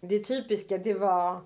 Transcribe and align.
det 0.00 0.24
typiska 0.24 0.78
det 0.78 0.94
var 0.94 1.40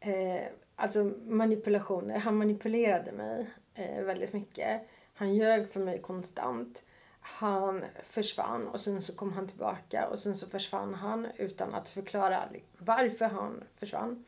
eh, 0.00 0.44
alltså 0.76 1.12
manipulationer. 1.26 2.18
Han 2.18 2.36
manipulerade 2.36 3.12
mig 3.12 3.46
eh, 3.74 4.02
väldigt 4.02 4.32
mycket. 4.32 4.82
Han 5.14 5.34
ljög 5.34 5.68
för 5.68 5.80
mig 5.80 6.00
konstant. 6.00 6.82
Han 7.20 7.84
försvann 8.04 8.68
och 8.68 8.80
sen 8.80 9.02
så 9.02 9.16
kom 9.16 9.32
han 9.32 9.48
tillbaka 9.48 10.08
och 10.08 10.18
sen 10.18 10.36
så 10.36 10.46
försvann 10.46 10.94
han 10.94 11.26
utan 11.36 11.74
att 11.74 11.88
förklara 11.88 12.48
varför 12.78 13.24
han 13.24 13.64
försvann. 13.76 14.24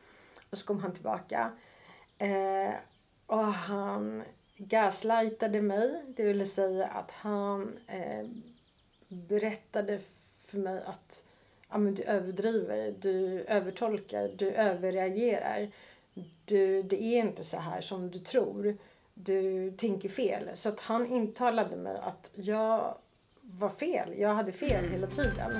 Och 0.49 0.57
så 0.57 0.65
kom 0.65 0.79
han 0.79 0.93
tillbaka. 0.93 1.51
Eh, 2.17 2.73
och 3.25 3.45
han 3.45 4.23
gaslightade 4.57 5.61
mig. 5.61 6.03
Det 6.07 6.23
vill 6.23 6.51
säga 6.51 6.87
att 6.87 7.11
han 7.11 7.79
eh, 7.87 8.27
berättade 9.07 9.99
för 10.45 10.57
mig 10.57 10.83
att 10.85 11.25
ja, 11.69 11.77
men 11.77 11.95
du 11.95 12.03
överdriver, 12.03 12.95
du 12.99 13.43
övertolkar, 13.43 14.27
du 14.35 14.51
överreagerar. 14.51 15.71
Du, 16.45 16.83
det 16.83 17.03
är 17.03 17.19
inte 17.19 17.43
så 17.43 17.57
här 17.57 17.81
som 17.81 18.11
du 18.11 18.19
tror. 18.19 18.77
Du 19.13 19.71
tänker 19.71 20.09
fel. 20.09 20.49
Så 20.53 20.69
att 20.69 20.79
han 20.79 21.07
intalade 21.07 21.75
mig 21.75 21.97
att 22.01 22.31
jag 22.35 22.97
var 23.41 23.69
fel. 23.69 24.13
Jag 24.17 24.33
hade 24.33 24.51
fel 24.51 24.85
hela 24.91 25.07
tiden. 25.07 25.51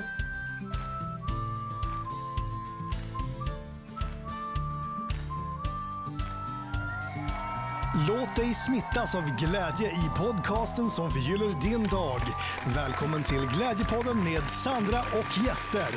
Låt 8.18 8.36
dig 8.36 8.54
smittas 8.54 9.14
av 9.14 9.22
glädje 9.38 9.88
i 9.88 10.18
podcasten 10.18 10.90
som 10.90 11.10
förgyller 11.10 11.70
din 11.70 11.86
dag. 11.88 12.20
Välkommen 12.76 13.24
till 13.24 13.46
Glädjepodden 13.56 14.24
med 14.24 14.50
Sandra 14.50 14.98
och 14.98 15.46
gäster. 15.46 15.88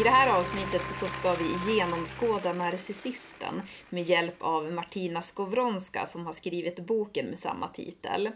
I 0.00 0.02
det 0.02 0.10
här 0.10 0.40
avsnittet 0.40 0.82
så 0.90 1.06
ska 1.08 1.34
vi 1.34 1.72
genomskåda 1.72 2.52
narcissisten 2.52 3.62
med 3.90 4.02
hjälp 4.02 4.34
av 4.38 4.72
Martina 4.72 5.22
Skowronska 5.22 6.06
som 6.06 6.26
har 6.26 6.32
skrivit 6.32 6.80
boken 6.80 7.26
med 7.26 7.38
samma 7.38 7.68
titel. 7.68 8.30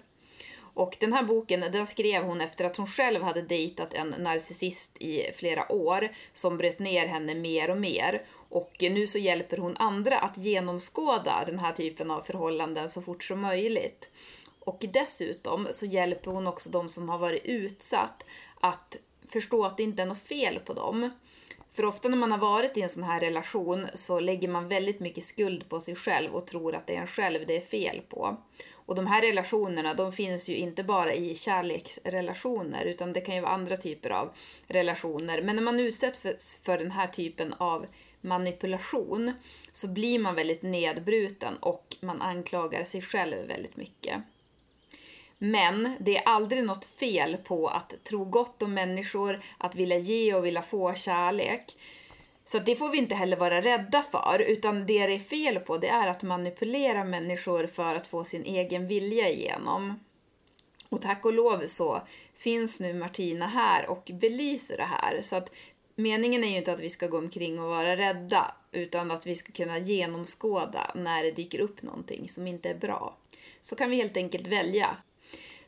Och 0.79 0.97
den 1.01 1.13
här 1.13 1.23
boken 1.23 1.61
den 1.61 1.87
skrev 1.87 2.23
hon 2.23 2.41
efter 2.41 2.65
att 2.65 2.77
hon 2.77 2.87
själv 2.87 3.23
hade 3.23 3.43
dejtat 3.43 3.95
en 3.95 4.09
narcissist 4.19 4.97
i 5.03 5.33
flera 5.37 5.73
år 5.73 6.09
som 6.33 6.57
bröt 6.57 6.79
ner 6.79 7.07
henne 7.07 7.35
mer 7.35 7.71
och 7.71 7.79
mer. 7.79 8.23
Och 8.49 8.77
nu 8.81 9.07
så 9.07 9.19
hjälper 9.19 9.57
hon 9.57 9.77
andra 9.77 10.19
att 10.19 10.39
genomskåda 10.39 11.45
den 11.47 11.59
här 11.59 11.73
typen 11.73 12.11
av 12.11 12.21
förhållanden 12.21 12.91
så 12.91 13.03
fort 13.03 13.25
som 13.25 13.41
möjligt. 13.41 14.11
Och 14.61 14.85
dessutom 14.93 15.69
så 15.71 15.87
hjälper 15.87 16.31
hon 16.31 16.47
också 16.47 16.71
de 16.71 16.89
som 16.89 17.09
har 17.09 17.19
varit 17.19 17.45
utsatt 17.45 18.25
att 18.61 18.97
förstå 19.29 19.65
att 19.65 19.77
det 19.77 19.83
inte 19.83 20.03
är 20.03 20.07
något 20.07 20.23
fel 20.23 20.61
på 20.65 20.73
dem. 20.73 21.11
För 21.73 21.85
ofta 21.85 22.09
när 22.09 22.17
man 22.17 22.33
har 22.33 22.39
varit 22.39 22.77
i 22.77 22.83
en 22.83 22.89
sån 22.89 23.03
här 23.03 23.21
relation 23.21 23.87
så 23.95 24.21
lägger 24.21 24.49
man 24.49 24.69
väldigt 24.69 25.01
mycket 25.01 25.25
skuld 25.25 25.69
på 25.69 25.81
sig 25.81 25.97
själv 25.97 26.35
och 26.35 26.47
tror 26.47 26.75
att 26.75 26.87
det 26.87 26.97
är 26.97 27.01
en 27.01 27.07
själv 27.07 27.47
det 27.47 27.57
är 27.57 27.61
fel 27.61 28.01
på. 28.09 28.37
Och 28.73 28.95
de 28.95 29.07
här 29.07 29.23
relationerna, 29.23 29.95
de 29.95 30.13
finns 30.13 30.49
ju 30.49 30.57
inte 30.57 30.85
bara 30.85 31.15
i 31.15 31.35
kärleksrelationer, 31.35 32.85
utan 32.85 33.13
det 33.13 33.21
kan 33.21 33.35
ju 33.35 33.41
vara 33.41 33.53
andra 33.53 33.77
typer 33.77 34.11
av 34.11 34.31
relationer. 34.67 35.43
Men 35.43 35.57
när 35.57 35.63
man 35.63 35.81
utsätts 35.81 36.19
för, 36.19 36.37
för 36.65 36.79
den 36.79 36.91
här 36.91 37.07
typen 37.07 37.53
av 37.53 37.87
manipulation 38.21 39.33
så 39.73 39.89
blir 39.89 40.19
man 40.19 40.35
väldigt 40.35 40.63
nedbruten 40.63 41.57
och 41.57 41.97
man 42.01 42.23
anklagar 42.23 42.85
sig 42.85 43.03
själv 43.03 43.49
väldigt 43.49 43.77
mycket. 43.77 44.23
Men 45.39 45.97
det 46.01 46.17
är 46.17 46.23
aldrig 46.29 46.65
något 46.65 46.85
fel 46.85 47.37
på 47.37 47.69
att 47.69 48.05
tro 48.05 48.25
gott 48.25 48.63
om 48.63 48.75
människor, 48.75 49.41
att 49.59 49.75
vilja 49.75 49.99
ge 49.99 50.35
och 50.35 50.47
vilja 50.47 50.63
få 50.63 50.95
kärlek. 50.95 51.77
Så 52.45 52.59
det 52.59 52.77
får 52.77 52.89
vi 52.89 52.99
inte 52.99 53.15
heller 53.15 53.37
vara 53.37 53.61
rädda 53.61 54.03
för, 54.03 54.39
utan 54.39 54.87
det 54.87 55.07
det 55.07 55.15
är 55.15 55.19
fel 55.19 55.59
på 55.59 55.79
det 55.79 55.89
är 55.89 56.09
att 56.09 56.23
manipulera 56.23 57.05
människor 57.05 57.67
för 57.67 57.95
att 57.95 58.07
få 58.07 58.25
sin 58.25 58.45
egen 58.45 58.87
vilja 58.87 59.29
igenom. 59.29 60.01
Och 60.89 61.03
tack 61.03 61.25
och 61.25 61.33
lov 61.33 61.65
så 61.67 62.03
finns 62.37 62.81
nu 62.81 62.95
Martina 62.95 63.47
här 63.47 63.87
och 63.87 64.11
belyser 64.15 64.77
det 64.77 64.85
här. 64.85 65.21
Så 65.23 65.37
att 65.37 65.53
meningen 65.99 66.45
är 66.45 66.49
ju 66.49 66.57
inte 66.57 66.73
att 66.73 66.81
vi 66.81 66.91
ska 66.91 67.07
gå 67.07 67.19
omkring 67.19 67.61
och 67.61 67.69
vara 67.69 67.97
rädda, 67.97 68.55
utan 68.73 69.11
att 69.11 69.27
vi 69.27 69.37
ska 69.37 69.53
kunna 69.53 69.79
genomskåda 69.79 70.93
när 70.95 71.25
det 71.25 71.31
dyker 71.31 71.61
upp 71.61 71.83
någonting 71.83 72.29
som 72.29 72.47
inte 72.47 72.71
är 72.71 72.75
bra. 72.75 73.17
Så 73.61 73.77
kan 73.77 73.91
vi 73.91 73.97
helt 73.97 74.17
enkelt 74.17 74.47
välja 74.47 74.97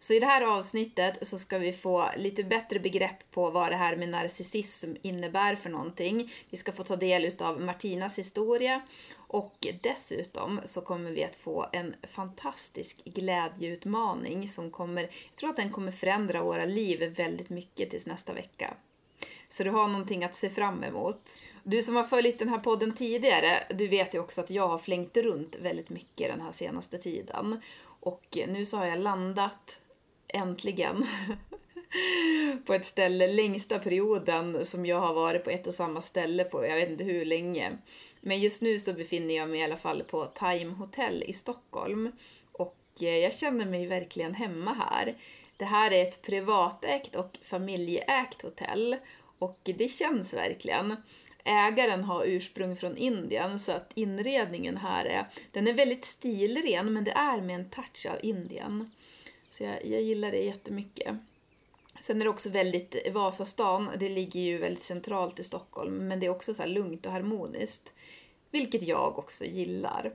så 0.03 0.13
i 0.15 0.21
det 0.21 0.27
här 0.27 0.43
avsnittet 0.43 1.27
så 1.27 1.39
ska 1.39 1.59
vi 1.59 1.73
få 1.73 2.11
lite 2.17 2.45
bättre 2.45 2.81
begrepp 2.81 3.31
på 3.31 3.51
vad 3.51 3.73
det 3.73 3.77
här 3.77 3.97
med 3.97 4.09
narcissism 4.09 4.93
innebär 5.03 5.55
för 5.57 5.71
någonting. 5.71 6.33
Vi 6.51 6.57
ska 6.57 6.73
få 6.73 6.85
ta 6.85 6.97
del 6.97 7.33
av 7.39 7.61
Martinas 7.61 8.19
historia 8.19 8.83
och 9.17 9.67
dessutom 9.83 10.61
så 10.65 10.81
kommer 10.81 11.11
vi 11.11 11.25
att 11.25 11.37
få 11.37 11.67
en 11.73 11.95
fantastisk 12.13 13.05
glädjeutmaning 13.05 14.49
som 14.49 14.71
kommer, 14.71 15.03
jag 15.03 15.37
tror 15.37 15.51
att 15.51 15.57
den 15.57 15.71
kommer 15.71 15.93
förändra 15.93 16.43
våra 16.43 16.65
liv 16.65 17.15
väldigt 17.17 17.51
mycket 17.51 17.91
tills 17.91 18.07
nästa 18.07 18.33
vecka. 18.33 18.75
Så 19.51 19.65
du 19.65 19.71
har 19.71 19.89
någonting 19.89 20.25
att 20.25 20.35
se 20.35 20.51
fram 20.51 20.85
emot. 20.85 21.39
Du 21.63 21.83
som 21.83 21.97
har 21.97 22.05
följt 22.05 22.39
den 22.39 22.49
här 22.49 22.59
podden 22.59 22.95
tidigare, 22.95 23.67
du 23.75 23.89
vet 23.89 24.15
ju 24.15 24.19
också 24.19 24.41
att 24.41 24.51
jag 24.51 24.69
har 24.69 24.79
flängt 24.79 25.17
runt 25.17 25.57
väldigt 25.57 25.91
mycket 25.91 26.29
den 26.29 26.41
här 26.41 26.53
senaste 26.53 26.99
tiden. 26.99 27.61
Och 28.01 28.39
nu 28.49 28.67
så 28.67 28.77
har 28.77 28.87
jag 28.87 28.99
landat 28.99 29.83
äntligen 30.29 31.07
på 32.67 32.75
ett 32.75 32.85
ställe 32.85 33.27
längsta 33.27 33.79
perioden 33.79 34.67
som 34.67 34.87
jag 34.87 35.01
har 35.01 35.15
varit 35.15 35.45
på 35.45 35.51
ett 35.51 35.67
och 35.67 35.75
samma 35.75 36.03
ställe 36.03 36.45
på, 36.45 36.67
jag 36.67 36.77
vet 36.77 36.91
inte 36.91 37.05
hur 37.05 37.25
länge. 37.25 37.79
Men 38.21 38.41
just 38.41 38.63
nu 38.63 38.79
så 38.79 38.93
befinner 38.93 39.35
jag 39.35 39.49
mig 39.49 39.61
i 39.61 39.65
alla 39.65 39.77
fall 39.77 40.03
på 40.03 40.27
Time 40.27 40.73
Hotel 40.73 41.25
i 41.27 41.33
Stockholm 41.33 42.13
och 42.53 42.77
eh, 43.01 43.17
jag 43.17 43.35
känner 43.35 43.67
mig 43.67 43.87
verkligen 43.87 44.35
hemma 44.35 44.73
här. 44.75 45.17
Det 45.57 45.65
här 45.65 45.91
är 45.91 46.03
ett 46.03 46.23
privatägt 46.23 47.17
och 47.17 47.39
familjeägt 47.43 48.43
hotell 48.43 48.97
och 49.41 49.61
det 49.63 49.89
känns 49.89 50.35
verkligen. 50.35 50.97
Ägaren 51.45 52.05
har 52.05 52.25
ursprung 52.25 52.77
från 52.77 52.97
Indien 52.97 53.59
så 53.59 53.73
att 53.73 53.93
inredningen 53.95 54.77
här 54.77 55.05
är, 55.05 55.29
den 55.53 55.69
är 55.69 55.73
väldigt 55.73 56.05
stilren 56.05 56.93
men 56.93 57.05
det 57.05 57.11
är 57.11 57.41
med 57.41 57.57
en 57.57 57.71
touch 57.71 58.07
av 58.11 58.19
Indien. 58.23 58.91
Så 59.51 59.65
jag, 59.65 59.87
jag 59.87 60.03
gillar 60.03 60.31
det 60.31 60.45
jättemycket. 60.45 61.17
Sen 62.01 62.21
är 62.21 62.25
det 62.25 62.31
också 62.31 62.51
väldigt, 62.51 62.97
Vasastan, 63.13 63.91
det 63.99 64.09
ligger 64.09 64.41
ju 64.41 64.59
väldigt 64.59 64.83
centralt 64.83 65.41
i 65.41 65.45
Stockholm, 65.45 66.09
men 66.09 66.21
det 66.21 66.27
är 66.27 66.31
också 66.31 66.55
så 66.55 66.67
lugnt 66.67 67.07
och 67.07 67.13
harmoniskt. 67.13 67.95
Vilket 68.51 68.83
jag 68.83 69.19
också 69.19 69.45
gillar. 69.45 70.13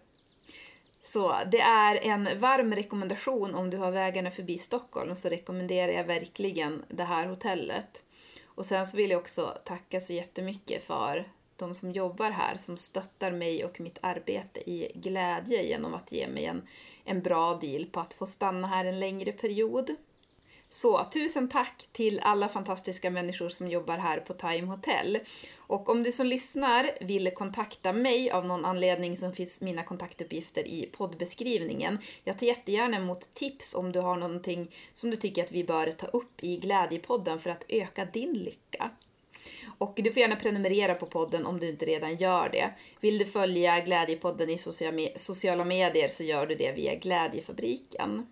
Så 1.04 1.44
det 1.52 1.62
är 1.62 1.96
en 1.96 2.40
varm 2.40 2.76
rekommendation 2.76 3.56
om 3.56 3.70
du 3.70 3.78
har 3.78 3.92
vägarna 3.92 4.32
förbi 4.32 4.58
Stockholm 4.58 5.16
så 5.16 5.30
rekommenderar 5.30 5.92
jag 5.92 6.04
verkligen 6.04 6.84
det 6.88 7.04
här 7.04 7.26
hotellet. 7.26 8.04
Och 8.56 8.66
sen 8.66 8.86
så 8.86 8.98
vill 8.98 9.12
jag 9.12 9.22
också 9.22 9.58
tacka 9.66 10.00
så 10.00 10.14
jättemycket 10.14 10.84
för 10.84 11.30
de 11.56 11.76
som 11.76 11.92
jobbar 11.92 12.32
här 12.32 12.56
som 12.56 12.78
stöttar 12.78 13.32
mig 13.32 13.66
och 13.66 13.80
mitt 13.80 13.98
arbete 14.02 14.70
i 14.70 14.92
glädje 14.96 15.64
genom 15.64 15.94
att 15.94 16.12
ge 16.12 16.28
mig 16.28 16.46
en 16.46 16.68
en 17.06 17.22
bra 17.22 17.56
deal 17.56 17.86
på 17.86 18.00
att 18.00 18.14
få 18.14 18.26
stanna 18.26 18.68
här 18.68 18.86
en 18.86 19.00
längre 19.00 19.32
period. 19.32 19.96
Så 20.70 21.04
tusen 21.04 21.50
tack 21.50 21.88
till 21.92 22.20
alla 22.20 22.50
fantastiska 22.50 23.10
människor 23.10 23.50
som 23.50 23.68
jobbar 23.68 23.98
här 23.98 24.20
på 24.20 24.34
Time 24.34 24.68
Hotel. 24.68 25.20
Och 25.68 25.90
om 25.90 26.04
du 26.04 26.12
som 26.12 26.28
lyssnar 26.28 26.90
vill 27.02 27.32
kontakta 27.34 27.94
mig 27.94 28.32
av 28.32 28.46
någon 28.46 28.66
anledning 28.66 29.18
så 29.18 29.32
finns 29.32 29.62
mina 29.62 29.84
kontaktuppgifter 29.84 30.68
i 30.68 30.90
poddbeskrivningen. 30.92 31.98
Jag 32.24 32.40
tar 32.40 32.48
jättegärna 32.48 32.98
emot 32.98 33.34
tips 33.34 33.76
om 33.76 33.92
du 33.92 34.00
har 34.00 34.16
någonting 34.18 34.72
som 34.94 35.12
du 35.12 35.18
tycker 35.18 35.44
att 35.44 35.52
vi 35.52 35.64
bör 35.64 35.92
ta 35.92 36.08
upp 36.08 36.44
i 36.44 36.58
Glädjepodden 36.58 37.40
för 37.40 37.50
att 37.50 37.66
öka 37.70 38.06
din 38.06 38.34
lycka. 38.34 38.92
Och 39.78 39.94
du 39.96 40.12
får 40.12 40.20
gärna 40.20 40.36
prenumerera 40.36 40.96
på 40.96 41.06
podden 41.06 41.46
om 41.46 41.60
du 41.60 41.70
inte 41.70 41.86
redan 41.86 42.16
gör 42.16 42.50
det. 42.50 42.70
Vill 43.00 43.18
du 43.18 43.26
följa 43.26 43.80
Glädjepodden 43.80 44.50
i 44.50 44.58
sociala 45.16 45.66
medier 45.66 46.08
så 46.08 46.24
gör 46.24 46.46
du 46.46 46.56
det 46.56 46.72
via 46.72 46.96
Glädjefabriken. 46.96 48.28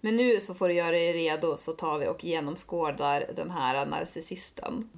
Men 0.00 0.16
nu 0.16 0.40
så 0.40 0.54
får 0.54 0.68
du 0.68 0.74
göra 0.74 0.90
dig 0.90 1.12
redo 1.12 1.56
så 1.56 1.72
tar 1.72 1.98
vi 1.98 2.08
och 2.08 2.24
genomskådar 2.24 3.30
den 3.36 3.50
här 3.50 3.86
narcissisten. 3.86 4.88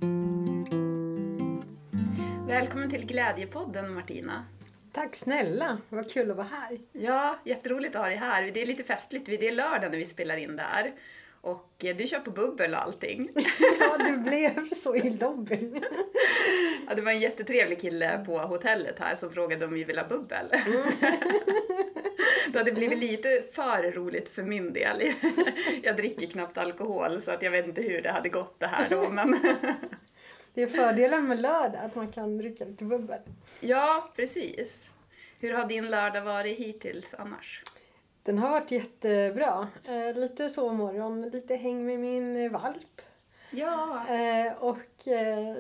Välkommen 2.51 2.91
till 2.91 3.07
Glädjepodden 3.07 3.95
Martina. 3.95 4.45
Tack 4.93 5.17
snälla, 5.17 5.79
vad 5.89 6.13
kul 6.13 6.31
att 6.31 6.37
vara 6.37 6.47
här. 6.47 6.79
Ja, 6.93 7.39
jätteroligt 7.45 7.95
att 7.95 8.01
ha 8.01 8.09
dig 8.09 8.17
här. 8.17 8.51
Det 8.55 8.63
är 8.63 8.67
lite 8.67 8.85
festligt, 8.85 9.27
det 9.27 9.49
är 9.49 9.53
lördag 9.53 9.91
när 9.91 9.99
vi 9.99 10.07
spelar 10.07 10.37
in 10.37 10.57
det 10.57 10.63
här. 10.63 10.93
Och 11.41 11.85
eh, 11.85 11.97
du 11.97 12.07
kör 12.07 12.21
på 12.21 12.31
bubbel 12.31 12.75
och 12.75 12.83
allting. 12.83 13.31
ja, 13.81 13.99
det 13.99 14.17
blev 14.17 14.69
så 14.69 14.97
i 14.97 15.11
lobbyn. 15.11 15.85
ja, 16.89 16.95
det 16.95 17.03
var 17.03 17.13
en 17.13 17.21
jättetrevlig 17.21 17.81
kille 17.81 18.25
på 18.27 18.39
hotellet 18.39 18.99
här 18.99 19.15
som 19.15 19.31
frågade 19.31 19.65
om 19.65 19.73
vi 19.73 19.85
ville 19.85 20.01
ha 20.01 20.09
bubbel. 20.09 20.47
Mm. 20.53 20.83
det 22.53 22.59
hade 22.59 22.73
blivit 22.73 22.99
lite 22.99 23.43
för 23.53 23.93
roligt 23.93 24.29
för 24.29 24.43
min 24.43 24.73
del. 24.73 25.03
jag 25.83 25.97
dricker 25.97 26.27
knappt 26.27 26.59
alkohol 26.59 27.21
så 27.21 27.31
att 27.31 27.43
jag 27.43 27.51
vet 27.51 27.67
inte 27.67 27.83
hur 27.83 28.03
det 28.03 28.11
hade 28.11 28.29
gått 28.29 28.59
det 28.59 28.67
här 28.67 28.87
då. 28.91 29.09
Men 29.09 29.39
det 30.67 30.79
är 30.79 30.87
fördelen 30.87 31.29
med 31.29 31.41
lördag, 31.41 31.81
att 31.85 31.95
man 31.95 32.13
kan 32.13 32.39
dricka 32.39 32.65
lite 32.65 32.85
bubbel. 32.85 33.21
Ja, 33.61 34.11
precis. 34.17 34.91
Hur 35.41 35.55
har 35.55 35.65
din 35.65 35.91
lördag 35.91 36.23
varit 36.23 36.59
hittills 36.59 37.15
annars? 37.15 37.63
Den 38.23 38.39
har 38.39 38.51
varit 38.51 38.71
jättebra. 38.71 39.69
Eh, 39.85 40.15
lite 40.19 40.51
sovmorgon, 40.51 41.29
lite 41.29 41.57
häng 41.57 41.87
med 41.87 41.99
min 42.01 42.53
valp. 42.53 43.03
Ja. 43.51 44.07
Eh, 44.09 44.53
och 44.53 45.09
eh, 45.09 45.57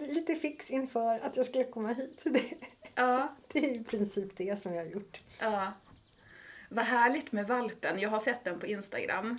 lite 0.00 0.34
fix 0.34 0.70
inför 0.70 1.18
att 1.20 1.36
jag 1.36 1.46
skulle 1.46 1.64
komma 1.64 1.92
hit. 1.92 2.20
Det, 2.24 2.42
Ja. 2.94 3.28
det 3.52 3.58
är 3.58 3.74
i 3.80 3.84
princip 3.84 4.36
det 4.36 4.56
som 4.60 4.74
jag 4.74 4.84
har 4.84 4.90
gjort. 4.90 5.20
ja. 5.40 5.72
Vad 6.70 6.84
härligt 6.84 7.32
med 7.32 7.46
valpen. 7.46 7.98
Jag 8.00 8.10
har 8.10 8.20
sett 8.20 8.44
den 8.44 8.58
på 8.60 8.66
Instagram. 8.66 9.38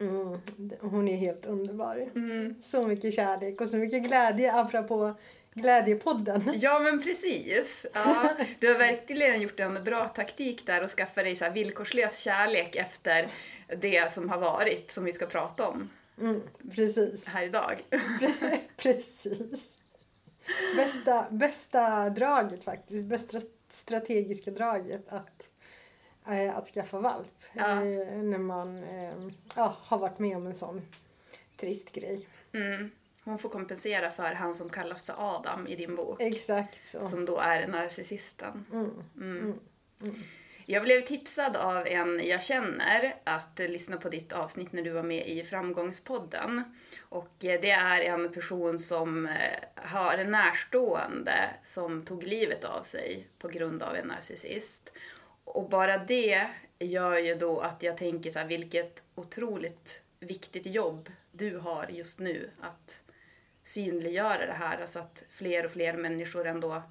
Mm, 0.00 0.38
hon 0.80 1.08
är 1.08 1.16
helt 1.16 1.46
underbar. 1.46 1.96
Mm. 2.14 2.54
Så 2.62 2.86
mycket 2.86 3.14
kärlek 3.14 3.60
och 3.60 3.68
så 3.68 3.76
mycket 3.76 4.02
glädje 4.02 4.52
apropå 4.54 5.14
Glädjepodden. 5.54 6.52
Ja, 6.60 6.78
men 6.78 7.02
precis. 7.02 7.86
Ja, 7.92 8.30
du 8.60 8.68
har 8.68 8.78
verkligen 8.78 9.40
gjort 9.40 9.60
en 9.60 9.84
bra 9.84 10.08
taktik 10.08 10.66
där 10.66 10.84
och 10.84 10.90
skaffa 10.90 11.22
dig 11.22 11.36
så 11.36 11.44
här 11.44 11.52
villkorslös 11.52 12.18
kärlek 12.18 12.76
efter 12.76 13.28
det 13.80 14.12
som 14.12 14.28
har 14.30 14.38
varit, 14.38 14.90
som 14.90 15.04
vi 15.04 15.12
ska 15.12 15.26
prata 15.26 15.68
om 15.68 15.88
Mm, 16.20 16.42
precis. 16.74 17.28
här 17.28 17.42
idag. 17.44 17.82
precis. 18.76 19.78
Bästa, 20.76 21.26
bästa 21.30 22.10
draget 22.10 22.64
faktiskt. 22.64 23.04
Bästa 23.04 23.40
strategiska 23.68 24.50
draget 24.50 25.12
att, 25.12 25.48
att 26.26 26.66
skaffa 26.66 27.00
valp. 27.00 27.44
Ja. 27.52 27.70
Eh, 27.70 28.16
när 28.22 28.38
man 28.38 28.84
eh, 28.84 29.28
ja, 29.56 29.76
har 29.80 29.98
varit 29.98 30.18
med 30.18 30.36
om 30.36 30.46
en 30.46 30.54
sån 30.54 30.82
trist 31.56 31.92
grej. 31.92 32.28
Mm. 32.52 32.90
Hon 33.24 33.38
får 33.38 33.48
kompensera 33.48 34.10
för 34.10 34.34
han 34.34 34.54
som 34.54 34.70
kallas 34.70 35.02
för 35.02 35.14
Adam 35.18 35.66
i 35.66 35.76
din 35.76 35.96
bok, 35.96 36.20
Exakt 36.20 36.86
så. 36.86 37.08
som 37.08 37.24
då 37.24 37.38
är 37.38 37.66
narcissisten. 37.66 38.66
Mm. 38.72 38.90
Mm. 39.16 39.60
Jag 40.68 40.82
blev 40.82 41.00
tipsad 41.00 41.56
av 41.56 41.86
en 41.86 42.26
jag 42.26 42.42
känner 42.42 43.16
att 43.24 43.58
lyssna 43.58 43.96
på 43.96 44.08
ditt 44.08 44.32
avsnitt 44.32 44.72
när 44.72 44.82
du 44.82 44.90
var 44.90 45.02
med 45.02 45.28
i 45.28 45.42
Framgångspodden. 45.42 46.62
Och 47.00 47.44
eh, 47.44 47.60
det 47.60 47.70
är 47.70 48.00
en 48.00 48.32
person 48.32 48.78
som 48.78 49.26
eh, 49.26 49.32
har 49.74 50.18
en 50.18 50.30
närstående 50.30 51.50
som 51.64 52.02
tog 52.04 52.22
livet 52.22 52.64
av 52.64 52.82
sig 52.82 53.26
på 53.38 53.48
grund 53.48 53.82
av 53.82 53.96
en 53.96 54.06
narcissist. 54.06 54.92
Och 55.46 55.68
bara 55.68 55.98
det 55.98 56.46
gör 56.78 57.18
ju 57.18 57.34
då 57.34 57.60
att 57.60 57.82
jag 57.82 57.96
tänker 57.96 58.30
så 58.30 58.38
här, 58.38 58.46
vilket 58.46 59.02
otroligt 59.14 60.02
viktigt 60.20 60.66
jobb 60.66 61.10
du 61.32 61.58
har 61.58 61.86
just 61.90 62.18
nu 62.18 62.50
att 62.60 63.02
synliggöra 63.64 64.46
det 64.46 64.52
här 64.52 64.80
alltså 64.80 64.98
att 64.98 65.24
fler 65.30 65.64
och 65.64 65.70
fler 65.70 65.92
människor 65.92 66.46
ändå 66.46 66.82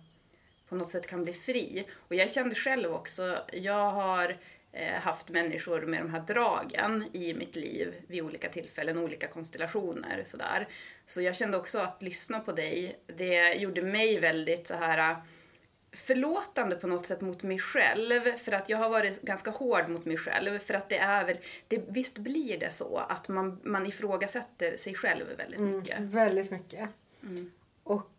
på 0.70 0.76
något 0.76 0.90
sätt 0.90 1.08
kan 1.08 1.24
bli 1.24 1.34
fri. 1.34 1.86
Och 1.96 2.16
jag 2.16 2.32
kände 2.32 2.56
själv 2.56 2.94
också, 2.94 3.46
jag 3.54 3.92
har 3.92 4.38
eh, 4.72 4.94
haft 4.94 5.30
människor 5.30 5.82
med 5.82 6.02
de 6.02 6.10
här 6.10 6.20
dragen 6.20 7.10
i 7.14 7.34
mitt 7.34 7.56
liv 7.56 7.94
vid 8.08 8.24
olika 8.24 8.50
tillfällen, 8.50 8.98
olika 8.98 9.28
konstellationer 9.28 10.24
sådär. 10.26 10.68
Så 11.08 11.22
jag 11.22 11.36
kände 11.36 11.58
också 11.58 11.80
att 11.80 12.02
lyssna 12.02 12.40
på 12.40 12.52
dig, 12.52 13.00
det 13.08 13.54
gjorde 13.54 13.82
mig 13.82 14.20
väldigt 14.20 14.68
så 14.68 14.74
här 14.74 15.16
förlåtande 15.96 16.76
på 16.76 16.88
något 16.88 17.06
sätt 17.06 17.22
mot 17.22 17.44
mig 17.44 17.60
själv 17.60 18.22
för 18.38 18.52
att 18.52 18.70
jag 18.70 18.78
har 18.78 18.90
varit 18.90 19.22
ganska 19.22 19.52
hård 19.52 19.90
mot 19.90 20.06
mig 20.06 20.18
själv 20.18 20.60
för 20.60 20.74
att 20.74 20.90
det 20.90 20.98
är 20.98 21.26
väl, 21.26 21.38
det, 21.68 21.84
visst 21.88 22.18
blir 22.18 22.60
det 22.60 22.70
så 22.70 22.98
att 22.98 23.28
man, 23.28 23.60
man 23.64 23.86
ifrågasätter 23.86 24.78
sig 24.78 24.94
själv 24.96 25.26
väldigt 25.38 25.60
mycket. 25.60 25.98
Mm, 25.98 26.10
väldigt 26.10 26.52
mycket. 26.52 26.90
Mm. 27.24 27.52
Och 27.84 28.12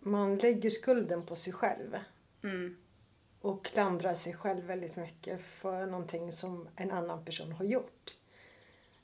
man 0.00 0.38
lägger 0.38 0.70
skulden 0.70 1.26
på 1.26 1.36
sig 1.36 1.52
själv. 1.52 1.98
Mm. 2.42 2.76
Och 3.40 3.64
klandrar 3.64 4.14
sig 4.14 4.34
själv 4.34 4.64
väldigt 4.64 4.96
mycket 4.96 5.40
för 5.40 5.86
någonting 5.86 6.32
som 6.32 6.68
en 6.76 6.90
annan 6.90 7.24
person 7.24 7.52
har 7.52 7.64
gjort. 7.64 8.16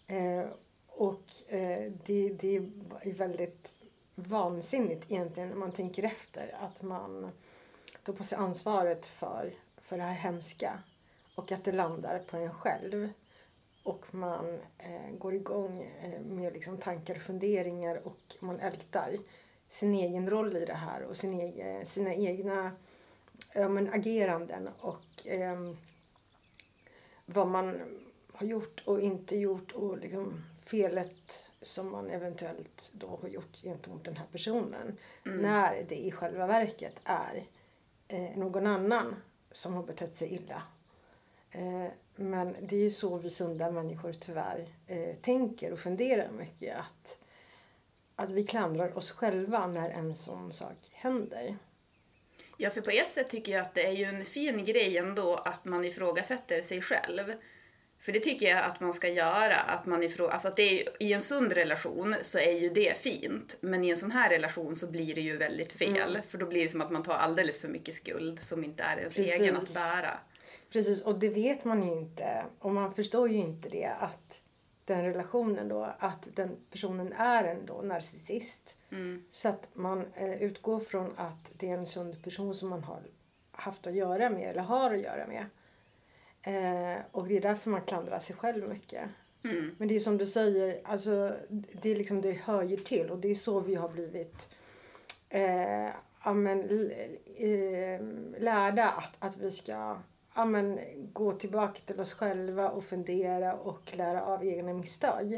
Eh, 0.07 0.47
och 0.87 1.25
eh, 1.49 1.93
det, 2.07 2.29
det 2.29 2.57
är 2.57 3.13
väldigt 3.13 3.85
vansinnigt 4.15 5.13
egentligen 5.13 5.49
när 5.49 5.57
man 5.57 5.73
tänker 5.73 6.03
efter 6.03 6.55
att 6.61 6.83
man 6.83 7.31
tar 8.05 8.13
på 8.13 8.25
sig 8.25 8.39
ansvaret 8.39 9.07
för, 9.07 9.53
för 9.77 9.97
det 9.97 10.03
här 10.03 10.15
hemska 10.15 10.79
och 11.35 11.53
att 11.53 11.65
det 11.65 11.73
landar 11.73 12.19
på 12.19 12.37
en 12.37 12.55
själv. 12.55 13.09
Och 13.83 14.15
man 14.15 14.59
eh, 14.79 15.11
går 15.19 15.35
igång 15.35 15.83
eh, 16.03 16.21
med 16.21 16.53
liksom 16.53 16.79
tankar 16.79 17.15
och 17.15 17.23
funderingar 17.23 18.07
och 18.07 18.37
man 18.41 18.61
ältar 18.61 19.17
sin 19.69 19.95
egen 19.95 20.31
roll 20.31 20.57
i 20.57 20.65
det 20.65 20.75
här 20.75 21.03
och 21.03 21.17
sin 21.17 21.41
egen, 21.41 21.87
sina 21.87 22.15
egna 22.15 22.73
ja, 23.53 23.69
men 23.69 23.93
ageranden 23.93 24.69
och 24.79 25.27
eh, 25.27 25.73
vad 27.27 27.47
man 27.47 27.81
har 28.33 28.47
gjort 28.47 28.83
och 28.85 29.01
inte 29.01 29.37
gjort 29.37 29.73
och 29.73 29.99
liksom 29.99 30.45
felet 30.65 31.51
som 31.63 31.91
man 31.91 32.11
eventuellt 32.11 32.93
då 32.95 33.19
har 33.23 33.29
gjort 33.29 33.63
gentemot 33.63 34.05
den 34.05 34.17
här 34.17 34.27
personen. 34.33 34.97
När 35.23 35.85
det 35.89 35.97
i 35.97 36.11
själva 36.11 36.47
verket 36.47 37.01
är 37.05 37.47
Eh, 38.13 38.37
någon 38.37 38.67
annan 38.67 39.17
som 39.53 39.75
har 39.75 39.83
betett 39.83 40.15
sig 40.15 40.35
illa. 40.35 40.63
Eh, 41.51 41.87
men 42.17 42.57
det 42.61 42.77
är 42.77 42.81
ju 42.81 42.91
så 42.91 43.19
vi 43.19 43.31
sunda 43.31 43.71
människor 43.71 44.13
tyvärr 44.13 44.67
eh, 44.87 45.15
tänker 45.23 45.73
och 45.73 45.79
funderar 45.79 46.31
mycket. 46.31 46.77
Att, 46.79 47.19
att 48.17 48.33
vi 48.33 48.45
klandrar 48.45 48.99
oss 48.99 49.11
själva 49.11 49.67
när 49.67 49.91
en 49.91 50.17
sån 50.17 50.53
sak 50.53 50.77
händer. 50.93 51.57
Ja, 52.57 52.71
för 52.71 52.81
på 52.81 52.91
ett 52.91 53.11
sätt 53.11 53.31
tycker 53.31 53.53
jag 53.53 53.63
att 53.63 53.75
det 53.75 53.87
är 53.87 53.93
ju 53.93 54.05
en 54.05 54.25
fin 54.25 54.65
grej 54.65 54.99
ändå 54.99 55.37
att 55.37 55.65
man 55.65 55.85
ifrågasätter 55.85 56.63
sig 56.63 56.83
själv. 56.83 57.33
För 58.01 58.13
det 58.13 58.21
tycker 58.21 58.47
jag 58.47 58.65
att 58.65 58.81
man 58.81 58.93
ska 58.93 59.09
göra. 59.09 59.57
Att 59.57 59.87
man 59.87 60.03
ifrå... 60.03 60.29
alltså 60.29 60.49
att 60.49 60.57
det 60.57 60.81
är, 60.81 61.03
I 61.03 61.13
en 61.13 61.23
sund 61.23 61.53
relation 61.53 62.17
så 62.23 62.39
är 62.39 62.53
ju 62.53 62.69
det 62.69 62.99
fint. 62.99 63.57
Men 63.61 63.85
i 63.85 63.91
en 63.91 63.97
sån 63.97 64.11
här 64.11 64.31
relation 64.31 64.77
så 64.77 64.91
blir 64.91 65.15
det 65.15 65.21
ju 65.21 65.37
väldigt 65.37 65.73
fel. 65.73 66.19
För 66.29 66.39
då 66.39 66.47
blir 66.47 66.63
det 66.63 66.69
som 66.69 66.81
att 66.81 66.91
man 66.91 67.03
tar 67.03 67.15
alldeles 67.15 67.61
för 67.61 67.69
mycket 67.69 67.95
skuld 67.95 68.41
som 68.41 68.65
inte 68.65 68.83
är 68.83 68.97
ens 68.97 69.17
Precis. 69.17 69.41
egen 69.41 69.57
att 69.57 69.75
bära. 69.75 70.19
Precis, 70.73 71.03
och 71.03 71.19
det 71.19 71.29
vet 71.29 71.65
man 71.65 71.83
ju 71.83 71.93
inte. 71.93 72.45
Och 72.59 72.71
man 72.71 72.95
förstår 72.95 73.29
ju 73.29 73.37
inte 73.37 73.69
det 73.69 73.93
att 74.01 74.43
den 74.85 75.05
relationen 75.05 75.69
då, 75.69 75.95
att 75.99 76.29
den 76.35 76.57
personen 76.71 77.13
är 77.13 77.45
en 77.45 77.67
då 77.67 77.83
narcissist. 77.83 78.77
Mm. 78.93 79.25
Så 79.33 79.49
att 79.49 79.69
man 79.73 80.07
eh, 80.15 80.43
utgår 80.43 80.81
från 80.81 81.13
att 81.17 81.53
det 81.59 81.71
är 81.71 81.75
en 81.75 81.87
sund 81.87 82.25
person 82.25 82.55
som 82.55 82.69
man 82.69 82.85
har 82.85 83.03
haft 83.53 83.87
att 83.87 83.95
göra 83.95 84.31
med 84.31 84.51
eller 84.51 84.63
har 84.63 84.95
att 84.95 85.01
göra 85.01 85.27
med. 85.27 85.47
Eh, 86.43 86.97
och 87.13 87.29
det 87.29 87.37
är 87.37 87.41
därför 87.41 87.71
man 87.71 87.81
klandrar 87.83 88.21
sig 88.21 88.37
själv 88.37 88.69
mycket. 88.69 89.09
Mm. 89.45 89.75
Men 89.79 89.89
det 89.89 89.97
är 89.97 90.01
som 90.01 90.19
du 90.19 90.27
säger, 90.27 90.81
alltså, 90.85 91.37
det, 91.49 91.91
är 91.91 91.97
liksom, 91.97 92.21
det 92.21 92.33
hör 92.33 92.63
ju 92.63 92.77
till 92.77 93.11
och 93.11 93.19
det 93.19 93.29
är 93.31 93.35
så 93.35 93.61
vi 93.61 93.75
har 93.75 93.89
blivit 93.89 94.49
eh, 95.29 95.89
ja, 96.25 96.33
men, 96.35 96.61
l- 96.61 96.93
eh, 97.37 98.01
lärda 98.43 98.89
att, 98.89 99.17
att 99.19 99.37
vi 99.37 99.51
ska 99.51 99.97
ja, 100.35 100.45
men, 100.45 100.81
gå 101.13 101.33
tillbaka 101.33 101.81
till 101.87 102.01
oss 102.01 102.15
själva 102.15 102.71
och 102.71 102.85
fundera 102.85 103.55
och 103.55 103.97
lära 103.97 104.23
av 104.23 104.45
egna 104.45 104.73
misstag. 104.73 105.35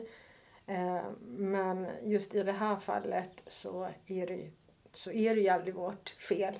Eh, 0.66 1.00
men 1.26 1.86
just 2.02 2.34
i 2.34 2.42
det 2.42 2.52
här 2.52 2.76
fallet 2.76 3.42
så 3.46 3.88
är 4.06 4.26
det, 4.26 4.50
så 4.92 5.12
är 5.12 5.34
det 5.34 5.40
ju 5.40 5.48
aldrig 5.48 5.74
vårt 5.74 6.08
fel 6.10 6.54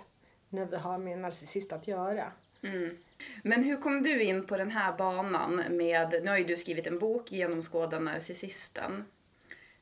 när 0.49 0.65
vi 0.65 0.77
har 0.77 0.99
med 0.99 1.13
en 1.13 1.23
narcissist 1.23 1.73
att 1.73 1.89
göra. 1.89 2.33
Mm. 2.63 2.97
Men 3.43 3.65
hur 3.65 3.77
kom 3.77 4.03
du 4.03 4.23
in 4.23 4.47
på 4.47 4.57
den 4.57 4.71
här 4.71 4.93
banan 4.93 5.63
med, 5.71 6.21
nu 6.23 6.31
har 6.31 6.39
ju 6.39 6.45
du 6.45 6.57
skrivit 6.57 6.87
en 6.87 6.99
bok, 6.99 7.33
Genomskåda 7.33 7.99
narcissisten. 7.99 9.05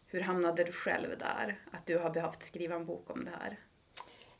Hur 0.06 0.20
hamnade 0.20 0.64
du 0.64 0.73
själv 0.73 1.18
där? 1.18 1.59
Att 1.70 1.87
du 1.87 1.99
har 1.99 2.11
behövt 2.11 2.42
skriva 2.42 2.76
en 2.76 2.87
bok 2.87 3.11
om 3.11 3.25
det 3.25 3.30
här? 3.40 3.59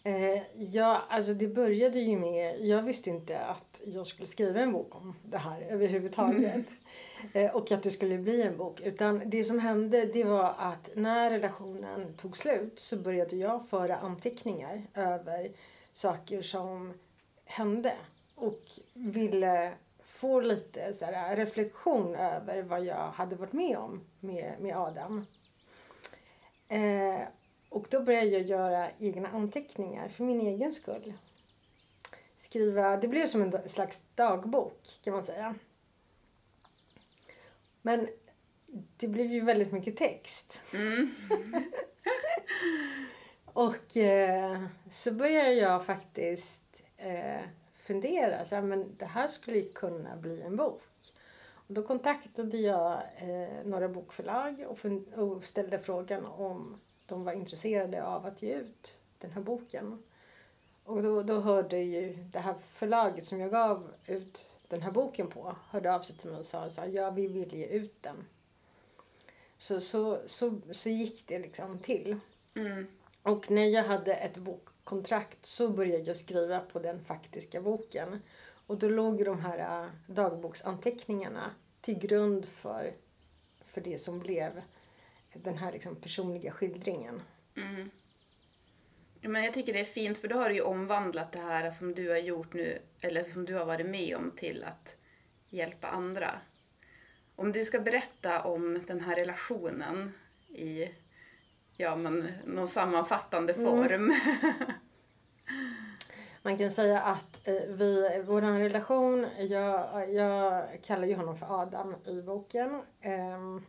Eh, 0.03 0.43
ja, 0.55 1.03
alltså 1.09 1.35
det 1.35 1.49
började 1.49 2.01
ju 2.01 2.19
med... 2.19 2.61
Jag 2.61 2.83
visste 2.83 3.11
inte 3.11 3.41
att 3.41 3.81
jag 3.85 4.07
skulle 4.07 4.27
skriva 4.27 4.61
en 4.61 4.73
bok 4.73 4.97
om 4.97 5.17
det 5.23 5.39
här 5.39 5.61
överhuvudtaget. 5.61 6.73
eh, 7.33 7.57
och 7.57 7.73
att 7.73 7.83
det 7.83 7.91
skulle 7.91 8.19
bli 8.19 8.43
en 8.43 8.57
bok. 8.57 8.81
Utan 8.81 9.23
det 9.27 9.45
som 9.45 9.59
hände 9.59 10.05
det 10.05 10.25
var 10.25 10.55
att 10.59 10.91
när 10.95 11.31
relationen 11.31 12.15
tog 12.15 12.37
slut 12.37 12.81
så 12.81 12.97
började 12.97 13.37
jag 13.37 13.69
föra 13.69 13.97
anteckningar 13.97 14.83
över 14.95 15.51
saker 15.93 16.43
som 16.43 16.95
hände. 17.45 17.95
Och 18.41 18.71
ville 18.95 19.73
få 20.05 20.41
lite 20.41 20.93
så 20.93 21.05
här, 21.05 21.37
reflektion 21.37 22.15
över 22.15 22.63
vad 22.63 22.85
jag 22.85 23.11
hade 23.11 23.37
varit 23.37 23.53
med 23.53 23.79
om 23.79 24.05
med, 24.21 24.55
med 24.61 24.77
Adam. 24.77 25.27
Eh, 26.69 27.21
och 27.69 27.87
då 27.91 28.01
började 28.01 28.27
jag 28.27 28.43
göra 28.43 28.91
egna 28.99 29.29
anteckningar 29.29 30.09
för 30.09 30.25
min 30.25 30.41
egen 30.41 30.73
skull. 30.73 31.13
Skriva, 32.37 32.97
det 32.97 33.09
blev 33.09 33.27
som 33.27 33.43
en 33.43 33.69
slags 33.69 34.03
dagbok 34.15 34.99
kan 35.05 35.13
man 35.13 35.23
säga. 35.23 35.55
Men 37.83 38.09
det 38.97 39.09
blev 39.09 39.27
ju 39.27 39.41
väldigt 39.41 39.73
mycket 39.73 39.97
text. 39.97 40.61
Mm. 40.75 41.15
Och 43.45 43.97
eh, 43.97 44.65
så 44.91 45.13
började 45.13 45.53
jag 45.53 45.87
faktiskt 45.87 46.83
eh, 46.97 47.41
fundera. 47.91 48.45
Så 48.45 48.55
här, 48.55 48.63
men 48.63 48.97
det 48.99 49.05
här 49.05 49.29
skulle 49.29 49.63
kunna 49.63 50.17
bli 50.17 50.41
en 50.43 50.57
bok. 50.57 50.83
Och 51.53 51.75
då 51.75 51.83
kontaktade 51.83 52.57
jag 52.57 53.03
eh, 53.17 53.65
några 53.65 53.89
bokförlag 53.89 54.65
och, 54.69 54.79
och 55.19 55.45
ställde 55.45 55.79
frågan 55.79 56.27
om 56.27 56.81
de 57.07 57.25
var 57.25 57.33
intresserade 57.33 58.05
av 58.05 58.27
att 58.27 58.43
ge 58.43 58.55
ut 58.55 59.01
den 59.19 59.31
här 59.31 59.41
boken. 59.41 60.03
Och 60.85 61.03
då, 61.03 61.23
då 61.23 61.41
hörde 61.41 61.79
ju 61.79 62.13
det 62.13 62.39
här 62.39 62.55
förlaget 62.55 63.27
som 63.27 63.41
jag 63.41 63.51
gav 63.51 63.93
ut 64.07 64.51
den 64.69 64.83
här 64.83 64.91
boken 64.91 65.27
på 65.27 65.57
hörde 65.71 65.95
av 65.95 66.01
sig 66.01 66.17
till 66.17 66.31
mig 66.31 66.39
och 66.39 66.47
sa 66.47 66.71
så 66.71 66.81
här, 66.81 66.89
ja 66.89 67.11
vi 67.11 67.27
vill 67.27 67.55
ge 67.55 67.67
ut 67.67 68.03
den. 68.03 68.17
Så, 69.59 69.81
så, 69.81 70.19
så, 70.27 70.61
så 70.73 70.89
gick 70.89 71.27
det 71.27 71.39
liksom 71.39 71.79
till. 71.79 72.17
Mm. 72.55 72.87
Och 73.23 73.51
när 73.51 73.65
jag 73.65 73.85
hade 73.85 74.15
ett 74.15 74.39
kontrakt 74.91 75.47
så 75.47 75.69
började 75.69 76.05
jag 76.05 76.17
skriva 76.17 76.61
på 76.61 76.79
den 76.79 77.05
faktiska 77.05 77.61
boken. 77.61 78.21
Och 78.67 78.79
då 78.79 78.89
låg 78.89 79.25
de 79.25 79.41
här 79.41 79.85
äh, 79.85 79.91
dagboksanteckningarna 80.07 81.51
till 81.81 81.99
grund 81.99 82.47
för, 82.47 82.93
för 83.65 83.81
det 83.81 83.99
som 83.99 84.21
blev 84.21 84.63
den 85.33 85.59
här 85.59 85.73
liksom 85.73 85.97
personliga 85.97 86.53
skildringen. 86.53 87.23
Mm. 87.57 87.91
Men 89.21 89.45
jag 89.45 89.55
tycker 89.55 89.73
det 89.73 89.81
är 89.81 89.85
fint 89.85 90.19
för 90.19 90.29
då 90.29 90.37
har 90.37 90.49
du 90.49 90.55
ju 90.55 90.61
omvandlat 90.61 91.33
det 91.33 91.41
här 91.41 91.71
som 91.71 91.95
du 91.95 92.09
har 92.09 92.19
gjort 92.19 92.53
nu, 92.53 92.79
eller 93.01 93.23
som 93.23 93.45
du 93.45 93.55
har 93.55 93.65
varit 93.65 93.87
med 93.87 94.17
om 94.17 94.31
till 94.37 94.65
att 94.65 94.97
hjälpa 95.49 95.89
andra. 95.89 96.41
Om 97.37 97.53
du 97.53 97.65
ska 97.65 97.81
berätta 97.81 98.43
om 98.43 98.83
den 98.87 99.01
här 99.01 99.17
relationen 99.17 100.13
i 100.49 100.89
ja, 101.81 101.97
men, 101.97 102.33
någon 102.45 102.69
sammanfattande 102.69 103.55
form. 103.55 104.15
Man 106.43 106.59
kan 106.59 106.71
säga 106.71 107.01
att 107.01 107.49
eh, 107.49 107.55
vi, 107.55 108.23
vår 108.27 108.41
relation, 108.41 109.27
jag, 109.39 110.11
jag 110.11 110.65
kallar 110.83 111.07
ju 111.07 111.15
honom 111.15 111.37
för 111.37 111.63
Adam 111.63 111.95
i 112.07 112.23
boken. 112.23 112.83
Ehm, 113.01 113.65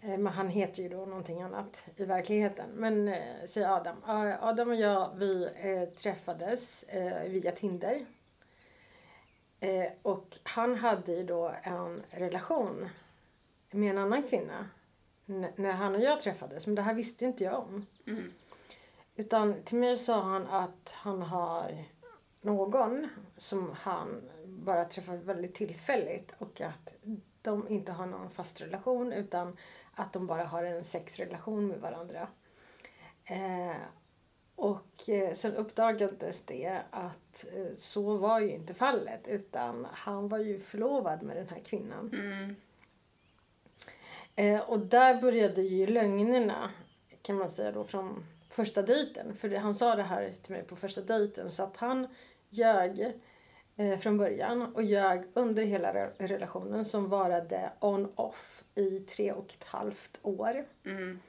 eh, 0.00 0.18
men 0.18 0.26
han 0.26 0.48
heter 0.48 0.82
ju 0.82 0.88
då 0.88 1.06
någonting 1.06 1.42
annat 1.42 1.86
i 1.96 2.04
verkligheten. 2.04 2.70
Men 2.74 3.08
eh, 3.08 3.46
säg 3.46 3.64
Adam. 3.64 3.96
Adam 4.40 4.68
och 4.68 4.74
jag 4.74 5.10
vi 5.16 5.48
eh, 5.56 5.88
träffades 5.88 6.82
eh, 6.82 7.22
via 7.22 7.52
Tinder. 7.52 8.06
Eh, 9.60 9.86
och 10.02 10.38
han 10.42 10.76
hade 10.76 11.12
ju 11.12 11.24
då 11.24 11.54
en 11.62 12.02
relation 12.10 12.88
med 13.70 13.90
en 13.90 13.98
annan 13.98 14.22
kvinna. 14.22 14.68
När 15.26 15.72
han 15.72 15.94
och 15.94 16.00
jag 16.00 16.20
träffades. 16.20 16.66
Men 16.66 16.74
det 16.74 16.82
här 16.82 16.94
visste 16.94 17.24
inte 17.24 17.44
jag 17.44 17.58
om. 17.58 17.86
Mm. 18.06 18.32
Utan 19.16 19.62
till 19.64 19.78
mig 19.78 19.96
sa 19.96 20.22
han 20.22 20.46
att 20.46 20.94
han 20.96 21.22
har 21.22 21.84
någon 22.40 23.08
som 23.36 23.72
han 23.72 24.30
bara 24.46 24.84
träffat 24.84 25.22
väldigt 25.22 25.54
tillfälligt 25.54 26.34
och 26.38 26.60
att 26.60 26.94
de 27.42 27.68
inte 27.68 27.92
har 27.92 28.06
någon 28.06 28.30
fast 28.30 28.60
relation 28.60 29.12
utan 29.12 29.56
att 29.94 30.12
de 30.12 30.26
bara 30.26 30.44
har 30.44 30.64
en 30.64 30.84
sexrelation 30.84 31.66
med 31.66 31.80
varandra. 31.80 32.28
Eh, 33.24 33.76
och 34.56 35.08
eh, 35.08 35.34
sen 35.34 35.54
uppdagades 35.54 36.46
det 36.46 36.82
att 36.90 37.46
eh, 37.56 37.74
så 37.76 38.16
var 38.16 38.40
ju 38.40 38.50
inte 38.50 38.74
fallet 38.74 39.28
utan 39.28 39.86
han 39.92 40.28
var 40.28 40.38
ju 40.38 40.60
förlovad 40.60 41.22
med 41.22 41.36
den 41.36 41.48
här 41.48 41.60
kvinnan. 41.60 42.10
Mm. 42.12 42.56
Eh, 44.36 44.60
och 44.60 44.78
där 44.78 45.20
började 45.20 45.62
ju 45.62 45.86
lögnerna 45.86 46.70
kan 47.22 47.36
man 47.36 47.50
säga 47.50 47.72
då 47.72 47.84
från 47.84 48.24
första 48.50 48.82
dejten. 48.82 49.34
För 49.34 49.56
han 49.56 49.74
sa 49.74 49.96
det 49.96 50.02
här 50.02 50.34
till 50.42 50.52
mig 50.52 50.62
på 50.62 50.76
första 50.76 51.00
dejten 51.00 51.50
så 51.50 51.62
att 51.62 51.76
han 51.76 52.06
ljög 52.50 53.12
eh, 53.76 53.98
från 53.98 54.18
början 54.18 54.74
och 54.74 54.82
ljög 54.82 55.24
under 55.34 55.64
hela 55.64 55.92
re- 55.92 56.26
relationen 56.26 56.84
som 56.84 57.08
varade 57.08 57.72
on-off 57.80 58.64
i 58.74 59.00
tre 59.00 59.32
och 59.32 59.54
ett 59.58 59.64
halvt 59.64 60.18
år. 60.22 60.64
Mm. 60.84 61.20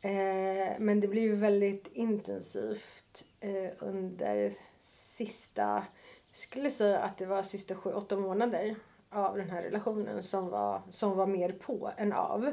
Eh, 0.00 0.78
men 0.78 1.00
det 1.00 1.08
blev 1.08 1.24
ju 1.24 1.34
väldigt 1.34 1.88
intensivt 1.92 3.24
eh, 3.40 3.70
under 3.78 4.54
sista, 4.82 5.86
jag 6.30 6.38
skulle 6.38 6.70
säga 6.70 6.98
att 6.98 7.18
det 7.18 7.26
var 7.26 7.42
sista 7.42 7.74
sju, 7.74 7.92
åtta 7.92 8.16
månader 8.16 8.76
av 9.10 9.36
den 9.36 9.50
här 9.50 9.62
relationen 9.62 10.22
som 10.22 10.48
var, 10.48 10.82
som 10.90 11.16
var 11.16 11.26
mer 11.26 11.52
på 11.52 11.92
än 11.96 12.12
av. 12.12 12.52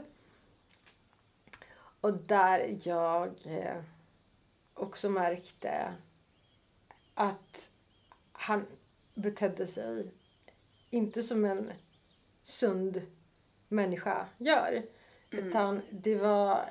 Och 2.01 2.13
där 2.13 2.77
jag 2.83 3.29
eh, 3.45 3.81
också 4.74 5.09
märkte 5.09 5.93
att 7.13 7.71
han 8.31 8.65
betedde 9.13 9.67
sig 9.67 10.12
inte 10.89 11.24
som 11.24 11.45
en 11.45 11.71
sund 12.43 13.01
människa 13.67 14.25
gör. 14.38 14.83
Utan 15.31 15.81
det 15.91 16.15
var, 16.15 16.69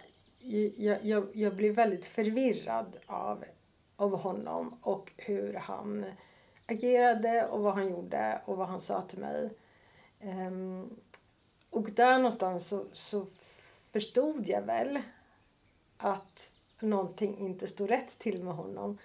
jag, 0.77 1.05
jag, 1.05 1.37
jag 1.37 1.57
blev 1.57 1.75
väldigt 1.75 2.07
förvirrad 2.07 2.97
av, 3.07 3.45
av 3.97 4.19
honom 4.19 4.79
och 4.83 5.13
hur 5.17 5.55
han 5.55 6.05
agerade 6.67 7.47
och 7.47 7.63
vad 7.63 7.75
han 7.75 7.91
gjorde 7.91 8.41
och 8.45 8.57
vad 8.57 8.69
han 8.69 8.81
sa 8.81 9.03
till 9.03 9.19
mig. 9.19 9.51
Ehm, 10.25 10.91
och 11.71 11.91
där 11.91 12.17
någonstans 12.17 12.69
så, 12.69 12.85
så 12.93 13.27
förstod 13.93 14.47
jag 14.47 14.63
väl 14.63 15.03
att 15.97 16.51
någonting 16.81 17.39
inte 17.39 17.67
stod 17.67 17.91
rätt 17.91 18.19
till 18.19 18.43
med 18.43 18.55
honom. 18.55 18.99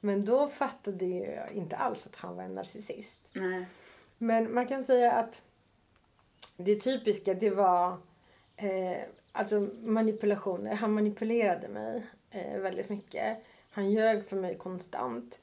Men 0.00 0.24
då 0.24 0.48
fattade 0.48 1.04
jag 1.06 1.52
inte 1.52 1.76
alls 1.76 2.06
att 2.06 2.16
han 2.16 2.36
var 2.36 2.42
en 2.42 2.54
narcissist. 2.54 3.28
Nej. 3.32 3.66
Men 4.18 4.54
man 4.54 4.66
kan 4.66 4.84
säga 4.84 5.12
att 5.12 5.42
det 6.56 6.80
typiska 6.80 7.34
det 7.34 7.50
var 7.50 7.98
eh, 8.56 8.98
alltså 9.32 9.68
manipulationer. 9.82 10.74
Han 10.74 10.92
manipulerade 10.92 11.68
mig 11.68 12.06
eh, 12.30 12.60
väldigt 12.60 12.88
mycket. 12.88 13.38
Han 13.70 13.90
ljög 13.90 14.26
för 14.26 14.36
mig 14.36 14.58
konstant. 14.58 15.38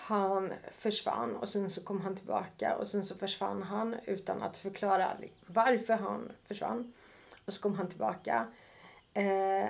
Han 0.00 0.52
försvann 0.72 1.36
och 1.36 1.48
sen 1.48 1.70
så 1.70 1.84
kom 1.84 2.00
han 2.00 2.16
tillbaka 2.16 2.76
och 2.76 2.86
sen 2.86 3.04
så 3.04 3.14
försvann 3.14 3.62
han 3.62 3.96
utan 4.04 4.42
att 4.42 4.56
förklara 4.56 5.16
varför 5.46 5.94
han 5.94 6.32
försvann. 6.44 6.92
Och 7.44 7.52
så 7.52 7.60
kom 7.60 7.74
han 7.74 7.88
tillbaka. 7.88 8.46
Eh, 9.14 9.68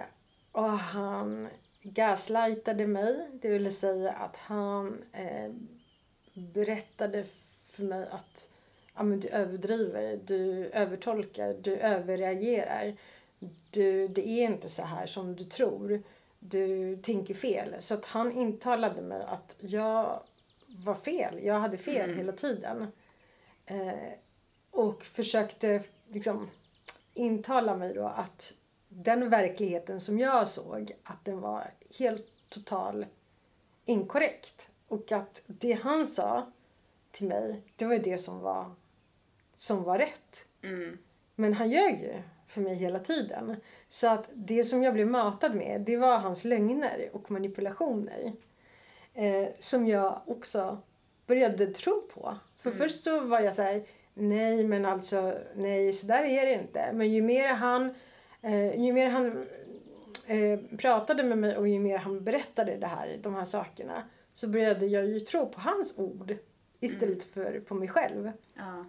och 0.52 0.70
han 0.70 1.48
gaslightade 1.82 2.86
mig. 2.86 3.28
Det 3.32 3.48
vill 3.48 3.76
säga 3.76 4.12
att 4.12 4.36
han 4.36 5.04
eh, 5.12 5.52
berättade 6.34 7.24
för 7.70 7.82
mig 7.82 8.08
att 8.10 8.50
ja, 8.94 9.02
men 9.02 9.20
du 9.20 9.28
överdriver, 9.28 10.20
du 10.24 10.66
övertolkar, 10.66 11.54
du 11.54 11.76
överreagerar. 11.76 12.96
Du, 13.70 14.08
det 14.08 14.28
är 14.28 14.44
inte 14.44 14.68
så 14.68 14.82
här 14.82 15.06
som 15.06 15.36
du 15.36 15.44
tror. 15.44 16.02
Du 16.38 16.96
tänker 16.96 17.34
fel. 17.34 17.74
Så 17.80 17.94
att 17.94 18.04
han 18.04 18.32
intalade 18.32 19.02
mig 19.02 19.22
att 19.22 19.56
jag 19.60 20.22
var 20.66 20.94
fel. 20.94 21.44
Jag 21.44 21.60
hade 21.60 21.78
fel 21.78 22.14
hela 22.14 22.32
tiden. 22.32 22.86
Eh, 23.66 24.12
och 24.70 25.04
försökte 25.04 25.82
liksom 26.08 26.50
intala 27.14 27.76
mig 27.76 27.94
då 27.94 28.06
att 28.06 28.54
den 28.88 29.30
verkligheten 29.30 30.00
som 30.00 30.18
jag 30.18 30.48
såg, 30.48 30.92
att 31.02 31.24
den 31.24 31.40
var 31.40 31.70
helt 31.98 32.48
total 32.48 33.06
inkorrekt. 33.84 34.70
Och 34.88 35.12
att 35.12 35.42
det 35.46 35.72
han 35.72 36.06
sa 36.06 36.52
till 37.10 37.28
mig, 37.28 37.62
det 37.76 37.84
var 37.84 37.98
det 37.98 38.18
som 38.18 38.40
var, 38.40 38.74
som 39.54 39.82
var 39.82 39.98
rätt. 39.98 40.46
Mm. 40.62 40.98
Men 41.34 41.54
han 41.54 41.70
ljög 41.70 42.00
ju 42.00 42.22
för 42.48 42.60
mig 42.60 42.74
hela 42.74 42.98
tiden. 42.98 43.56
Så 43.88 44.08
att 44.08 44.30
det 44.34 44.64
som 44.64 44.82
jag 44.82 44.94
blev 44.94 45.06
matad 45.06 45.54
med, 45.54 45.80
det 45.80 45.96
var 45.96 46.18
hans 46.18 46.44
lögner 46.44 47.10
och 47.12 47.30
manipulationer. 47.30 48.32
Eh, 49.14 49.48
som 49.58 49.86
jag 49.86 50.20
också 50.26 50.78
började 51.26 51.66
tro 51.66 52.02
på. 52.14 52.36
För 52.58 52.70
först 52.70 53.00
så 53.00 53.20
var 53.20 53.40
jag 53.40 53.54
så 53.54 53.62
här, 53.62 53.82
nej 54.14 54.64
men 54.64 54.84
alltså, 54.84 55.38
nej 55.54 55.92
så 55.92 56.06
där 56.06 56.24
är 56.24 56.46
det 56.46 56.52
inte. 56.52 56.92
Men 56.92 57.12
ju 57.12 57.22
mer 57.22 57.48
han, 57.48 57.94
eh, 58.42 58.84
ju 58.84 58.92
mer 58.92 59.08
han 59.08 59.46
eh, 60.26 60.60
pratade 60.78 61.22
med 61.22 61.38
mig 61.38 61.56
och 61.56 61.68
ju 61.68 61.78
mer 61.78 61.98
han 61.98 62.24
berättade 62.24 62.76
det 62.76 62.86
här, 62.86 63.18
de 63.22 63.34
här 63.34 63.44
sakerna. 63.44 64.02
Så 64.34 64.48
började 64.48 64.86
jag 64.86 65.06
ju 65.06 65.20
tro 65.20 65.46
på 65.46 65.60
hans 65.60 65.98
ord 65.98 66.36
istället 66.80 67.22
för 67.22 67.60
på 67.60 67.74
mig 67.74 67.88
själv. 67.88 68.32
Ja. 68.54 68.84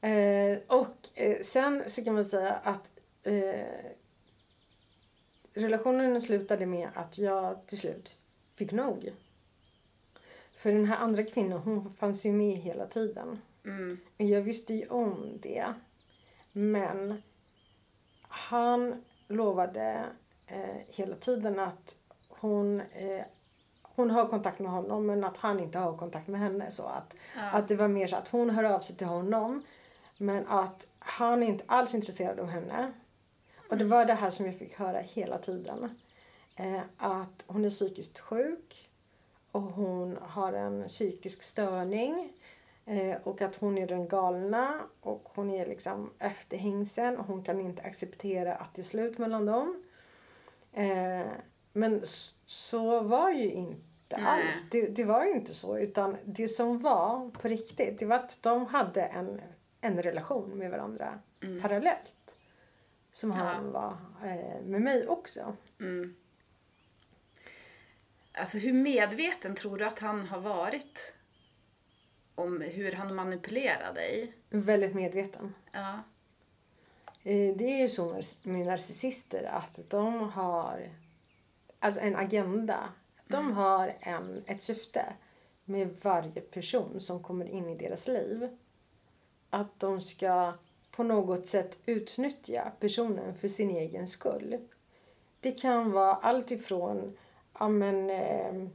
Eh, 0.00 0.58
och 0.66 1.08
eh, 1.14 1.40
sen 1.42 1.84
så 1.86 2.04
kan 2.04 2.14
man 2.14 2.24
säga 2.24 2.52
att 2.54 2.90
eh, 3.22 3.90
relationen 5.54 6.20
slutade 6.20 6.66
med 6.66 6.88
att 6.94 7.18
jag 7.18 7.66
till 7.66 7.78
slut 7.78 8.16
fick 8.54 8.72
nog. 8.72 9.12
För 10.54 10.72
den 10.72 10.84
här 10.84 10.96
andra 10.96 11.22
kvinnan 11.22 11.58
hon 11.58 11.94
fanns 11.94 12.26
ju 12.26 12.32
med 12.32 12.56
hela 12.56 12.86
tiden. 12.86 13.38
Mm. 13.64 13.98
Jag 14.16 14.40
visste 14.42 14.74
ju 14.74 14.86
om 14.88 15.38
det. 15.42 15.74
Men 16.52 17.22
han 18.28 19.04
lovade 19.28 20.04
eh, 20.46 20.76
hela 20.88 21.16
tiden 21.16 21.58
att 21.58 21.96
hon, 22.28 22.82
hon 23.82 24.10
har 24.10 24.26
kontakt 24.26 24.58
med 24.58 24.70
honom 24.70 25.06
men 25.06 25.24
att 25.24 25.36
han 25.36 25.60
inte 25.60 25.78
har 25.78 25.96
kontakt 25.96 26.28
med 26.28 26.40
henne. 26.40 26.70
Så 26.70 26.82
att, 26.86 27.16
Ja. 27.36 27.42
att 27.50 27.68
det 27.68 27.76
var 27.76 27.88
mer 27.88 28.06
så 28.06 28.16
att 28.16 28.28
hon 28.28 28.50
hör 28.50 28.64
av 28.64 28.80
sig 28.80 28.96
till 28.96 29.06
honom 29.06 29.62
men 30.20 30.46
att 30.46 30.86
han 30.98 31.42
är 31.42 31.46
inte 31.46 31.64
alls 31.66 31.94
intresserad 31.94 32.40
av 32.40 32.46
henne. 32.46 32.92
Och 33.68 33.76
det 33.76 33.84
var 33.84 34.04
det 34.04 34.14
här 34.14 34.30
som 34.30 34.46
jag 34.46 34.58
fick 34.58 34.74
höra 34.74 34.98
hela 34.98 35.38
tiden. 35.38 35.96
Eh, 36.56 36.80
att 36.96 37.44
hon 37.46 37.64
är 37.64 37.70
psykiskt 37.70 38.18
sjuk 38.18 38.90
och 39.52 39.62
hon 39.62 40.18
har 40.22 40.52
en 40.52 40.88
psykisk 40.88 41.42
störning. 41.42 42.32
Eh, 42.86 43.16
och 43.24 43.42
att 43.42 43.56
hon 43.56 43.78
är 43.78 43.86
den 43.86 44.08
galna 44.08 44.80
och 45.00 45.28
hon 45.34 45.50
är 45.50 45.66
liksom 45.66 46.10
efterhängsen 46.18 47.16
och 47.16 47.26
hon 47.26 47.44
kan 47.44 47.60
inte 47.60 47.82
acceptera 47.82 48.54
att 48.54 48.74
det 48.74 48.82
är 48.82 48.84
slut 48.84 49.18
mellan 49.18 49.46
dem. 49.46 49.82
Eh, 50.72 51.26
men 51.72 52.02
så 52.46 53.00
var 53.00 53.30
ju 53.30 53.50
inte 53.50 54.16
Nej. 54.16 54.26
alls. 54.26 54.70
Det, 54.70 54.86
det 54.86 55.04
var 55.04 55.24
ju 55.24 55.32
inte 55.32 55.54
så. 55.54 55.78
Utan 55.78 56.16
det 56.24 56.48
som 56.48 56.78
var 56.78 57.30
på 57.30 57.48
riktigt, 57.48 57.98
det 57.98 58.06
var 58.06 58.16
att 58.16 58.38
de 58.42 58.66
hade 58.66 59.02
en, 59.02 59.40
en 59.80 60.02
relation 60.02 60.50
med 60.58 60.70
varandra 60.70 61.18
parallellt. 61.62 62.34
Som 63.12 63.30
han 63.30 63.72
var 63.72 63.96
eh, 64.24 64.62
med 64.62 64.80
mig 64.82 65.06
också. 65.08 65.56
Mm. 65.80 66.14
Alltså 68.32 68.58
hur 68.58 68.72
medveten 68.72 69.54
tror 69.54 69.78
du 69.78 69.84
att 69.84 69.98
han 69.98 70.26
har 70.26 70.40
varit 70.40 71.14
om 72.34 72.60
hur 72.60 72.92
han 72.92 73.14
manipulerar 73.14 73.94
dig? 73.94 74.32
Väldigt 74.50 74.94
medveten. 74.94 75.54
Ja. 75.72 75.92
Eh, 77.22 77.56
Det 77.56 77.64
är 77.64 77.78
ju 77.80 77.88
så 77.88 78.22
med- 78.42 78.66
narcissister 78.66 79.44
att 79.44 79.78
de 79.90 80.30
har 80.30 80.90
alltså 81.78 82.00
en 82.00 82.16
agenda. 82.16 82.88
De 83.26 83.52
har 83.52 83.94
en, 84.00 84.44
ett 84.46 84.62
syfte 84.62 85.12
med 85.64 85.96
varje 86.02 86.40
person 86.40 87.00
som 87.00 87.22
kommer 87.22 87.48
in 87.48 87.68
i 87.68 87.76
deras 87.76 88.08
liv. 88.08 88.56
Att 89.50 89.80
de 89.80 90.00
ska 90.00 90.52
på 90.90 91.02
något 91.02 91.46
sätt 91.46 91.78
utnyttja 91.86 92.72
personen 92.80 93.34
för 93.34 93.48
sin 93.48 93.70
egen 93.70 94.08
skull. 94.08 94.58
Det 95.40 95.52
kan 95.52 95.92
vara 95.92 96.14
allt 96.14 96.50
ifrån 96.50 97.16
amen, 97.52 98.10
eh, 98.10 98.68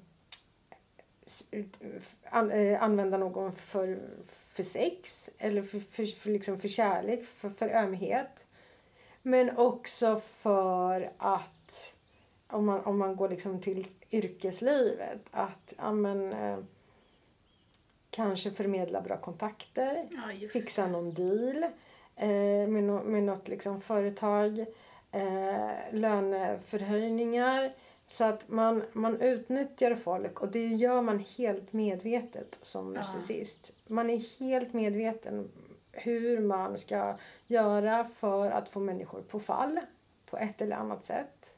an, 2.30 2.52
eh, 2.52 2.84
använda 2.84 3.18
någon 3.18 3.56
för, 3.56 4.00
för 4.28 4.64
sex 4.64 5.30
eller 5.38 5.62
för, 5.62 5.80
för, 5.80 6.06
för, 6.06 6.30
liksom 6.30 6.60
för 6.60 6.68
kärlek, 6.68 7.26
för, 7.26 7.50
för 7.50 7.70
ömhet. 7.70 8.46
Men 9.22 9.58
också 9.58 10.20
för 10.20 11.12
att 11.18 11.96
om 12.48 12.66
man, 12.66 12.86
om 12.86 12.98
man 12.98 13.16
går 13.16 13.30
liksom 13.30 13.62
till 13.62 13.88
yrkeslivet 14.12 15.22
att 15.32 15.74
amen, 15.78 16.34
eh, 16.34 16.58
kanske 18.16 18.52
förmedla 18.52 19.02
bra 19.02 19.18
kontakter 19.18 20.08
Ja, 20.12 20.48
fixa 20.50 20.88
någon 20.88 21.14
deal 21.14 21.64
eh, 22.16 22.68
med, 22.70 22.84
no, 22.84 23.04
med 23.04 23.24
något 23.24 23.48
liksom 23.48 23.82
företag. 23.82 24.66
Eh, 25.12 25.72
löneförhöjningar. 25.92 27.74
Så 28.08 28.24
att 28.24 28.50
man, 28.50 28.84
man 28.94 29.22
utnyttjar 29.22 29.96
folk 29.96 30.42
och 30.42 30.52
det 30.52 30.68
gör 30.68 31.02
man 31.02 31.20
helt 31.38 31.74
medvetet 31.74 32.60
som 32.62 32.96
Ja. 32.96 33.02
narcissist. 33.02 33.72
Man 33.88 34.10
är 34.10 34.40
helt 34.40 34.74
medveten 34.74 35.52
hur 35.92 36.40
man 36.40 36.78
ska 36.78 37.16
göra 37.48 38.04
för 38.16 38.52
att 38.52 38.70
få 38.70 38.80
människor 38.80 39.22
på 39.22 39.40
fall 39.40 39.80
på 40.26 40.38
ett 40.38 40.62
eller 40.62 40.76
annat 40.76 41.06
sätt. 41.06 41.58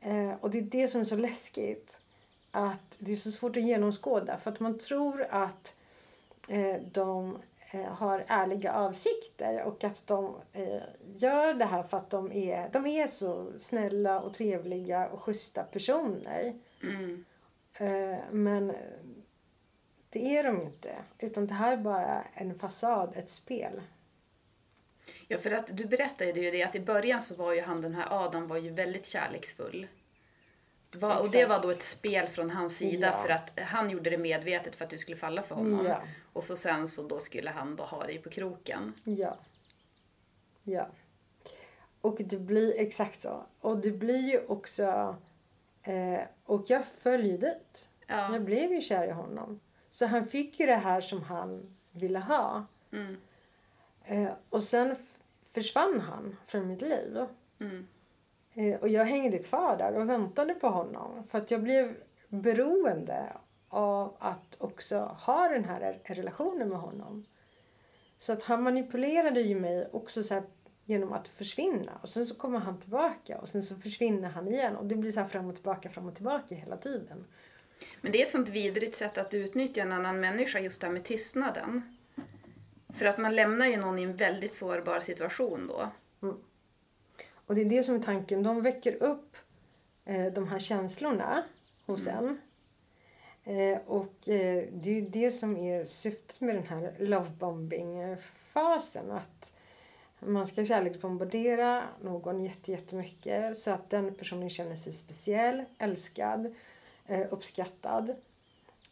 Eh, 0.00 0.32
och 0.40 0.50
det 0.50 0.58
är 0.58 0.62
det 0.62 0.88
som 0.88 1.00
är 1.00 1.04
så 1.04 1.16
läskigt. 1.16 2.00
Att 2.50 2.96
det 2.98 3.12
är 3.12 3.16
så 3.16 3.30
svårt 3.30 3.56
att 3.56 3.62
genomskåda 3.62 4.38
för 4.38 4.50
att 4.50 4.60
man 4.60 4.78
tror 4.78 5.26
att 5.30 5.76
eh, 6.48 6.76
de 6.92 7.38
eh, 7.70 7.84
har 7.84 8.24
ärliga 8.28 8.72
avsikter 8.72 9.62
och 9.62 9.84
att 9.84 10.06
de 10.06 10.36
eh, 10.52 10.82
gör 11.04 11.54
det 11.54 11.64
här 11.64 11.82
för 11.82 11.96
att 11.96 12.10
de 12.10 12.32
är, 12.32 12.70
de 12.72 12.86
är 12.86 13.06
så 13.06 13.52
snälla 13.58 14.20
och 14.20 14.34
trevliga 14.34 15.08
och 15.08 15.22
schyssta 15.22 15.62
personer. 15.64 16.58
Mm. 16.82 17.24
Eh, 17.74 18.18
men 18.30 18.72
det 20.10 20.36
är 20.36 20.44
de 20.44 20.62
inte. 20.62 20.96
Utan 21.18 21.46
det 21.46 21.54
här 21.54 21.72
är 21.72 21.76
bara 21.76 22.24
en 22.34 22.58
fasad, 22.58 23.16
ett 23.16 23.30
spel. 23.30 23.82
Ja, 25.28 25.38
för 25.38 25.50
att 25.50 25.76
du 25.76 25.84
berättade 25.84 26.30
ju 26.30 26.50
det 26.50 26.62
att 26.62 26.74
i 26.74 26.80
början 26.80 27.22
så 27.22 27.34
var 27.34 27.52
ju 27.52 27.60
han 27.60 27.80
den 27.80 27.94
här 27.94 28.24
Adam 28.24 28.48
var 28.48 28.56
ju 28.56 28.70
väldigt 28.70 29.06
kärleksfull. 29.06 29.86
Var, 30.96 31.20
och 31.20 31.30
det 31.30 31.46
var 31.46 31.62
då 31.62 31.70
ett 31.70 31.82
spel 31.82 32.28
från 32.28 32.50
hans 32.50 32.76
sida 32.76 33.06
Ja. 33.06 33.22
för 33.22 33.28
att 33.28 33.58
han 33.60 33.90
gjorde 33.90 34.10
det 34.10 34.18
medvetet 34.18 34.76
för 34.76 34.84
att 34.84 34.90
du 34.90 34.98
skulle 34.98 35.16
falla 35.16 35.42
för 35.42 35.54
honom. 35.54 35.86
Ja. 35.86 36.02
Och 36.32 36.44
så 36.44 36.56
sen 36.56 36.88
så 36.88 37.08
då 37.08 37.20
skulle 37.20 37.50
han 37.50 37.76
då 37.76 37.84
ha 37.84 38.06
dig 38.06 38.18
på 38.18 38.30
kroken. 38.30 38.94
Ja. 39.04 39.36
Ja. 40.62 40.88
Och 42.00 42.16
det 42.18 42.38
blir 42.38 42.74
exakt 42.78 43.20
så. 43.20 43.46
Och 43.60 43.78
det 43.78 43.90
blir 43.90 44.30
ju 44.30 44.46
också... 44.46 45.16
Eh, 45.82 46.20
och 46.44 46.64
jag 46.66 46.86
följde 46.86 47.36
dit. 47.36 47.88
Ja. 48.06 48.32
Jag 48.32 48.42
blev 48.42 48.72
ju 48.72 48.80
kär 48.80 49.06
i 49.08 49.10
honom. 49.10 49.60
Så 49.90 50.06
han 50.06 50.24
fick 50.24 50.60
ju 50.60 50.66
det 50.66 50.76
här 50.76 51.00
som 51.00 51.22
han 51.22 51.76
ville 51.92 52.18
ha. 52.18 52.66
Mm. 52.92 53.16
Eh, 54.04 54.32
och 54.48 54.64
sen 54.64 54.96
försvann 55.52 56.00
han 56.00 56.36
från 56.46 56.66
mitt 56.66 56.82
liv. 56.82 57.18
Mm. 57.60 57.86
Eh, 58.58 58.80
och 58.80 58.88
jag 58.88 59.04
hängde 59.04 59.38
kvar 59.38 59.76
där 59.76 59.94
och 59.94 60.08
väntade 60.08 60.54
på 60.54 60.68
honom. 60.68 61.24
För 61.24 61.38
att 61.38 61.50
jag 61.50 61.62
blev 61.62 61.96
beroende 62.28 63.32
av 63.68 64.16
att 64.18 64.56
också 64.58 64.98
ha 64.98 65.48
den 65.48 65.64
här 65.64 66.00
relationen 66.04 66.68
med 66.68 66.78
honom. 66.78 67.24
Så 68.18 68.32
att 68.32 68.42
han 68.42 68.62
manipulerade 68.62 69.40
ju 69.40 69.60
mig 69.60 69.88
också 69.92 70.24
så 70.24 70.42
genom 70.84 71.12
att 71.12 71.28
försvinna. 71.28 71.92
Och 72.02 72.08
sen 72.08 72.26
så 72.26 72.34
kommer 72.34 72.58
han 72.58 72.80
tillbaka 72.80 73.38
och 73.38 73.48
sen 73.48 73.62
så 73.62 73.76
försvinner 73.76 74.28
han 74.28 74.48
igen. 74.48 74.76
Och 74.76 74.86
det 74.86 74.94
blir 74.94 75.12
så 75.12 75.20
här 75.20 75.28
fram 75.28 75.48
och 75.48 75.54
tillbaka, 75.54 75.90
fram 75.90 76.06
och 76.06 76.14
tillbaka 76.14 76.54
hela 76.54 76.76
tiden. 76.76 77.24
Men 78.00 78.12
det 78.12 78.18
är 78.18 78.22
ett 78.22 78.30
sånt 78.30 78.48
vidrigt 78.48 78.96
sätt 78.96 79.18
att 79.18 79.34
utnyttja 79.34 79.82
en 79.82 79.92
annan 79.92 80.20
människa, 80.20 80.60
just 80.60 80.80
det 80.80 80.86
här 80.86 80.94
med 80.94 81.04
tystnaden. 81.04 81.96
För 82.94 83.06
att 83.06 83.18
man 83.18 83.36
lämnar 83.36 83.66
ju 83.66 83.76
någon 83.76 83.98
i 83.98 84.02
en 84.02 84.16
väldigt 84.16 84.54
sårbar 84.54 85.00
situation 85.00 85.66
då. 85.66 85.90
Och 87.48 87.54
det 87.54 87.60
är 87.60 87.64
det 87.64 87.82
som 87.82 87.94
är 87.94 88.00
tanken. 88.00 88.42
De 88.42 88.62
väcker 88.62 89.02
upp 89.02 89.36
eh, 90.04 90.32
de 90.32 90.48
här 90.48 90.58
känslorna 90.58 91.44
hos 91.86 92.06
en. 92.06 92.40
Eh, 93.44 93.78
och 93.86 94.28
eh, 94.28 94.64
det 94.72 94.98
är 94.98 95.02
det 95.02 95.32
som 95.32 95.56
är 95.56 95.84
syftet 95.84 96.40
med 96.40 96.54
den 96.54 96.66
här 96.66 96.94
lovebombing-fasen. 96.98 99.10
Att 99.10 99.52
man 100.20 100.46
ska 100.46 100.66
kärleksbombardera 100.66 101.84
någon 102.02 102.44
jätte- 102.44 102.72
jättemycket 102.72 103.58
så 103.58 103.70
att 103.70 103.90
den 103.90 104.14
personen 104.14 104.50
känner 104.50 104.76
sig 104.76 104.92
speciell, 104.92 105.64
älskad, 105.78 106.54
eh, 107.06 107.26
uppskattad 107.30 108.14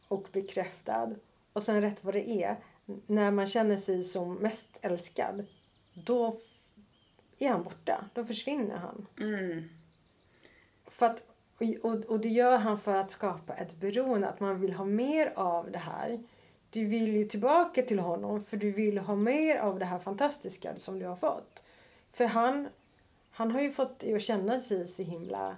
och 0.08 0.26
bekräftad. 0.32 1.14
Och 1.52 1.62
sen 1.62 1.80
rätt 1.80 2.04
vad 2.04 2.14
det 2.14 2.30
är, 2.30 2.56
när 3.06 3.30
man 3.30 3.46
känner 3.46 3.76
sig 3.76 4.04
som 4.04 4.34
mest 4.34 4.78
älskad, 4.82 5.46
då 5.94 6.40
är 7.38 7.48
han 7.48 7.62
borta. 7.62 8.04
Då 8.14 8.24
försvinner 8.24 8.76
han. 8.76 9.06
Mm. 9.20 9.68
För 10.86 11.06
att, 11.06 11.22
och, 11.82 12.04
och 12.04 12.20
det 12.20 12.28
gör 12.28 12.58
han 12.58 12.78
för 12.78 12.94
att 12.94 13.10
skapa 13.10 13.54
ett 13.54 13.76
beroende, 13.76 14.28
att 14.28 14.40
man 14.40 14.60
vill 14.60 14.72
ha 14.72 14.84
mer 14.84 15.32
av 15.36 15.70
det 15.70 15.78
här. 15.78 16.22
Du 16.70 16.84
vill 16.86 17.16
ju 17.16 17.24
tillbaka 17.24 17.82
till 17.82 17.98
honom 17.98 18.40
för 18.40 18.56
du 18.56 18.70
vill 18.70 18.98
ha 18.98 19.14
mer 19.16 19.58
av 19.58 19.78
det 19.78 19.84
här 19.84 19.98
fantastiska 19.98 20.76
som 20.76 20.98
du 20.98 21.06
har 21.06 21.16
fått. 21.16 21.64
För 22.12 22.24
han, 22.24 22.68
han 23.30 23.50
har 23.50 23.60
ju 23.60 23.70
fått 23.70 23.98
dig 23.98 24.14
att 24.14 24.22
känna 24.22 24.60
sig 24.60 24.86
så 24.86 25.02
himla 25.02 25.56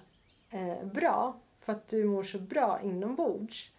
eh, 0.51 0.85
bra 0.85 1.41
för 1.61 1.73
att 1.73 1.89
du 1.89 2.05
mår 2.05 2.23
så 2.23 2.39
bra 2.39 2.81
inombords. 2.83 3.71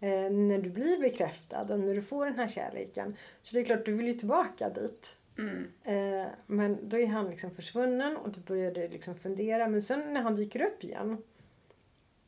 Eh, 0.00 0.30
när 0.30 0.58
du 0.58 0.70
blir 0.70 0.98
bekräftad 0.98 1.62
och 1.62 1.80
när 1.80 1.94
du 1.94 2.02
får 2.02 2.26
den 2.26 2.38
här 2.38 2.48
kärleken. 2.48 3.16
Så 3.42 3.54
det 3.54 3.60
är 3.60 3.64
klart, 3.64 3.84
du 3.84 3.92
vill 3.92 4.06
ju 4.06 4.12
tillbaka 4.12 4.70
dit. 4.70 5.16
Mm. 5.38 5.72
Eh, 5.84 6.28
men 6.46 6.88
då 6.88 6.98
är 6.98 7.06
han 7.06 7.30
liksom 7.30 7.50
försvunnen 7.50 8.16
och 8.16 8.30
du 8.30 8.40
började 8.40 8.88
liksom 8.88 9.14
fundera. 9.14 9.68
Men 9.68 9.82
sen 9.82 10.12
när 10.12 10.22
han 10.22 10.34
dyker 10.34 10.62
upp 10.62 10.84
igen. 10.84 11.22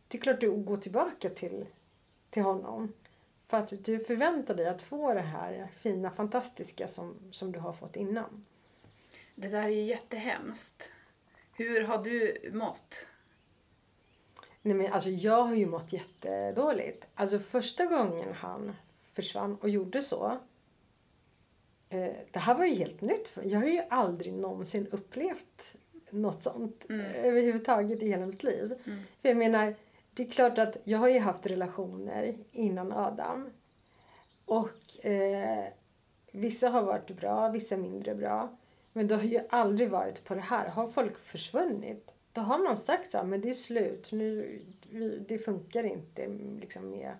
Det 0.08 0.18
är 0.18 0.22
klart 0.22 0.40
du 0.40 0.50
går 0.50 0.76
tillbaka 0.76 1.30
till, 1.30 1.66
till 2.30 2.42
honom. 2.42 2.92
För 3.46 3.56
att 3.56 3.84
du 3.84 3.98
förväntar 3.98 4.54
dig 4.54 4.66
att 4.68 4.82
få 4.82 5.14
det 5.14 5.20
här 5.20 5.68
fina, 5.74 6.10
fantastiska 6.10 6.88
som, 6.88 7.14
som 7.30 7.52
du 7.52 7.58
har 7.58 7.72
fått 7.72 7.96
innan. 7.96 8.44
Det 9.34 9.48
där 9.48 9.62
är 9.62 9.68
ju 9.68 9.82
jättehemskt. 9.82 10.92
Hur 11.52 11.80
har 11.80 12.04
du 12.04 12.50
mått? 12.52 13.06
Nej 14.62 14.74
men 14.74 14.92
alltså 14.92 15.10
jag 15.10 15.42
har 15.42 15.54
ju 15.54 15.66
mått 15.66 15.92
jättedåligt. 15.92 17.08
Alltså 17.14 17.38
första 17.38 17.86
gången 17.86 18.34
han 18.34 18.72
försvann 19.12 19.56
och 19.56 19.68
gjorde 19.68 20.02
så. 20.02 20.38
Eh, 21.90 22.12
det 22.30 22.38
här 22.38 22.54
var 22.54 22.64
ju 22.64 22.74
helt 22.74 23.00
nytt. 23.00 23.28
För 23.28 23.42
jag 23.44 23.58
har 23.58 23.66
ju 23.66 23.82
aldrig 23.90 24.32
någonsin 24.32 24.86
upplevt 24.90 25.74
något 26.10 26.42
sånt 26.42 26.86
överhuvudtaget 27.14 28.02
i 28.02 28.08
hela 28.08 28.26
mitt 28.26 28.42
liv. 28.42 28.74
För 29.20 29.28
jag 29.28 29.36
menar, 29.36 29.74
det 30.14 30.22
är 30.22 30.30
klart 30.30 30.58
att 30.58 30.76
jag 30.84 30.98
har 30.98 31.08
ju 31.08 31.18
haft 31.18 31.46
relationer 31.46 32.36
innan 32.52 32.92
Adam. 32.92 33.50
Och 34.44 35.06
eh, 35.06 35.64
vissa 36.32 36.68
har 36.68 36.82
varit 36.82 37.10
bra, 37.10 37.48
vissa 37.48 37.76
mindre 37.76 38.14
bra. 38.14 38.56
Men 38.92 39.08
det 39.08 39.14
har 39.14 39.22
ju 39.22 39.40
aldrig 39.50 39.90
varit 39.90 40.24
på 40.24 40.34
det 40.34 40.40
här. 40.40 40.68
Har 40.68 40.86
folk 40.86 41.18
försvunnit, 41.18 42.14
då 42.32 42.40
har 42.40 42.58
man 42.58 42.76
sagt 42.76 43.10
så 43.10 43.18
här, 43.18 43.24
men 43.24 43.40
det 43.40 43.50
är 43.50 43.54
slut. 43.54 44.12
Nu, 44.12 44.62
det 45.28 45.38
funkar 45.38 45.84
inte 45.84 46.28
liksom 46.60 46.90
med, 46.90 47.12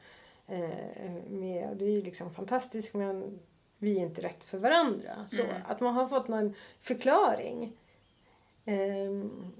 eh, 0.46 1.14
med... 1.28 1.76
Det 1.76 1.84
är 1.84 1.90
ju 1.90 2.02
liksom 2.02 2.34
fantastiskt 2.34 2.94
men 2.94 3.38
vi 3.82 3.98
är 3.98 4.02
inte 4.02 4.22
rätt 4.22 4.44
för 4.44 4.58
varandra. 4.58 5.26
Så 5.28 5.42
att 5.68 5.80
man 5.80 5.94
har 5.94 6.06
fått 6.08 6.28
någon 6.28 6.54
förklaring. 6.80 7.72
Ehm, 8.64 9.52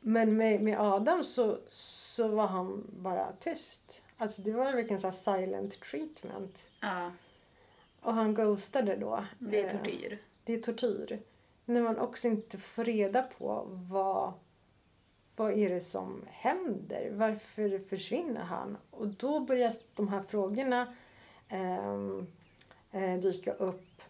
men 0.00 0.36
med, 0.36 0.60
med 0.62 0.80
Adam 0.80 1.24
så, 1.24 1.58
så 1.68 2.28
var 2.28 2.46
han 2.46 2.86
bara 2.90 3.32
tyst. 3.40 4.02
Alltså 4.16 4.42
det 4.42 4.52
var 4.52 4.64
verkligen 4.72 5.00
så 5.00 5.12
silent 5.12 5.80
treatment. 5.80 6.68
Ja, 6.80 7.12
Och 8.00 8.14
han 8.14 8.34
ghostade 8.34 8.96
då. 8.96 9.24
det 9.38 9.60
är 9.60 9.64
Eh, 9.64 9.70
tortyr. 9.70 10.18
det 10.44 10.52
är 10.54 10.58
tortyr. 10.62 11.20
När 11.64 11.82
man 11.82 11.98
också 11.98 12.28
inte 12.28 12.58
får 12.58 12.84
reda 12.84 13.22
på 13.22 13.62
vad, 13.68 14.32
vad 15.36 15.52
är 15.52 15.68
det 15.70 15.80
som 15.80 16.24
händer? 16.30 17.10
Varför 17.12 17.78
försvinner 17.78 18.40
han? 18.42 18.76
Och 18.90 19.06
då 19.08 19.40
börjar 19.40 19.72
de 19.94 20.08
här 20.08 20.22
frågorna 20.22 20.94
ehm, 21.48 22.26
eh, 22.94 23.20
dyka 23.20 23.52
upp 23.52 24.02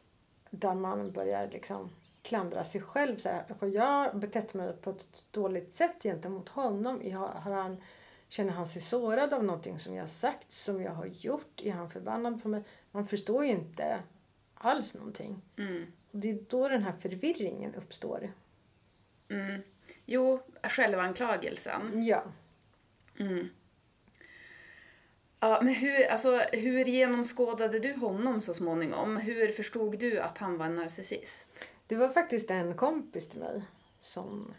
där 0.50 0.74
man 0.74 1.12
börjar 1.12 1.48
liksom 1.48 1.90
klandra 2.22 2.64
sig 2.64 2.80
själv. 2.80 3.16
Så 3.16 3.28
här, 3.28 3.44
har 3.60 3.68
jag 3.68 4.18
betett 4.18 4.54
mig 4.54 4.72
på 4.72 4.90
ett 4.90 5.24
dåligt 5.30 5.72
sätt 5.72 6.02
gentemot 6.02 6.48
honom? 6.48 7.12
Har, 7.12 7.28
har 7.28 7.52
han, 7.52 7.82
känner 8.28 8.52
han 8.52 8.66
sig 8.66 8.82
sårad 8.82 9.34
av 9.34 9.44
någonting 9.44 9.78
som 9.78 9.94
jag 9.94 10.08
sagt, 10.08 10.52
som 10.52 10.82
jag 10.82 10.92
har 10.92 11.06
gjort? 11.06 11.60
Är 11.60 11.72
han 11.72 11.90
förbannad 11.90 12.42
på 12.42 12.48
mig? 12.48 12.62
Man 12.90 13.06
förstår 13.06 13.44
ju 13.44 13.50
inte 13.50 14.00
alls 14.54 14.94
någonting. 14.94 15.42
Mm. 15.56 15.86
Och 16.10 16.18
det 16.18 16.30
är 16.30 16.38
då 16.48 16.68
den 16.68 16.82
här 16.82 16.92
förvirringen 16.92 17.74
uppstår. 17.74 18.32
Mm. 19.28 19.62
Jo, 20.04 20.40
självanklagelsen. 20.62 22.04
Ja. 22.04 22.22
Mm. 23.18 23.48
Ja, 25.44 25.60
men 25.62 25.74
hur, 25.74 26.06
alltså, 26.10 26.38
hur 26.38 26.84
genomskådade 26.84 27.78
du 27.78 27.92
honom 27.92 28.40
så 28.40 28.54
småningom? 28.54 29.16
Hur 29.16 29.48
förstod 29.48 29.98
du 29.98 30.20
att 30.20 30.38
han 30.38 30.58
var 30.58 30.66
en 30.66 30.74
narcissist? 30.74 31.64
Det 31.86 31.96
var 31.96 32.08
faktiskt 32.08 32.50
en 32.50 32.74
kompis 32.74 33.28
till 33.28 33.40
mig 33.40 33.62
som, 34.00 34.54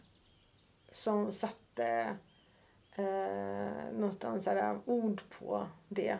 som 0.91 1.31
satte 1.31 2.15
eh, 2.95 3.93
någonstans 3.93 4.45
här, 4.45 4.79
ord 4.85 5.21
på 5.39 5.67
det. 5.87 6.17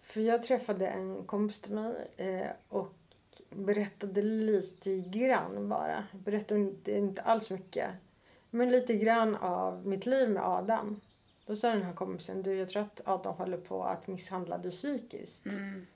För 0.00 0.20
jag 0.20 0.42
träffade 0.42 0.86
en 0.86 1.24
kompis 1.24 1.60
till 1.60 1.74
mig 1.74 1.94
eh, 2.16 2.50
och 2.68 2.94
berättade 3.50 4.22
lite 4.22 4.96
grann 4.96 5.68
bara. 5.68 6.04
Berättade 6.12 6.60
inte, 6.60 6.92
inte 6.92 7.22
alls 7.22 7.50
mycket. 7.50 7.90
Men 8.50 8.70
lite 8.70 8.94
grann 8.94 9.36
av 9.36 9.86
mitt 9.86 10.06
liv 10.06 10.30
med 10.30 10.42
Adam. 10.44 11.00
Då 11.46 11.56
sa 11.56 11.68
den 11.68 11.82
här 11.82 11.92
kompisen, 11.92 12.42
du 12.42 12.54
jag 12.54 12.68
tror 12.68 12.82
att 12.82 13.00
Adam 13.04 13.34
håller 13.34 13.56
på 13.56 13.84
att 13.84 14.06
misshandla 14.06 14.58
dig 14.58 14.70
psykiskt. 14.70 15.46
Mm. 15.46 15.86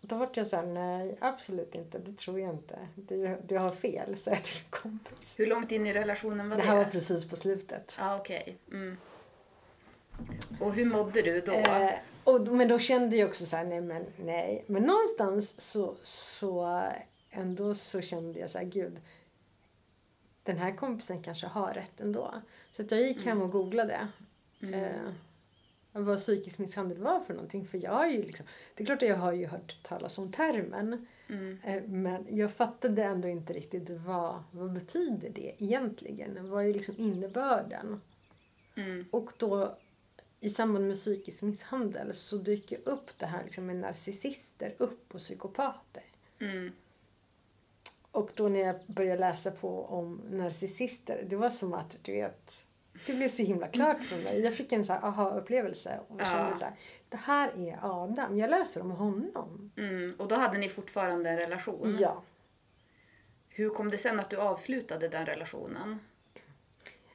Då 0.00 0.16
vart 0.16 0.36
jag 0.36 0.46
såhär, 0.46 0.66
nej 0.66 1.16
absolut 1.20 1.74
inte, 1.74 1.98
det 1.98 2.12
tror 2.16 2.40
jag 2.40 2.50
inte. 2.50 2.78
Du, 2.94 3.36
du 3.46 3.58
har 3.58 3.70
fel, 3.72 4.16
sa 4.16 4.30
jag 4.30 4.44
till 4.44 4.58
en 4.64 4.70
kompis. 4.70 5.34
Hur 5.38 5.46
långt 5.46 5.72
in 5.72 5.86
i 5.86 5.92
relationen 5.92 6.48
var 6.50 6.56
Det 6.56 6.62
det? 6.62 6.68
här 6.68 6.76
var 6.76 6.84
precis 6.84 7.28
på 7.28 7.36
slutet. 7.36 7.96
Ja, 7.98 8.16
okej. 8.20 8.56
Mm. 8.72 8.96
Och 10.60 10.74
hur 10.74 10.84
mådde 10.84 11.22
du 11.22 11.40
då? 11.40 11.52
Eh, 11.52 11.90
och, 12.24 12.40
men 12.40 12.68
då 12.68 12.78
kände 12.78 13.16
jag 13.16 13.28
också 13.28 13.46
så 13.46 13.56
här, 13.56 13.64
nej 13.64 13.80
men 13.80 14.06
nej. 14.16 14.64
Men 14.66 14.82
någonstans 14.82 15.60
så, 15.60 15.94
så 16.02 16.82
ändå 17.30 17.74
så 17.74 18.00
kände 18.00 18.38
jag 18.40 18.50
så 18.50 18.58
här, 18.58 18.64
gud. 18.64 19.00
Den 20.50 20.58
här 20.58 20.76
kompisen 20.76 21.22
kanske 21.22 21.46
har 21.46 21.74
rätt 21.74 22.00
ändå. 22.00 22.34
Så 22.72 22.82
att 22.82 22.90
jag 22.90 23.00
gick 23.00 23.24
hem 23.24 23.42
och 23.42 23.50
googlade. 23.50 24.08
Eh, 24.60 25.12
vad 25.92 26.18
psykisk 26.18 26.58
misshandel 26.58 26.98
var 26.98 27.20
för 27.20 27.34
någonting. 27.34 27.64
För 27.64 27.78
jag 27.78 27.92
har 27.92 28.06
ju 28.06 28.22
liksom, 28.22 28.46
det 28.74 28.82
är 28.82 28.86
klart 28.86 29.02
att 29.02 29.08
jag 29.08 29.16
har 29.16 29.32
ju 29.32 29.46
hört 29.46 29.82
talas 29.82 30.18
om 30.18 30.32
termen. 30.32 31.06
Mm. 31.28 31.58
Eh, 31.64 31.82
Men 31.82 32.26
jag 32.30 32.50
fattade 32.50 33.02
ändå 33.02 33.28
inte 33.28 33.52
riktigt 33.52 33.90
vad, 33.90 34.42
vad 34.50 34.72
betyder 34.72 35.30
det 35.30 35.54
egentligen? 35.58 36.50
Vad 36.50 36.66
är 36.66 36.72
liksom 36.72 36.94
innebörden? 36.98 38.00
Mm. 38.74 39.04
Och 39.10 39.32
då 39.38 39.76
i 40.40 40.50
samband 40.50 40.86
med 40.86 40.96
psykisk 40.96 41.42
misshandel 41.42 42.14
så 42.14 42.36
dyker 42.36 42.78
upp 42.84 43.18
det 43.18 43.26
här 43.26 43.44
liksom 43.44 43.66
med 43.66 43.76
narcissister 43.76 44.74
upp 44.78 45.14
och 45.14 45.20
psykopater. 45.20 46.02
Mm. 46.38 46.72
Och 48.12 48.30
då 48.34 48.48
när 48.48 48.60
jag 48.60 48.76
började 48.86 49.20
läsa 49.20 49.50
på 49.50 49.84
om 49.84 50.22
narcissister, 50.30 51.24
det 51.28 51.36
var 51.36 51.50
som 51.50 51.74
att 51.74 51.96
du 52.02 52.12
vet, 52.12 52.64
det 53.06 53.12
blev 53.14 53.28
så 53.28 53.42
himla 53.42 53.68
klart 53.68 54.04
för 54.04 54.16
mig. 54.16 54.40
Jag 54.40 54.54
fick 54.54 54.72
en 54.72 54.84
så 54.84 54.92
aha-upplevelse 54.92 56.00
och 56.08 56.20
Ja. 56.20 56.24
kände 56.24 56.56
så 56.56 56.64
här, 56.64 56.74
det 57.08 57.16
här 57.16 57.48
är 57.68 57.78
Adam, 57.82 58.38
jag 58.38 58.50
läser 58.50 58.80
om 58.80 58.90
honom. 58.90 59.72
Mm. 59.76 60.14
Och 60.18 60.28
då 60.28 60.34
hade 60.34 60.58
ni 60.58 60.68
fortfarande 60.68 61.30
en 61.30 61.36
relation? 61.36 61.96
Ja. 62.00 62.22
Hur 63.48 63.68
kom 63.70 63.90
det 63.90 63.98
sen 63.98 64.20
att 64.20 64.30
du 64.30 64.36
avslutade 64.36 65.08
den 65.08 65.26
relationen? 65.26 65.98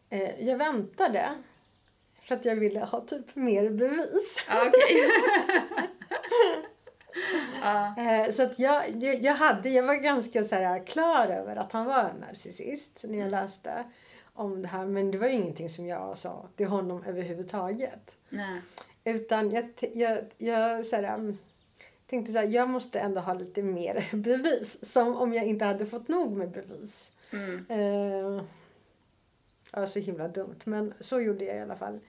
Eh, 0.10 0.40
jag 0.48 0.58
väntade 0.58 1.30
för 2.22 2.36
att 2.36 2.46
jag 2.46 2.56
ville 2.56 2.80
ha 2.80 3.02
typ 3.02 3.36
mer 3.36 3.70
bevis. 3.70 4.46
Ja, 4.50 4.66
okej. 4.68 5.08
Eh, 7.66 8.32
så 8.32 8.44
att 8.44 8.60
jag, 8.60 9.04
jag, 9.04 9.34
hade, 9.34 9.70
jag 9.70 9.84
var 9.84 9.96
ganska 9.96 10.44
så 10.44 10.56
här 10.56 10.86
klar 10.86 11.28
över 11.28 11.56
att 11.56 11.72
han 11.72 11.86
var 11.86 12.04
en 12.04 12.18
narcissist 12.18 13.00
när 13.04 13.18
jag 13.20 13.32
läste 13.32 13.84
om 14.34 14.62
det 14.62 14.68
här. 14.68 14.86
Men 14.86 15.12
det 15.12 15.18
var 15.18 15.28
ju 15.28 15.34
ingenting 15.34 15.70
som 15.70 15.86
jag 15.88 16.18
sa 16.18 16.48
till 16.56 16.68
honom 16.68 17.04
överhuvudtaget. 17.04 18.16
Nej. 18.30 18.62
Utan 19.04 19.52
jag, 19.52 19.66
jag, 19.94 20.26
jag 20.38 20.86
så 20.86 20.96
här, 20.96 21.16
um, 21.16 21.38
tänkte 22.08 22.32
så 22.32 22.40
här, 22.40 22.48
jag 22.48 22.70
måste 22.70 23.00
ändå 23.00 23.22
ha 23.22 23.34
lite 23.34 23.62
mer 23.62 24.10
bevis. 24.16 24.92
Som 24.92 25.16
om 25.16 25.34
jag 25.34 25.46
inte 25.46 25.66
hade 25.66 25.86
fått 25.86 26.08
nog 26.08 26.32
med 26.32 26.50
bevis. 26.50 27.12
Mm. 27.32 27.66
Eh, 27.70 28.44
ja, 29.72 29.88
så 29.88 30.00
himla 30.00 30.28
dumt. 30.28 30.60
Men 30.64 30.94
så 31.00 31.22
gjorde 31.22 31.46
jag 31.46 31.58
i 31.58 31.60
alla 31.60 31.76
fall. 31.76 32.00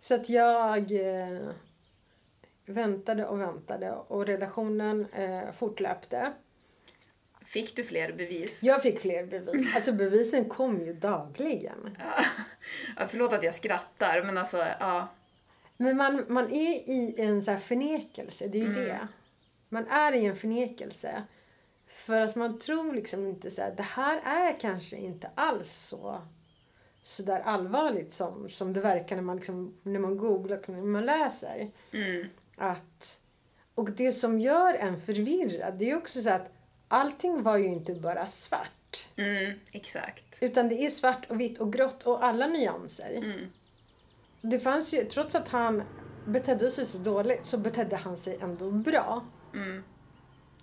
Så 0.00 0.14
att 0.14 0.28
jag 0.28 0.92
eh, 0.92 1.48
väntade 2.66 3.26
och 3.26 3.40
väntade 3.40 3.92
och 3.92 4.26
relationen 4.26 5.06
eh, 5.12 5.52
fortlöpte. 5.52 6.32
Fick 7.44 7.76
du 7.76 7.84
fler 7.84 8.12
bevis? 8.12 8.62
Jag 8.62 8.82
fick 8.82 9.00
fler 9.00 9.26
bevis. 9.26 9.74
Alltså 9.76 9.92
bevisen 9.92 10.44
kom 10.44 10.80
ju 10.80 10.92
dagligen. 10.92 11.98
Ja, 12.96 13.06
förlåt 13.08 13.32
att 13.32 13.42
jag 13.42 13.54
skrattar, 13.54 14.22
men 14.22 14.38
alltså, 14.38 14.66
ja. 14.80 15.08
Men 15.76 15.96
man, 15.96 16.24
man 16.28 16.52
är 16.52 16.90
i 16.90 17.14
en 17.18 17.42
så 17.42 17.50
här 17.50 17.58
förnekelse, 17.58 18.48
det 18.48 18.60
är 18.60 18.66
ju 18.66 18.74
det. 18.74 19.08
Man 19.68 19.86
är 19.86 20.12
i 20.12 20.24
en 20.24 20.36
förnekelse. 20.36 21.22
För 21.86 22.20
att 22.20 22.36
man 22.36 22.58
tror 22.58 22.94
liksom 22.94 23.26
inte 23.26 23.50
så 23.50 23.62
här, 23.62 23.74
det 23.76 23.82
här 23.82 24.20
är 24.24 24.60
kanske 24.60 24.96
inte 24.96 25.30
alls 25.34 25.72
så 25.72 26.22
så 27.04 27.22
där 27.22 27.40
allvarligt 27.40 28.12
som, 28.12 28.48
som 28.48 28.72
det 28.72 28.80
verkar 28.80 29.16
när 29.16 29.22
man, 29.22 29.36
liksom, 29.36 29.74
när 29.82 30.00
man 30.00 30.16
googlar 30.16 30.56
och 30.56 30.68
när 30.68 30.82
man 30.82 31.06
läser. 31.06 31.70
Mm. 31.92 32.26
Att, 32.56 33.20
och 33.74 33.90
det 33.90 34.12
som 34.12 34.40
gör 34.40 34.74
en 34.74 34.98
förvirrad, 34.98 35.74
det 35.78 35.90
är 35.90 35.96
också 35.96 36.22
så 36.22 36.30
att 36.30 36.52
allting 36.88 37.42
var 37.42 37.56
ju 37.56 37.66
inte 37.66 37.94
bara 37.94 38.26
svart. 38.26 39.08
Mm, 39.16 39.58
exakt. 39.72 40.38
Utan 40.40 40.68
det 40.68 40.86
är 40.86 40.90
svart 40.90 41.30
och 41.30 41.40
vitt 41.40 41.60
och 41.60 41.72
grått 41.72 42.02
och 42.02 42.24
alla 42.24 42.46
nyanser. 42.46 43.10
Mm. 43.16 43.46
Det 44.40 44.58
fanns 44.58 44.94
ju, 44.94 45.04
trots 45.04 45.34
att 45.34 45.48
han 45.48 45.82
betedde 46.26 46.70
sig 46.70 46.86
så 46.86 46.98
dåligt 46.98 47.46
så 47.46 47.58
betedde 47.58 47.96
han 47.96 48.16
sig 48.16 48.38
ändå 48.40 48.70
bra. 48.70 49.24
Mm. 49.54 49.82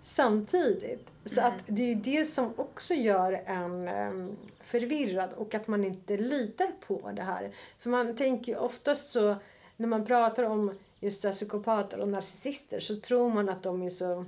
Samtidigt. 0.03 1.07
Så 1.25 1.41
att 1.41 1.63
det 1.65 1.81
är 1.81 1.87
ju 1.87 1.95
det 1.95 2.25
som 2.25 2.53
också 2.55 2.93
gör 2.93 3.33
en 3.45 3.87
em, 3.87 4.37
förvirrad 4.63 5.33
och 5.33 5.55
att 5.55 5.67
man 5.67 5.83
inte 5.83 6.17
litar 6.17 6.71
på 6.87 7.11
det 7.11 7.21
här. 7.21 7.51
För 7.77 7.89
man 7.89 8.15
tänker 8.15 8.51
ju 8.51 8.57
oftast 8.57 9.09
så 9.09 9.35
när 9.77 9.87
man 9.87 10.05
pratar 10.05 10.43
om 10.43 10.79
just 11.01 11.23
här 11.23 11.31
psykopater 11.31 11.99
och 11.99 12.07
narcissister 12.07 12.79
så 12.79 12.99
tror 12.99 13.29
man 13.29 13.49
att 13.49 13.63
de 13.63 13.81
är 13.83 13.89
så 13.89 14.25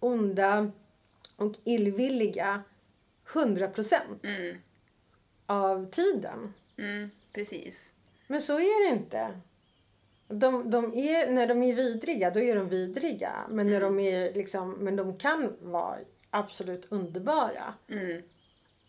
onda 0.00 0.70
och 1.36 1.54
illvilliga 1.64 2.62
100 3.32 3.68
procent 3.68 4.24
Mm. 4.38 4.56
av 5.46 5.90
tiden. 5.90 6.54
Mm, 6.76 7.10
precis. 7.32 7.94
Men 8.26 8.42
så 8.42 8.58
är 8.58 8.88
det 8.90 8.96
inte. 8.96 9.40
De, 10.28 10.70
de 10.70 10.94
är, 10.94 11.30
när 11.30 11.46
de 11.46 11.62
är 11.62 11.74
vidriga, 11.74 12.30
då 12.30 12.40
är 12.40 12.56
de 12.56 12.68
vidriga. 12.68 13.32
Men, 13.48 13.66
när 13.66 13.80
de 13.80 14.00
är 14.00 14.34
liksom, 14.34 14.70
men 14.70 14.96
de 14.96 15.18
kan 15.18 15.56
vara 15.60 15.98
absolut 16.30 16.86
underbara. 16.92 17.74
Mm. 17.88 18.22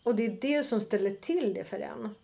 Och 0.02 0.14
det 0.14 0.26
är 0.26 0.38
det 0.40 0.62
som 0.62 0.80
ställer 0.80 1.10
till 1.10 1.54
det 1.54 1.64
för 1.64 1.80
en. 1.80 2.14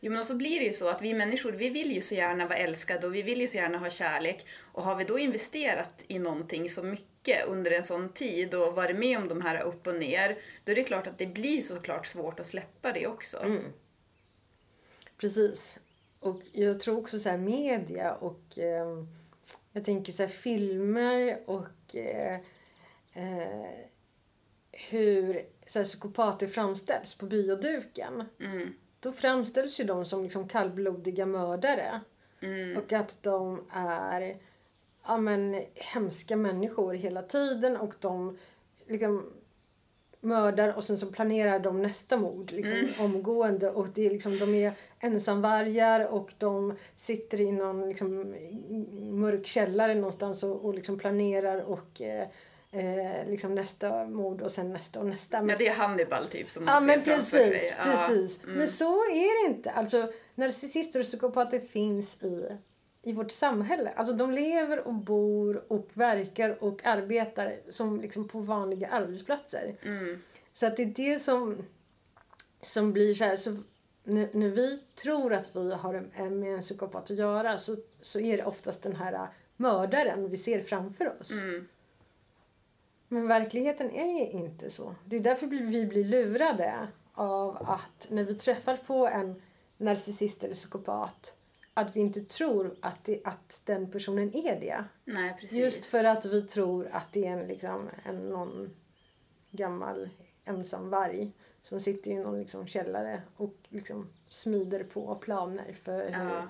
Jo 0.00 0.12
men 0.12 0.24
så 0.24 0.34
blir 0.34 0.60
det 0.60 0.66
ju 0.66 0.72
så 0.72 0.88
att 0.88 1.02
vi 1.02 1.14
människor, 1.14 1.52
vi 1.52 1.68
vill 1.68 1.92
ju 1.92 2.00
så 2.00 2.14
gärna 2.14 2.46
vara 2.46 2.58
älskade 2.58 3.06
och 3.06 3.14
vi 3.14 3.22
vill 3.22 3.40
ju 3.40 3.48
så 3.48 3.56
gärna 3.56 3.78
ha 3.78 3.90
kärlek. 3.90 4.46
Och 4.72 4.82
har 4.82 4.94
vi 4.96 5.04
då 5.04 5.18
investerat 5.18 6.04
i 6.08 6.18
någonting 6.18 6.68
så 6.68 6.82
mycket 6.82 7.46
under 7.46 7.70
en 7.70 7.84
sån 7.84 8.08
tid 8.08 8.54
och 8.54 8.74
varit 8.74 8.96
med 8.96 9.18
om 9.18 9.28
de 9.28 9.42
här 9.42 9.62
upp 9.62 9.86
och 9.86 9.94
ner, 9.94 10.38
då 10.64 10.72
är 10.72 10.76
det 10.76 10.84
klart 10.84 11.06
att 11.06 11.18
det 11.18 11.26
blir 11.26 11.62
såklart 11.62 12.06
svårt 12.06 12.40
att 12.40 12.46
släppa 12.46 12.92
det 12.92 13.06
också. 13.06 13.38
Precis. 15.16 15.80
Och 16.20 16.42
jag 16.52 16.80
tror 16.80 16.98
också 16.98 17.18
så 17.20 17.28
här 17.28 17.38
media 17.38 18.14
och 18.14 18.58
eh, 18.58 19.04
jag 19.72 19.84
tänker 19.84 20.12
så 20.12 20.22
här 20.22 20.30
filmer 20.30 21.38
och 21.46 21.96
eh, 21.96 22.40
eh, 23.12 23.88
hur 24.72 25.42
så 25.66 25.78
här, 25.78 25.84
psykopater 25.84 26.46
framställs 26.46 27.14
på 27.14 27.26
bioduken. 27.26 28.24
Mm. 28.40 28.74
Då 29.00 29.12
framställs 29.12 29.80
ju 29.80 29.84
de 29.84 30.04
som 30.04 30.22
liksom 30.22 30.48
kallblodiga 30.48 31.26
mördare. 31.26 32.00
Mm. 32.40 32.76
Och 32.76 32.92
att 32.92 33.22
de 33.22 33.64
är 33.72 34.36
ja, 35.06 35.16
men, 35.16 35.64
hemska 35.74 36.36
människor 36.36 36.94
hela 36.94 37.22
tiden 37.22 37.76
och 37.76 37.94
de 38.00 38.38
liksom 38.86 39.32
mördar 40.20 40.76
och 40.76 40.84
sen 40.84 40.98
så 40.98 41.12
planerar 41.12 41.58
de 41.58 41.82
nästa 41.82 42.16
mord 42.16 42.52
liksom, 42.52 42.88
omgående. 43.04 43.70
Och 43.70 43.88
det 43.94 44.06
är 44.06 44.10
liksom, 44.10 44.38
de 44.38 44.54
är 44.54 44.72
ensamvargar 45.00 46.06
och 46.06 46.34
de 46.38 46.74
sitter 46.96 47.40
i 47.40 47.52
någon 47.52 47.88
liksom, 47.88 48.34
mörk 49.20 49.46
källare 49.46 49.94
någonstans 49.94 50.42
och, 50.42 50.64
och 50.64 50.74
liksom 50.74 50.98
planerar 50.98 51.62
och 51.62 52.00
eh, 52.00 52.28
eh, 52.70 53.28
liksom 53.30 53.54
nästa 53.54 54.04
mord 54.04 54.42
och 54.42 54.50
sen 54.52 54.72
nästa 54.72 55.00
och 55.00 55.06
nästa. 55.06 55.44
Ja, 55.48 55.56
det 55.58 55.68
är 55.68 55.74
Hannibal 55.74 56.28
typ 56.28 56.50
som 56.50 56.64
man 56.64 56.74
Ja 56.74 56.80
ser 56.80 56.86
men 56.86 57.02
framför 57.02 57.38
precis, 57.38 57.68
sig. 57.68 57.76
Ja. 57.78 57.84
precis. 57.84 58.44
Mm. 58.44 58.54
Men 58.56 58.68
så 58.68 58.94
är 59.04 59.44
det 59.48 59.54
inte. 59.54 59.70
Alltså 59.70 60.12
narcissister 60.34 61.00
och 61.00 61.06
psykopater 61.06 61.60
finns 61.60 62.22
i, 62.22 62.46
i 63.02 63.12
vårt 63.12 63.30
samhälle. 63.30 63.92
Alltså 63.96 64.14
de 64.14 64.32
lever 64.32 64.86
och 64.86 64.94
bor 64.94 65.64
och 65.72 65.88
verkar 65.92 66.64
och 66.64 66.86
arbetar 66.86 67.56
som 67.68 68.00
liksom 68.00 68.28
på 68.28 68.40
vanliga 68.40 68.88
arbetsplatser. 68.88 69.76
Mm. 69.82 70.22
Så 70.52 70.66
att 70.66 70.76
det 70.76 70.82
är 70.82 70.86
det 71.12 71.18
som, 71.18 71.56
som 72.62 72.92
blir 72.92 73.14
så 73.14 73.24
här. 73.24 73.36
Så 73.36 73.56
när, 74.04 74.28
när 74.32 74.48
vi 74.48 74.78
tror 75.02 75.32
att 75.34 75.56
vi 75.56 75.72
har 75.74 76.08
en- 76.14 76.40
med 76.40 76.54
en 76.54 76.60
psykopat 76.62 77.10
att 77.10 77.16
göra 77.18 77.58
så, 77.58 77.76
så 78.00 78.20
är 78.20 78.36
det 78.36 78.44
oftast 78.44 78.82
den 78.82 78.96
här 78.96 79.28
mördaren 79.56 80.28
vi 80.30 80.36
ser 80.36 80.62
framför 80.62 81.20
oss. 81.20 81.42
Mm. 81.42 81.68
Men 83.08 83.28
verkligheten 83.28 83.90
är 83.90 84.30
inte 84.30 84.70
så. 84.70 84.94
Det 85.04 85.16
är 85.16 85.20
därför 85.20 85.46
vi 85.46 85.86
blir 85.86 86.04
lurade 86.04 86.88
av 87.12 87.56
att 87.56 88.06
när 88.10 88.24
vi 88.24 88.34
träffar 88.34 88.76
på 88.76 89.06
en 89.08 89.42
narcissist 89.76 90.44
eller 90.44 90.54
psykopat 90.54 91.34
att 91.74 91.96
vi 91.96 92.00
inte 92.00 92.20
tror 92.20 92.76
att, 92.80 93.04
det, 93.04 93.20
att 93.24 93.62
den 93.64 93.90
personen 93.90 94.36
är 94.36 94.60
det. 94.60 94.84
Nej, 95.04 95.36
precis. 95.40 95.58
Just 95.58 95.84
för 95.84 96.04
att 96.04 96.26
vi 96.26 96.42
tror 96.42 96.88
att 96.92 97.12
det 97.12 97.26
är 97.26 97.30
en, 97.32 97.46
liksom, 97.46 97.88
en 98.04 98.16
någon 98.28 98.70
gammal 99.50 100.08
ensam 100.44 100.90
varg 100.90 101.32
som 101.62 101.80
sitter 101.80 102.10
i 102.10 102.14
någon 102.14 102.40
liksom, 102.40 102.66
källare 102.66 103.22
och 103.36 103.54
liksom, 103.68 104.08
smider 104.28 104.84
på 104.84 105.14
planer 105.14 105.72
för 105.72 106.02
hur, 106.04 106.34
Ja. 106.34 106.48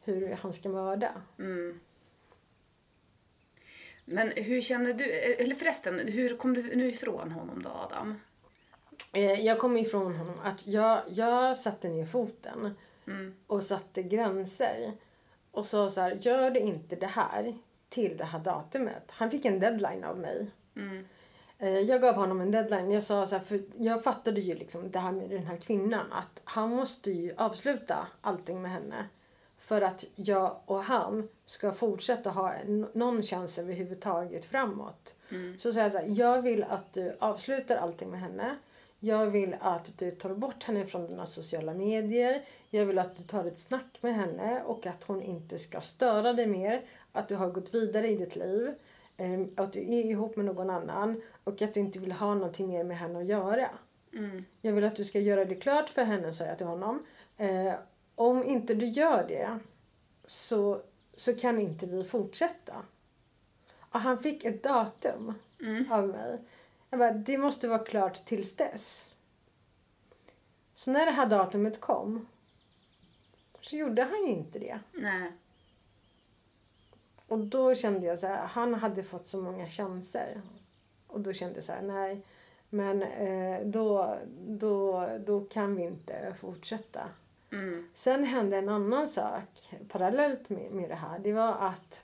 hur 0.00 0.32
han 0.32 0.52
ska 0.52 0.68
mörda. 0.68 1.10
Mm. 1.38 1.80
Men 4.08 4.30
hur 4.36 4.60
känner 4.60 4.92
du, 4.92 5.04
eller 5.12 5.54
förresten, 5.54 5.98
hur 6.08 6.36
kom 6.36 6.54
du 6.54 6.76
nu 6.76 6.88
ifrån 6.88 7.30
honom 7.30 7.62
då 7.62 7.70
Adam? 7.70 8.20
Eh, 9.14 9.32
Jag 9.40 9.58
kom 9.58 9.76
ifrån 9.76 10.14
honom 10.16 10.34
att 10.44 10.66
jag, 10.66 11.02
jag 11.08 11.56
satte 11.58 11.88
ner 11.88 12.06
foten 12.06 12.74
Mm. 13.08 13.34
och 13.46 13.62
satte 13.62 14.02
gränser. 14.02 14.92
Och 15.50 15.66
sa 15.66 15.90
så 15.90 16.00
här, 16.00 16.18
gör 16.20 16.50
det 16.50 16.60
inte 16.60 16.96
det 16.96 17.06
här 17.06 17.54
till 17.88 18.16
det 18.16 18.24
här 18.24 18.38
datumet. 18.38 19.10
Han 19.10 19.30
fick 19.30 19.44
en 19.44 19.60
deadline 19.60 20.04
av 20.04 20.18
mig. 20.18 20.46
Mm. 20.76 21.04
Eh, 21.58 21.68
Jag 21.78 22.00
gav 22.00 22.14
honom 22.14 22.40
en 22.40 22.50
deadline. 22.50 22.90
Jag 22.90 23.02
sa 23.02 23.26
så 23.26 23.36
här, 23.36 23.42
för 23.44 23.60
jag 23.78 24.04
fattade 24.04 24.40
ju 24.40 24.54
liksom 24.54 24.90
det 24.90 24.98
här 24.98 25.12
med 25.12 25.30
den 25.30 25.46
här 25.46 25.56
kvinnan. 25.56 26.12
Att 26.12 26.40
han 26.44 26.70
måste 26.70 27.10
ju 27.10 27.34
avsluta 27.36 28.06
allting 28.20 28.62
med 28.62 28.70
henne. 28.70 29.08
För 29.66 29.80
att 29.80 30.04
jag 30.14 30.56
och 30.66 30.82
han 30.84 31.28
ska 31.46 31.72
fortsätta 31.72 32.30
ha 32.30 32.54
någon 32.92 33.22
chans 33.22 33.58
överhuvudtaget 33.58 34.44
framåt. 34.44 35.14
Så 35.58 35.72
sa 35.72 35.80
jag 35.80 35.92
så 35.92 35.98
här, 35.98 36.06
jag 36.08 36.42
vill 36.42 36.64
att 36.64 36.92
du 36.92 37.16
avslutar 37.18 37.76
allting 37.76 38.10
med 38.10 38.20
henne. 38.20 38.56
Jag 39.00 39.26
vill 39.26 39.56
att 39.60 39.98
du 39.98 40.10
tar 40.10 40.34
bort 40.34 40.62
henne 40.64 40.86
från 40.86 41.06
dina 41.06 41.26
sociala 41.26 41.74
medier. 41.74 42.42
Jag 42.70 42.86
vill 42.86 42.98
att 42.98 43.16
du 43.16 43.22
tar 43.22 43.44
ett 43.44 43.58
snack 43.58 43.98
med 44.00 44.14
henne 44.14 44.62
och 44.62 44.86
att 44.86 45.04
hon 45.04 45.22
inte 45.22 45.58
ska 45.58 45.80
störa 45.80 46.32
dig 46.32 46.46
mer. 46.46 46.82
Att 47.12 47.28
du 47.28 47.34
har 47.36 47.50
gått 47.50 47.74
vidare 47.74 48.08
i 48.08 48.16
ditt 48.16 48.36
liv. 48.36 48.74
eh, 49.16 49.40
Att 49.56 49.72
du 49.72 49.80
är 49.80 50.04
ihop 50.04 50.36
med 50.36 50.44
någon 50.44 50.70
annan 50.70 51.22
och 51.44 51.62
att 51.62 51.74
du 51.74 51.80
inte 51.80 51.98
vill 51.98 52.12
ha 52.12 52.34
någonting 52.34 52.68
mer 52.68 52.84
med 52.84 52.98
henne 52.98 53.18
att 53.18 53.26
göra. 53.26 53.68
Mm. 54.12 54.44
Jag 54.62 54.72
vill 54.72 54.84
att 54.84 54.96
du 54.96 55.04
ska 55.04 55.20
göra 55.20 55.44
det 55.44 55.54
klart 55.54 55.88
för 55.88 56.02
henne, 56.04 56.32
sa 56.32 56.44
jag 56.44 56.58
till 56.58 56.66
honom. 56.66 57.06
Om 58.18 58.44
inte 58.44 58.74
du 58.74 58.86
gör 58.86 59.24
det 59.28 59.58
så, 60.26 60.82
så 61.14 61.34
kan 61.34 61.58
inte 61.58 61.86
vi 61.86 62.04
fortsätta. 62.04 62.74
Och 63.78 64.00
han 64.00 64.18
fick 64.18 64.44
ett 64.44 64.62
datum 64.62 65.34
Mm. 65.60 65.92
av 65.92 66.08
mig. 66.08 66.38
Jag 66.90 66.98
bara, 66.98 67.12
det 67.12 67.38
måste 67.38 67.68
vara 67.68 67.84
klart 67.84 68.24
tills 68.24 68.56
dess. 68.56 69.14
Så 70.74 70.90
när 70.90 71.06
det 71.06 71.12
här 71.12 71.26
datumet 71.26 71.80
kom 71.80 72.26
så 73.60 73.76
gjorde 73.76 74.02
han 74.02 74.26
ju 74.26 74.28
inte 74.32 74.58
det. 74.58 74.80
Nej. 74.92 75.32
Och 77.26 77.38
då 77.38 77.74
kände 77.74 78.06
jag 78.06 78.18
så 78.18 78.26
här, 78.26 78.46
han 78.46 78.74
hade 78.74 79.02
fått 79.02 79.26
så 79.26 79.40
många 79.42 79.68
chanser. 79.68 80.42
Och 81.06 81.20
då 81.20 81.32
kände 81.32 81.54
jag 81.54 81.64
så 81.64 81.72
här, 81.72 81.82
nej. 81.82 82.22
Men 82.70 83.02
eh, 83.02 83.66
då, 83.66 84.18
då, 84.46 85.08
då 85.26 85.40
kan 85.44 85.76
vi 85.76 85.82
inte 85.82 86.34
fortsätta. 86.40 87.08
Mm. 87.52 87.88
Sen 87.94 88.24
hände 88.24 88.56
en 88.56 88.68
annan 88.68 89.08
sak 89.08 89.70
parallellt 89.88 90.48
med, 90.48 90.70
med 90.72 90.88
det 90.88 90.94
här. 90.94 91.18
Det 91.18 91.32
var 91.32 91.52
att 91.52 92.00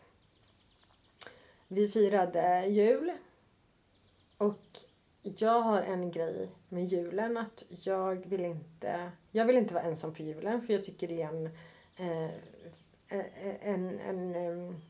vi 1.69 1.89
firade 1.89 2.67
jul. 2.67 3.13
Och 4.37 4.67
jag 5.23 5.61
har 5.61 5.83
en 5.83 6.11
grej 6.11 6.49
med 6.69 6.85
julen 6.85 7.37
att 7.37 7.65
jag 7.69 8.15
vill 8.27 8.45
inte, 8.45 9.11
jag 9.31 9.45
vill 9.45 9.57
inte 9.57 9.75
vara 9.75 9.85
ensam 9.85 10.15
på 10.15 10.23
julen 10.23 10.63
för 10.63 10.73
jag 10.73 10.85
tycker 10.85 11.09
det 11.09 11.23
är 11.23 11.29
en, 11.29 11.47
eh, 11.97 12.31
en, 13.61 14.01
en, 14.01 14.35
en 14.35 14.81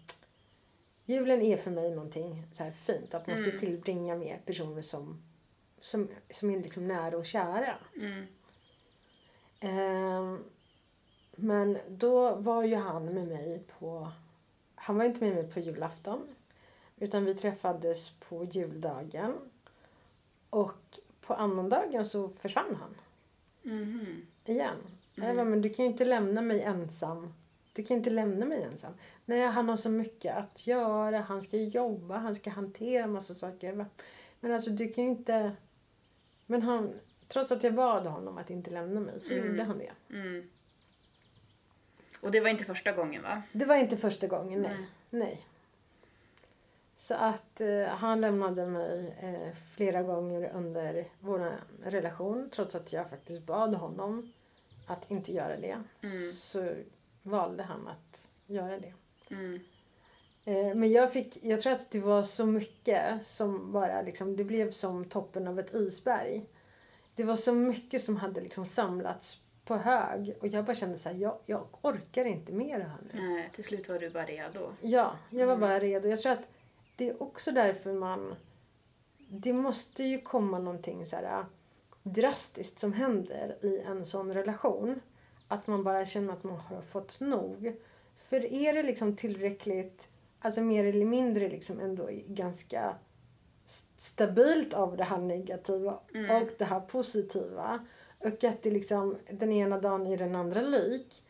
Julen 1.05 1.43
är 1.43 1.57
för 1.57 1.71
mig 1.71 1.91
någonting 1.91 2.47
så 2.53 2.65
här 2.65 2.71
fint. 2.71 3.15
Att 3.15 3.27
man 3.27 3.37
ska 3.37 3.47
Mm. 3.47 3.59
tillbringa 3.59 4.17
med 4.17 4.39
personer 4.47 4.83
som, 4.83 5.23
som, 5.81 6.09
som 6.31 6.51
är 6.51 6.63
liksom 6.63 6.89
nära 6.89 7.17
och 7.17 7.27
kära. 7.27 7.79
Mm. 7.97 8.27
Ehm, 9.63 10.45
men 11.37 11.79
då 11.89 12.35
var 12.35 12.65
ju 12.65 12.75
han 12.75 13.05
med 13.05 13.29
mig 13.29 13.63
på... 13.79 14.11
Han 14.75 14.97
var 14.97 15.05
inte 15.05 15.25
med 15.25 15.35
mig 15.35 15.51
på 15.51 15.61
julafton. 15.61 16.29
Utan 16.97 17.25
vi 17.25 17.35
träffades 17.35 18.11
på 18.11 18.45
juldagen. 18.45 19.35
Och 20.51 21.01
på 21.21 21.35
annandagen 21.35 22.05
så 22.05 22.29
försvann 22.29 22.77
han 22.81 22.95
Mhm. 23.63 24.27
igen. 24.45 24.77
Jag 25.15 25.37
bara, 25.37 25.45
men 25.45 25.63
du 25.63 25.69
kan 25.71 25.85
ju 25.85 25.91
inte 25.91 26.05
lämna 26.05 26.41
mig 26.43 26.61
ensam. 26.63 27.35
Du 27.73 27.85
kan 27.85 27.97
inte 27.97 28.11
lämna 28.11 28.47
mig 28.47 28.63
ensam. 28.63 28.93
Nej, 29.25 29.47
han 29.47 29.69
har 29.69 29.77
så 29.77 29.91
mycket 29.91 30.37
att 30.37 30.67
göra. 30.67 31.21
Han 31.21 31.43
ska 31.43 31.57
jobba, 31.57 32.17
han 32.17 32.35
ska 32.35 32.51
hantera 32.51 33.07
massa 33.07 33.35
saker. 33.35 33.87
Men 34.41 34.53
alltså 34.53 34.71
du 34.71 34.89
kan 34.89 35.05
ju 35.05 35.11
inte... 35.11 35.53
Men 36.47 36.63
han, 36.63 36.93
trots 37.33 37.53
att 37.53 37.63
jag 37.63 37.75
bad 37.75 38.07
honom 38.07 38.39
att 38.39 38.51
inte 38.51 38.71
lämna 38.71 39.01
mig 39.01 39.21
så 39.21 39.35
Mm. 39.35 39.47
gjorde 39.47 39.63
han 39.65 39.79
det. 39.79 39.93
Mm. 40.11 40.51
Och 42.21 42.31
det 42.31 42.41
var 42.41 42.49
inte 42.49 42.65
första 42.65 42.93
gången 42.93 43.23
va? 43.23 43.43
Det 43.53 43.65
var 43.65 43.77
inte 43.77 43.97
första 43.97 44.27
gången, 44.27 44.63
nej. 44.63 44.77
Nej. 44.77 44.87
nej. 45.11 45.47
Så 46.97 47.15
att 47.15 47.61
eh, 47.61 47.85
han 47.85 48.21
lämnade 48.21 48.67
mig 48.67 49.15
eh, 49.21 49.55
flera 49.77 50.03
gånger 50.03 50.51
under 50.55 51.05
vår 51.21 51.53
relation. 51.85 52.51
Trots 52.53 52.75
att 52.75 52.93
jag 52.93 53.11
faktiskt 53.11 53.43
bad 53.43 53.75
honom 53.75 54.33
att 54.87 55.11
inte 55.11 55.33
göra 55.33 55.57
det. 55.57 55.83
Så 56.35 56.75
valde 57.23 57.63
han 57.63 57.89
att 57.89 58.29
göra 58.47 58.79
det. 58.79 58.93
Mm. 59.31 59.61
Eh, 60.45 60.75
men 60.75 60.93
jag, 60.93 61.13
fick, 61.13 61.39
jag 61.45 61.61
tror 61.61 61.73
att 61.73 61.91
det 61.91 62.01
var 62.01 62.23
så 62.23 62.47
mycket 62.47 63.27
som 63.27 63.73
bara 63.73 64.03
liksom, 64.03 64.37
det 64.37 64.45
blev 64.45 64.71
som 64.71 65.05
toppen 65.05 65.49
av 65.49 65.59
ett 65.59 65.75
isberg. 65.75 66.47
Det 67.17 67.25
var 67.25 67.37
så 67.37 67.53
mycket 67.53 68.03
som 68.03 68.17
hade 68.17 68.41
liksom 68.41 68.67
samlats 68.67 69.43
på 69.65 69.77
hög. 69.77 70.35
Och 70.41 70.47
jag 70.47 70.65
bara 70.65 70.75
kände 70.75 70.99
så 70.99 71.09
här, 71.09 71.17
jag, 71.17 71.39
jag 71.47 71.67
orkar 71.83 72.25
inte 72.25 72.53
med 72.53 72.81
det 72.81 72.85
här 72.85 72.99
nu. 73.13 73.21
Nej, 73.21 73.51
till 73.53 73.65
slut 73.65 73.89
var 73.89 73.99
du 73.99 74.11
bara 74.11 74.25
redo. 74.25 74.73
Ja, 74.81 75.17
jag 75.31 75.47
var 75.47 75.57
bara 75.57 75.81
redo. 75.81 76.09
Jag 76.09 76.21
tror 76.21 76.33
att 76.33 76.49
det 76.97 77.09
är 77.09 77.23
också 77.23 77.53
därför 77.53 77.93
man... 77.93 78.35
Det 79.29 79.53
måste 79.53 80.03
ju 80.03 80.21
komma 80.21 80.59
någonting 80.59 81.07
så 81.07 81.17
här... 81.17 81.45
drastiskt 82.03 82.79
som 82.79 82.93
händer 82.93 83.57
i 83.63 83.81
en 83.81 84.07
sån 84.07 84.35
relation. 84.35 85.01
Att 85.49 85.67
man 85.67 85.85
bara 85.85 86.07
känner 86.07 86.33
att 86.33 86.45
man 86.45 86.57
har 86.57 86.83
fått 86.83 87.21
nog. 87.21 87.77
För 88.17 88.53
är 88.53 88.73
det 88.73 88.83
liksom 88.83 89.17
tillräckligt, 89.17 90.09
alltså 90.41 90.61
mer 90.61 90.85
eller 90.85 91.05
mindre 91.05 91.49
liksom 91.49 91.81
ändå 91.81 92.09
ganska 92.27 92.95
stabilt 93.97 94.75
av 94.75 94.97
det 94.97 95.05
här 95.05 95.19
negativa 95.19 95.93
och 96.41 96.49
det 96.59 96.65
här 96.65 96.81
positiva. 96.81 97.87
Och 98.19 98.45
att 98.45 98.63
det 98.63 98.71
liksom 98.71 99.17
den 99.31 99.53
ena 99.53 99.81
dagen 99.81 100.07
är 100.07 100.17
den 100.17 100.35
andra 100.35 100.61
lik. 100.61 101.23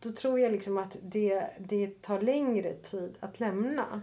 Då 0.00 0.12
tror 0.12 0.40
jag 0.40 0.52
liksom 0.52 0.78
att 0.78 0.96
det, 1.02 1.50
det 1.58 2.02
tar 2.02 2.20
längre 2.20 2.72
tid 2.72 3.16
att 3.20 3.40
lämna. 3.40 4.02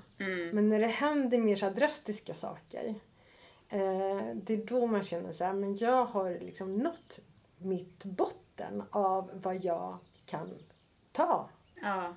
Men 0.54 0.69
när 0.69 0.80
det 0.80 0.88
händer 0.88 1.38
mer 1.38 1.56
så 1.56 1.65
här 1.65 1.73
drastiska 1.73 2.34
saker. 2.34 2.95
Eh, 3.69 4.36
det 4.36 4.54
är 4.54 4.65
då 4.65 4.88
man 4.88 5.04
känner 5.04 5.32
så 5.32 5.43
här, 5.43 5.54
men 5.54 5.78
jag 5.78 6.06
har 6.06 6.39
liksom 6.39 6.76
nått 6.76 7.19
mitt 7.58 8.04
botten 8.06 8.84
av 8.89 9.32
vad 9.34 9.63
jag 9.63 9.97
kan 10.26 10.50
ta. 11.12 11.50
Ja. 11.82 12.15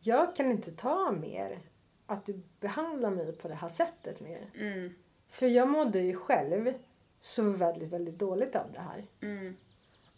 Jag 0.00 0.36
kan 0.36 0.50
inte 0.50 0.72
ta 0.72 1.12
mer 1.12 1.60
att 2.06 2.26
du 2.26 2.42
behandlar 2.60 3.10
mig 3.10 3.32
på 3.32 3.48
det 3.48 3.54
här 3.54 3.68
sättet 3.68 4.20
mer. 4.20 4.50
Mm. 4.54 4.94
För 5.28 5.46
jag 5.46 5.68
mådde 5.68 5.98
ju 5.98 6.16
själv 6.16 6.74
så 7.20 7.50
väldigt, 7.50 7.92
väldigt 7.92 8.18
dåligt 8.18 8.56
av 8.56 8.72
det 8.72 8.80
här. 8.80 9.06
Mm. 9.20 9.56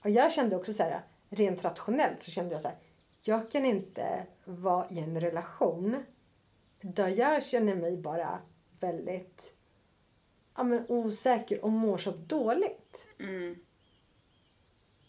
Och 0.02 0.10
jag 0.10 0.32
kände 0.32 0.56
också 0.56 0.72
så 0.72 0.82
här, 0.82 1.00
rent 1.28 1.64
rationellt 1.64 2.22
så 2.22 2.30
kände 2.30 2.52
jag 2.52 2.62
så 2.62 2.68
här, 2.68 2.76
jag 3.22 3.50
kan 3.50 3.64
inte 3.64 4.26
vara 4.44 4.88
i 4.88 4.98
en 4.98 5.20
relation 5.20 5.96
där 6.80 7.08
jag 7.08 7.42
känner 7.42 7.74
mig 7.74 7.96
bara 7.96 8.38
väldigt 8.80 9.54
ja, 10.56 10.62
men 10.64 10.84
osäker 10.88 11.64
och 11.64 11.72
mår 11.72 11.96
så 11.96 12.10
dåligt. 12.10 13.06
Mm. 13.18 13.56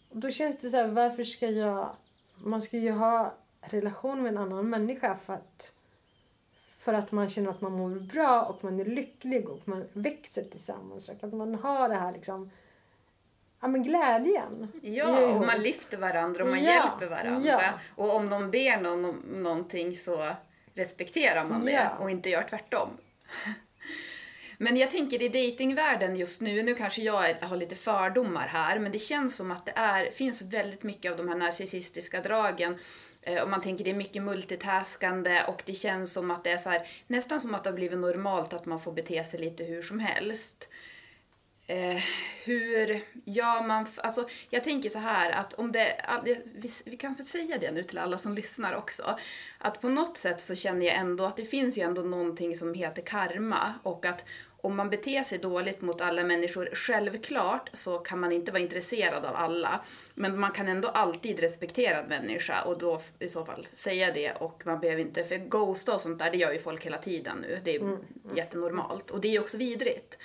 Och 0.08 0.16
då 0.16 0.30
känns 0.30 0.58
det 0.58 0.70
så 0.70 0.76
här, 0.76 0.88
varför 0.88 1.24
ska 1.24 1.46
jag... 1.46 1.96
Man 2.36 2.62
ska 2.62 2.78
ju 2.78 2.90
ha 2.90 3.34
relation 3.60 4.22
med 4.22 4.32
en 4.32 4.38
annan 4.38 4.70
människa 4.70 5.16
för 5.16 5.32
att, 5.32 5.74
för 6.78 6.94
att 6.94 7.12
man 7.12 7.28
känner 7.28 7.50
att 7.50 7.60
man 7.60 7.72
mår 7.72 7.90
bra 7.90 8.42
och 8.42 8.64
man 8.64 8.80
är 8.80 8.84
lycklig 8.84 9.48
och 9.48 9.68
man 9.68 9.84
växer 9.92 10.42
tillsammans. 10.44 11.08
Och 11.08 11.24
att 11.24 11.32
man 11.32 11.54
har 11.54 11.88
det 11.88 11.94
här 11.94 12.12
liksom... 12.12 12.50
Ja 13.60 13.68
men 13.68 13.82
glädjen. 13.82 14.72
Ja, 14.82 15.26
och 15.26 15.46
man 15.46 15.62
lyfter 15.62 15.98
varandra 15.98 16.44
och 16.44 16.50
man 16.50 16.64
Ja, 16.64 16.72
hjälper 16.72 17.06
varandra. 17.06 17.48
ja. 17.62 17.72
Och 17.96 18.14
om 18.16 18.28
de 18.28 18.50
ber 18.50 18.80
någon 18.80 19.04
om 19.04 19.16
någonting 19.42 19.96
så 19.96 20.34
respekterar 20.74 21.44
man 21.44 21.64
det 21.64 21.72
Ja. 21.72 21.90
och 22.00 22.10
inte 22.10 22.30
gör 22.30 22.42
tvärtom. 22.42 22.88
Men 24.60 24.76
jag 24.76 24.90
tänker 24.90 25.22
i 25.22 25.28
datingvärlden 25.28 26.16
just 26.16 26.40
nu, 26.40 26.62
nu 26.62 26.74
kanske 26.74 27.02
jag 27.02 27.34
har 27.40 27.56
lite 27.56 27.74
fördomar 27.74 28.46
här, 28.46 28.78
men 28.78 28.92
det 28.92 28.98
känns 28.98 29.36
som 29.36 29.50
att 29.50 29.66
det 29.66 29.72
är, 29.74 30.10
finns 30.10 30.42
väldigt 30.42 30.82
mycket 30.82 31.10
av 31.12 31.18
de 31.18 31.28
här 31.28 31.36
narcissistiska 31.36 32.20
dragen. 32.20 32.78
Eh, 33.22 33.42
om 33.42 33.50
man 33.50 33.60
tänker 33.60 33.84
det 33.84 33.90
är 33.90 33.94
mycket 33.94 34.22
multitaskande 34.22 35.42
och 35.48 35.62
det 35.66 35.74
känns 35.74 36.12
som 36.12 36.30
att 36.30 36.44
det 36.44 36.50
är 36.50 36.56
så 36.58 36.70
här, 36.70 36.88
nästan 37.06 37.40
som 37.40 37.54
att 37.54 37.64
det 37.64 37.70
har 37.70 37.74
blivit 37.76 37.98
normalt 37.98 38.52
att 38.52 38.66
man 38.66 38.80
får 38.80 38.92
bete 38.92 39.24
sig 39.24 39.40
lite 39.40 39.64
hur 39.64 39.82
som 39.82 39.98
helst. 40.00 40.68
Eh, 41.66 42.02
hur 42.44 43.00
gör 43.24 43.66
man... 43.66 43.86
Alltså, 43.96 44.28
jag 44.50 44.64
tänker 44.64 44.88
så 44.88 44.98
här 44.98 45.30
att 45.30 45.54
om 45.54 45.72
det... 45.72 46.04
det- 46.24 46.42
Vi, 46.54 46.70
vi 46.86 46.96
kan 46.96 47.14
väl 47.14 47.26
säga 47.26 47.58
det 47.58 47.70
nu 47.70 47.82
till 47.82 47.98
alla 47.98 48.18
som 48.18 48.34
lyssnar 48.34 48.74
också. 48.74 49.18
Att 49.58 49.80
på 49.80 49.88
något 49.88 50.16
sätt 50.18 50.40
så 50.40 50.54
känner 50.54 50.86
jag 50.86 50.94
ändå 50.96 51.24
att 51.24 51.36
det 51.36 51.44
finns 51.44 51.78
ju 51.78 51.82
ändå 51.82 52.02
någonting 52.02 52.56
som 52.56 52.74
heter 52.74 53.02
karma 53.02 53.74
och 53.82 54.06
att 54.06 54.24
om 54.68 54.76
man 54.76 54.90
beter 54.90 55.22
sig 55.22 55.38
dåligt 55.38 55.80
mot 55.80 56.00
alla 56.00 56.24
människor, 56.24 56.68
självklart 56.72 57.70
så 57.72 57.98
kan 57.98 58.20
man 58.20 58.32
inte 58.32 58.52
vara 58.52 58.62
intresserad 58.62 59.24
av 59.24 59.36
alla. 59.36 59.80
Men 60.14 60.40
man 60.40 60.52
kan 60.52 60.68
ändå 60.68 60.88
alltid 60.88 61.40
respektera 61.40 62.02
en 62.02 62.08
människa 62.08 62.62
och 62.62 62.78
då 62.78 63.00
i 63.18 63.28
så 63.28 63.44
fall 63.44 63.64
säga 63.64 64.12
det 64.12 64.32
och 64.32 64.62
man 64.66 64.80
behöver 64.80 65.02
inte, 65.02 65.24
för 65.24 65.36
ghosta 65.36 65.94
och 65.94 66.00
sånt 66.00 66.18
där 66.18 66.30
det 66.30 66.36
gör 66.36 66.52
ju 66.52 66.58
folk 66.58 66.86
hela 66.86 66.98
tiden 66.98 67.38
nu. 67.42 67.60
Det 67.64 67.76
är 67.76 67.98
jättenormalt 68.34 69.10
och 69.10 69.20
det 69.20 69.28
är 69.28 69.32
ju 69.32 69.40
också 69.40 69.56
vidrigt. 69.56 70.18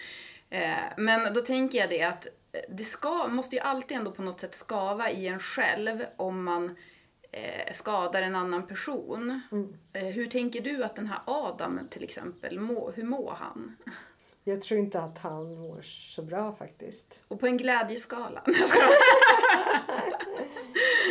Eh, 0.49 0.75
Men 0.97 1.33
då 1.33 1.41
tänker 1.41 1.77
jag 1.79 1.89
det 1.89 2.01
att 2.03 2.27
eh, 2.51 2.61
det 2.69 2.83
ska, 2.83 3.27
måste 3.27 3.55
ju 3.55 3.61
alltid 3.61 3.97
ändå 3.97 4.11
på 4.11 4.21
något 4.21 4.39
sätt 4.39 4.55
skava 4.55 5.11
i 5.11 5.27
en 5.27 5.39
själv 5.39 6.05
om 6.15 6.43
man 6.43 6.75
eh, 7.31 7.73
skadar 7.73 8.21
en 8.21 8.35
annan 8.35 8.67
person. 8.67 9.41
Eh, 9.93 10.03
hur 10.03 10.25
tänker 10.27 10.61
du 10.61 10.83
att 10.83 10.95
den 10.95 11.07
här 11.07 11.19
Adam 11.25 11.79
till 11.89 12.03
exempel, 12.03 12.59
må, 12.59 12.91
hur 12.91 13.03
mår 13.03 13.35
han? 13.39 13.75
Jag 14.43 14.61
tror 14.61 14.79
inte 14.79 15.01
att 15.01 15.17
han 15.17 15.55
mår 15.55 15.81
så 15.81 16.21
bra 16.21 16.55
faktiskt. 16.55 17.21
Och 17.27 17.39
på 17.39 17.47
en 17.47 17.57
glädjeskala. 17.57 18.43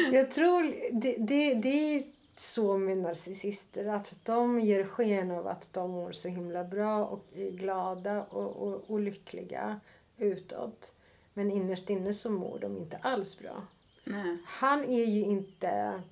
Jag 0.12 0.30
tror 0.30 0.62
det, 0.92 1.16
det, 1.18 1.54
det 1.54 1.68
är 1.68 2.02
så 2.36 2.78
med 2.78 2.98
narcissister 2.98 3.86
att 3.86 4.18
de 4.22 4.60
ger 4.60 4.84
sken 4.84 5.30
av 5.30 5.46
att 5.46 5.72
de 5.72 5.90
mår 5.90 6.12
så 6.12 6.28
himla 6.28 6.64
bra 6.64 7.06
och 7.06 7.26
är 7.34 7.50
glada 7.50 8.22
och, 8.22 8.68
och, 8.68 8.90
och 8.90 9.00
lyckliga 9.00 9.80
utåt. 10.18 10.94
Men 11.34 11.50
innerst 11.50 11.90
inne 11.90 12.14
så 12.14 12.30
mår 12.30 12.58
de 12.58 12.76
inte 12.76 12.96
alls 12.96 13.38
bra. 13.38 13.66
Nej. 14.04 14.36
Han 14.46 14.84
är 14.84 15.04
ju 15.04 15.20
inte... 15.20 16.02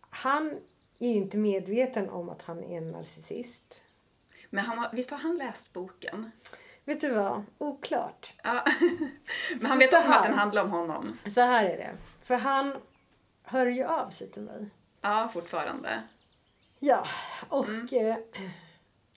Han 0.00 0.50
är 0.98 1.08
ju 1.08 1.14
inte 1.14 1.36
medveten 1.36 2.10
om 2.10 2.28
att 2.28 2.42
han 2.42 2.64
är 2.64 2.78
en 2.78 2.90
narcissist. 2.90 3.82
Men 4.54 4.64
han 4.64 4.86
visst 4.92 5.10
har 5.10 5.18
han 5.18 5.36
läst 5.36 5.72
boken? 5.72 6.30
Vet 6.84 7.00
du 7.00 7.10
vad? 7.10 7.44
Oklart. 7.58 8.32
Ja. 8.44 8.64
Men 9.56 9.66
han 9.66 9.78
vet 9.78 9.90
Så 9.90 9.96
om 9.98 10.02
här. 10.02 10.18
att 10.18 10.24
den 10.26 10.38
handlar 10.38 10.64
om 10.64 10.70
honom? 10.70 11.18
Så 11.30 11.40
här 11.40 11.64
är 11.64 11.76
det. 11.76 11.96
För 12.20 12.34
han 12.34 12.76
hör 13.42 13.66
ju 13.66 13.84
av 13.84 14.10
sig 14.10 14.30
till 14.30 14.42
mig. 14.42 14.66
Ja, 15.00 15.30
fortfarande. 15.32 16.02
Ja, 16.78 17.06
och 17.48 17.92
eh, 17.92 18.16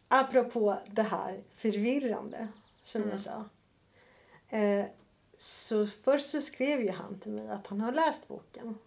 apropå 0.07 0.79
det 0.87 1.03
här 1.03 1.43
förvirrande 1.55 2.47
som 2.83 3.09
jag 3.09 3.21
sa. 3.21 3.45
Eh, 4.57 4.85
så 5.37 5.85
först 5.85 6.29
så 6.29 6.41
skrev 6.41 6.81
ju 6.81 6.91
han 6.91 7.19
till 7.19 7.31
mig 7.31 7.49
att 7.49 7.67
han 7.67 7.81
har 7.81 7.91
läst 7.91 8.27
boken. 8.27 8.77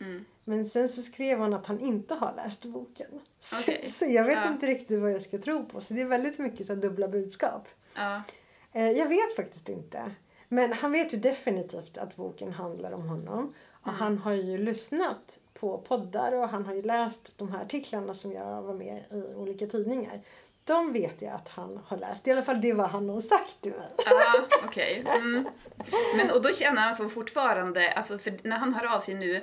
Mm. 0.00 0.24
Men 0.44 0.64
sen 0.64 0.88
så 0.88 1.02
skrev 1.02 1.38
han 1.38 1.54
att 1.54 1.66
han 1.66 1.80
inte 1.80 2.14
har 2.14 2.32
läst 2.36 2.64
boken. 2.64 3.06
Så, 3.40 3.62
Okej. 3.62 3.88
så 3.88 4.04
jag 4.08 4.24
vet 4.24 4.36
Ja. 4.36 4.48
inte 4.52 4.66
riktigt 4.66 5.00
vad 5.00 5.12
jag 5.12 5.22
ska 5.22 5.38
tro 5.38 5.66
på. 5.66 5.80
Så 5.80 5.94
det 5.94 6.00
är 6.00 6.04
väldigt 6.06 6.38
mycket 6.38 6.66
så 6.66 6.74
dubbla 6.74 7.08
budskap. 7.08 7.68
Ja. 7.94 8.22
Eh, 8.72 8.90
jag 8.90 9.08
vet 9.08 9.36
faktiskt 9.36 9.68
inte. 9.68 10.10
Men 10.48 10.72
han 10.72 10.92
vet 10.92 11.12
ju 11.12 11.18
definitivt 11.18 11.98
att 11.98 12.16
boken 12.16 12.52
handlar 12.52 12.92
om 12.92 13.08
honom. 13.08 13.54
Och 13.70 13.88
Mm. 13.88 14.00
han 14.00 14.18
har 14.18 14.32
ju 14.32 14.58
lyssnat 14.58 15.38
på 15.54 15.78
poddar 15.78 16.32
och 16.32 16.48
han 16.48 16.66
har 16.66 16.74
ju 16.74 16.82
läst 16.82 17.38
de 17.38 17.52
här 17.52 17.62
artiklarna 17.64 18.14
som 18.14 18.32
jag 18.32 18.62
var 18.62 18.74
med 18.74 19.04
i 19.10 19.34
olika 19.34 19.66
tidningar. 19.66 20.20
De 20.64 20.92
vet 20.92 21.22
jag 21.22 21.32
att 21.32 21.48
han 21.48 21.80
har 21.86 21.96
läst. 21.96 22.28
I 22.28 22.32
alla 22.32 22.42
fall 22.42 22.60
det 22.60 22.72
var 22.72 22.86
han 22.86 23.08
har 23.08 23.20
sagt 23.20 23.60
till 23.60 23.72
mig. 23.72 23.88
Ja, 24.06 24.46
okej. 24.64 25.04
Mm. 25.18 25.48
Men 26.16 26.30
och 26.30 26.42
då 26.42 26.48
känner 26.52 26.82
han 26.82 26.94
så 26.96 27.08
fortfarande, 27.08 27.92
alltså 27.92 28.18
för 28.18 28.38
när 28.42 28.56
han 28.56 28.74
hör 28.74 28.94
av 28.96 29.00
sig 29.00 29.14
nu, 29.14 29.42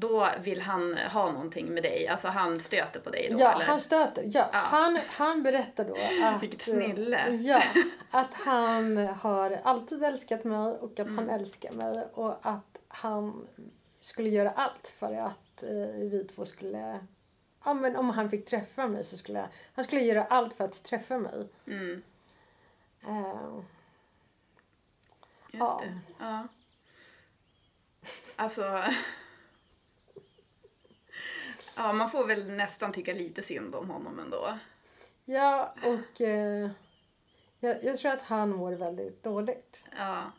då 0.00 0.28
vill 0.40 0.60
han 0.60 0.96
ha 0.98 1.32
någonting 1.32 1.74
med 1.74 1.82
dig? 1.82 2.08
Alltså 2.08 2.28
han 2.28 2.60
stöter 2.60 3.00
på 3.00 3.10
dig 3.10 3.28
då 3.32 3.38
Ja, 3.40 3.52
eller? 3.54 3.64
han 3.64 3.80
stöter. 3.80 4.22
Ja, 4.26 4.48
Ja. 4.52 4.58
Han, 4.58 5.00
han 5.08 5.42
berättar 5.42 5.84
då 5.84 5.94
att... 6.26 6.42
Vilket 6.42 6.62
snille. 6.62 7.28
Ja, 7.30 7.62
att 8.10 8.34
han 8.34 8.96
har 8.96 9.60
alltid 9.64 10.04
älskat 10.04 10.44
mig 10.44 10.58
och 10.72 10.92
att 10.92 10.98
Mm. 10.98 11.18
han 11.18 11.30
älskar 11.30 11.72
mig 11.72 12.06
och 12.14 12.36
att 12.42 12.78
han 12.88 13.46
skulle 14.00 14.28
göra 14.28 14.50
allt 14.50 14.88
för 14.88 15.14
att 15.14 15.62
eh, 15.62 15.70
vi 16.10 16.24
två 16.34 16.44
skulle... 16.44 17.00
Ja, 17.64 17.74
men 17.74 17.96
om 17.96 18.10
han 18.10 18.30
fick 18.30 18.46
träffa 18.46 18.86
mig 18.88 19.04
så 19.04 19.16
skulle 19.16 19.48
han 19.74 19.84
skulle 19.84 20.00
göra 20.00 20.24
allt 20.24 20.54
för 20.54 20.64
att 20.64 20.82
träffa 20.84 21.18
mig. 21.18 21.48
Mm, 21.66 22.02
Eh, 23.08 23.58
just 25.50 25.60
Ja. 25.60 25.82
det. 25.84 25.98
Ja. 26.24 26.48
Alltså... 28.36 28.82
Ja, 31.76 31.92
man 31.92 32.10
får 32.10 32.26
väl 32.26 32.50
nästan 32.50 32.92
tycka 32.92 33.12
lite 33.12 33.42
synd 33.42 33.74
om 33.74 33.90
honom 33.90 34.18
ändå. 34.18 34.58
ja, 35.24 35.74
och 35.84 36.20
eh, 36.20 36.70
jag, 37.60 37.84
jag 37.84 37.98
tror 37.98 38.12
att 38.12 38.22
han 38.22 38.50
mår 38.50 38.72
väldigt 38.72 39.22
dåligt. 39.22 39.84
Ja. 39.98 40.32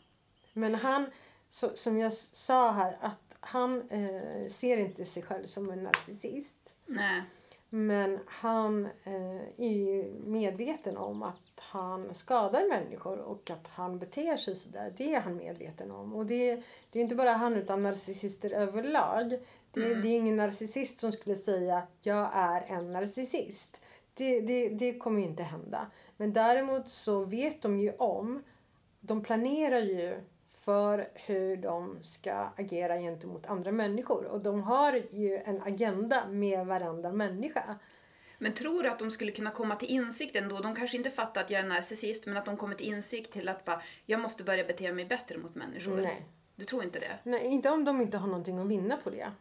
Men 0.53 0.75
han, 0.75 1.11
så, 1.49 1.69
som 1.75 1.97
jag 1.99 2.13
sa 2.13 2.71
här, 2.71 2.97
att 3.01 3.37
han 3.39 3.89
eh, 3.89 4.47
ser 4.49 4.77
inte 4.77 5.05
sig 5.05 5.23
själv 5.23 5.45
som 5.45 5.69
en 5.69 5.83
narcissist. 5.83 6.75
Nej. 6.85 7.23
Men 7.69 8.19
han 8.27 8.85
eh, 9.03 9.41
är 9.57 9.73
ju 9.73 10.13
medveten 10.25 10.97
om 10.97 11.23
att 11.23 11.59
han 11.59 12.15
skadar 12.15 12.69
människor 12.69 13.19
och 13.19 13.49
att 13.49 13.67
han 13.67 13.99
beter 13.99 14.37
sig 14.37 14.55
sådär. 14.55 14.93
Det 14.97 15.13
är 15.15 15.21
han 15.21 15.37
medveten 15.37 15.91
om. 15.91 16.13
Och 16.13 16.25
det, 16.25 16.63
det 16.89 16.99
är 16.99 17.03
inte 17.03 17.15
bara 17.15 17.33
han 17.33 17.55
utan 17.55 17.83
narcissister 17.83 18.51
överlag. 18.51 19.39
Det, 19.71 19.93
det 19.93 20.07
är 20.07 20.17
ingen 20.17 20.35
narcissist 20.35 20.99
som 20.99 21.11
skulle 21.11 21.35
säga 21.35 21.87
jag 22.01 22.29
är 22.33 22.61
en 22.67 22.91
narcissist. 22.91 23.81
Det, 24.13 24.41
det, 24.41 24.69
det 24.69 24.97
kommer 24.97 25.19
ju 25.21 25.27
inte 25.27 25.43
hända. 25.43 25.91
Men 26.17 26.33
däremot 26.33 26.89
så 26.89 27.23
vet 27.23 27.61
de 27.61 27.79
ju 27.79 27.91
om 27.91 28.43
de 28.99 29.23
planerar 29.23 29.79
ju 29.79 30.15
för 30.47 31.09
hur 31.13 31.57
de 31.57 32.03
ska 32.03 32.33
agera 32.33 32.99
gentemot 32.99 33.45
andra 33.45 33.71
människor. 33.71 34.25
Och 34.25 34.41
de 34.41 34.63
har 34.63 35.01
ju 35.11 35.37
en 35.37 35.61
agenda 35.61 36.27
med 36.27 36.65
varandra 36.67 37.11
människa. 37.11 37.75
Men 38.39 38.53
tror 38.53 38.83
du 38.83 38.89
att 38.89 38.99
de 38.99 39.11
skulle 39.11 39.31
kunna 39.31 39.51
komma 39.51 39.75
till 39.75 39.89
insikt 39.89 40.35
ändå? 40.35 40.59
De 40.59 40.75
kanske 40.75 40.97
inte 40.97 41.09
fattar 41.09 41.41
att 41.41 41.49
jag 41.49 41.61
är 41.61 41.67
narcissist, 41.67 42.25
men 42.25 42.37
att 42.37 42.45
de 42.45 42.57
kommer 42.57 42.75
till 42.75 42.87
insikt 42.87 43.33
till 43.33 43.49
att 43.49 43.65
bara, 43.65 43.81
jag 44.05 44.19
måste 44.19 44.43
börja 44.43 44.63
bete 44.63 44.91
mig 44.91 45.05
bättre 45.05 45.37
mot 45.37 45.55
människor. 45.55 46.01
Nej. 46.01 46.25
Du 46.55 46.65
tror 46.65 46.83
inte 46.83 46.99
det? 46.99 47.19
Nej, 47.23 47.45
inte 47.45 47.69
om 47.69 47.85
de 47.85 48.01
inte 48.01 48.17
har 48.17 48.27
någonting 48.27 48.59
att 48.59 48.67
vinna 48.67 48.97
på 48.97 49.09
det. 49.09 49.31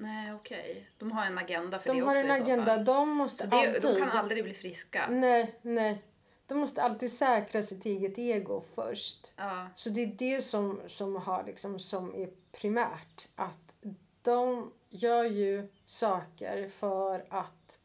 Nej, 0.00 0.34
okej. 0.34 0.90
De 0.98 1.12
har 1.12 1.26
en 1.26 1.38
agenda 1.38 1.78
för 1.78 1.90
De 1.90 1.98
det 1.98 2.04
har 2.04 2.12
också 2.12 2.24
en 2.24 2.30
i 2.30 2.38
så 2.38 2.42
agenda. 2.42 2.76
De 2.76 3.08
måste 3.08 3.46
det, 3.46 3.56
alltid... 3.56 3.82
de 3.82 3.98
kan 3.98 4.10
aldrig 4.10 4.44
bli 4.44 4.54
friska. 4.54 5.06
Nej, 5.10 5.58
nej. 5.62 6.02
De 6.46 6.58
måste 6.58 6.82
alltid 6.82 7.12
säkra 7.12 7.62
sitt 7.62 7.86
eget 7.86 8.18
ego 8.18 8.60
först. 8.60 9.32
Ja. 9.36 9.66
Så 9.76 9.90
det 9.90 10.02
är 10.02 10.06
det 10.06 10.42
som, 10.42 10.80
som, 10.86 11.16
har 11.16 11.44
liksom, 11.44 11.78
som 11.78 12.14
är 12.14 12.30
primärt. 12.52 13.28
Att 13.34 13.74
de 14.22 14.72
gör 14.88 15.24
ju 15.24 15.68
saker 15.86 16.68
för 16.68 17.24
att 17.28 17.78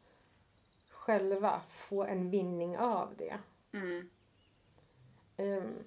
själva 0.89 1.61
få 1.69 2.03
en 2.03 2.29
vinning 2.29 2.77
av 2.77 3.13
det. 3.17 3.37
Mm. 3.73 4.09
Ehm, 5.37 5.83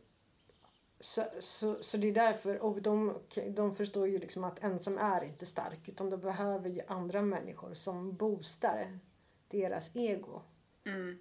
så, 1.09 1.25
så, 1.41 1.83
så 1.83 1.97
det 1.97 2.09
är 2.09 2.13
därför, 2.13 2.59
och 2.59 2.83
de, 2.83 3.19
de 3.49 3.75
förstår 3.75 4.09
ju 4.09 4.19
liksom 4.19 4.45
att 4.45 4.65
ensam 4.65 4.99
är 4.99 5.25
inte 5.25 5.47
stark 5.47 5.89
utan 5.89 6.11
de 6.11 6.21
behöver 6.21 6.71
ju 6.71 6.81
andra 6.87 7.23
människor 7.23 7.75
som 7.75 8.17
boostar 8.17 8.99
deras 9.49 9.97
ego. 9.97 10.43
Mm. 10.87 11.19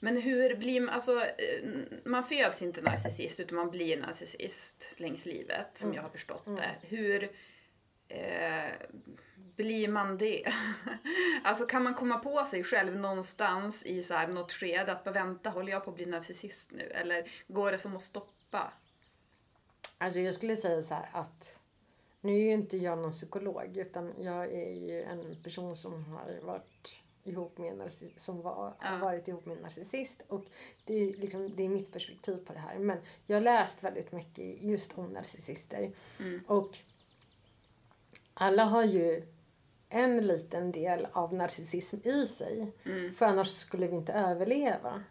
Men 0.00 0.16
hur 0.16 0.56
blir 0.56 0.80
man, 0.80 0.94
alltså, 0.94 1.20
eh, 1.20 1.68
man 2.04 2.24
föds 2.24 2.62
inte 2.62 2.82
narcissist 2.82 3.40
utan 3.40 3.56
man 3.56 3.70
blir 3.70 4.00
narcissist 4.00 4.94
längs 4.96 5.26
livet 5.26 5.68
som 5.72 5.94
jag 5.94 6.02
har 6.02 6.10
förstått 6.10 6.46
det. 6.46 6.74
Hur 6.82 7.30
eh, 8.08 8.70
blir 9.56 9.88
man 9.88 10.18
det? 10.18 10.52
alltså 11.44 11.66
kan 11.66 11.82
man 11.82 11.94
komma 11.94 12.18
på 12.18 12.44
sig 12.44 12.64
själv 12.64 12.96
någonstans 12.96 13.86
i 13.86 14.02
så 14.02 14.14
här 14.14 14.28
något 14.28 14.52
skede 14.52 14.92
att 14.92 15.04
bara 15.04 15.10
vänta, 15.10 15.50
håller 15.50 15.72
jag 15.72 15.84
på 15.84 15.90
att 15.90 15.96
bli 15.96 16.06
narcissist 16.06 16.70
nu? 16.72 16.82
Eller 16.82 17.30
går 17.48 17.72
det 17.72 17.78
som 17.78 17.96
att 17.96 18.02
stoppa? 18.02 18.72
Alltså 19.98 20.20
jag 20.20 20.34
skulle 20.34 20.56
säga 20.56 20.82
så 20.82 20.94
här 20.94 21.08
att 21.12 21.58
nu 22.20 22.32
är 22.32 22.38
ju 22.42 22.52
inte 22.52 22.76
jag 22.76 22.98
någon 22.98 23.12
psykolog 23.12 23.76
utan 23.76 24.12
jag 24.18 24.52
är 24.52 24.70
ju 24.74 25.02
en 25.02 25.42
person 25.42 25.76
som 25.76 26.04
har 26.04 26.40
varit 26.42 26.98
ihop 27.24 27.58
med 27.58 27.72
en 27.80 27.90
som 28.16 28.42
var, 28.42 28.54
har 28.54 28.74
Ja. 28.82 28.98
varit 28.98 29.28
ihop 29.28 29.46
med 29.46 29.56
en 29.56 29.62
narcissist 29.62 30.22
och 30.28 30.44
det 30.84 30.94
är, 30.94 31.12
liksom, 31.12 31.56
det 31.56 31.62
är 31.62 31.68
mitt 31.68 31.92
perspektiv 31.92 32.36
på 32.36 32.52
det 32.52 32.58
här. 32.58 32.78
Men 32.78 32.98
jag 33.26 33.36
har 33.36 33.40
läst 33.40 33.82
väldigt 33.84 34.12
mycket 34.12 34.62
just 34.62 34.98
om 34.98 35.06
narcissister 35.06 35.92
och 36.46 36.78
alla 38.34 38.64
har 38.64 38.84
ju 38.84 39.26
en 39.96 40.26
liten 40.26 40.72
del 40.72 41.06
av 41.12 41.34
narcissism 41.34 42.08
i 42.08 42.26
sig. 42.26 42.72
För 43.16 43.26
annars 43.26 43.48
skulle 43.48 43.86
vi 43.86 43.96
inte 43.96 44.12
överleva. 44.12 45.02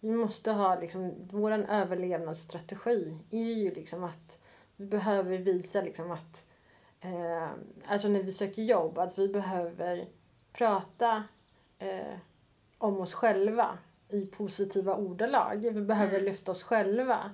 Vi 0.00 0.10
måste 0.10 0.52
ha 0.52 0.80
liksom, 0.80 1.14
vår 1.30 1.52
överlevnadsstrategi 1.52 3.18
är 3.30 3.52
ju 3.52 3.74
liksom 3.74 4.04
att 4.04 4.38
vi 4.76 4.86
behöver 4.86 5.38
visa 5.38 5.82
liksom 5.82 6.10
att, 6.10 6.46
eh, 7.00 7.48
alltså 7.86 8.08
när 8.08 8.22
vi 8.22 8.32
söker 8.32 8.62
jobb, 8.62 8.98
att 8.98 9.18
vi 9.18 9.28
behöver 9.28 10.06
prata 10.52 11.24
eh, 11.78 12.18
om 12.78 13.00
oss 13.00 13.14
själva 13.14 13.78
i 14.08 14.26
positiva 14.26 14.94
ordalag. 14.94 15.56
Vi 15.72 15.80
behöver 15.80 16.20
lyfta 16.20 16.52
oss 16.52 16.62
själva 16.62 17.30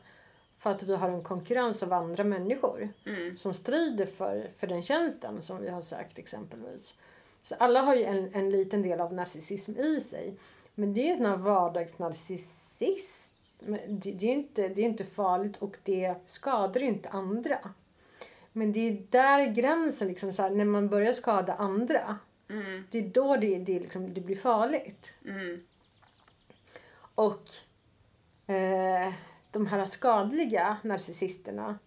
för 0.61 0.71
att 0.71 0.83
vi 0.83 0.97
har 0.97 1.09
en 1.09 1.23
konkurrens 1.23 1.83
av 1.83 1.93
andra 1.93 2.25
människor 2.25 2.89
som 3.37 3.55
strider 3.55 4.07
för, 4.07 4.51
för 4.57 4.67
den 4.67 4.83
tjänsten 4.83 5.43
som 5.43 5.61
vi 5.61 5.69
har 5.69 5.83
sökt 5.83 6.19
exempelvis. 6.19 6.95
Så 7.43 7.55
alla 7.55 7.81
har 7.81 7.95
ju 7.95 8.05
en, 8.05 8.35
en 8.35 8.51
liten 8.51 8.83
del 8.83 9.01
av 9.01 9.15
narcissism 9.15 9.77
i 9.81 10.01
sig. 10.01 10.35
Men 10.75 10.95
det 10.95 11.01
är 11.01 11.11
ju 11.11 11.17
sån 11.17 11.27
här 11.27 11.37
vardagsnarcissism. 11.37 13.35
Det, 13.89 14.13
det, 14.13 14.27
är 14.27 14.33
inte, 14.33 14.69
det 14.69 14.81
är 14.81 14.85
inte 14.85 15.05
farligt 15.05 15.57
och 15.57 15.77
det 15.83 16.15
skadar 16.27 16.81
ju 16.81 16.87
inte 16.87 17.09
andra. 17.09 17.59
Men 18.53 18.73
det 18.73 18.89
är 18.89 19.03
där 19.11 19.47
gränsen, 19.47 20.09
liksom 20.09 20.33
så 20.33 20.43
här, 20.43 20.51
när 20.51 20.65
man 20.65 20.89
börjar 20.89 21.13
skada 21.13 21.55
andra. 21.55 22.19
Det 22.91 22.99
är 22.99 23.09
då 23.09 23.37
det, 23.37 23.59
det, 23.59 23.81
liksom, 23.81 24.15
det 24.15 24.21
blir 24.21 24.37
farligt. 24.37 25.15
Mm. 25.25 25.61
Och 27.15 27.49
eh, 28.47 29.15
de 29.51 29.67
här 29.67 29.85
skadliga 29.85 30.77
narcissisterna, 30.83 31.79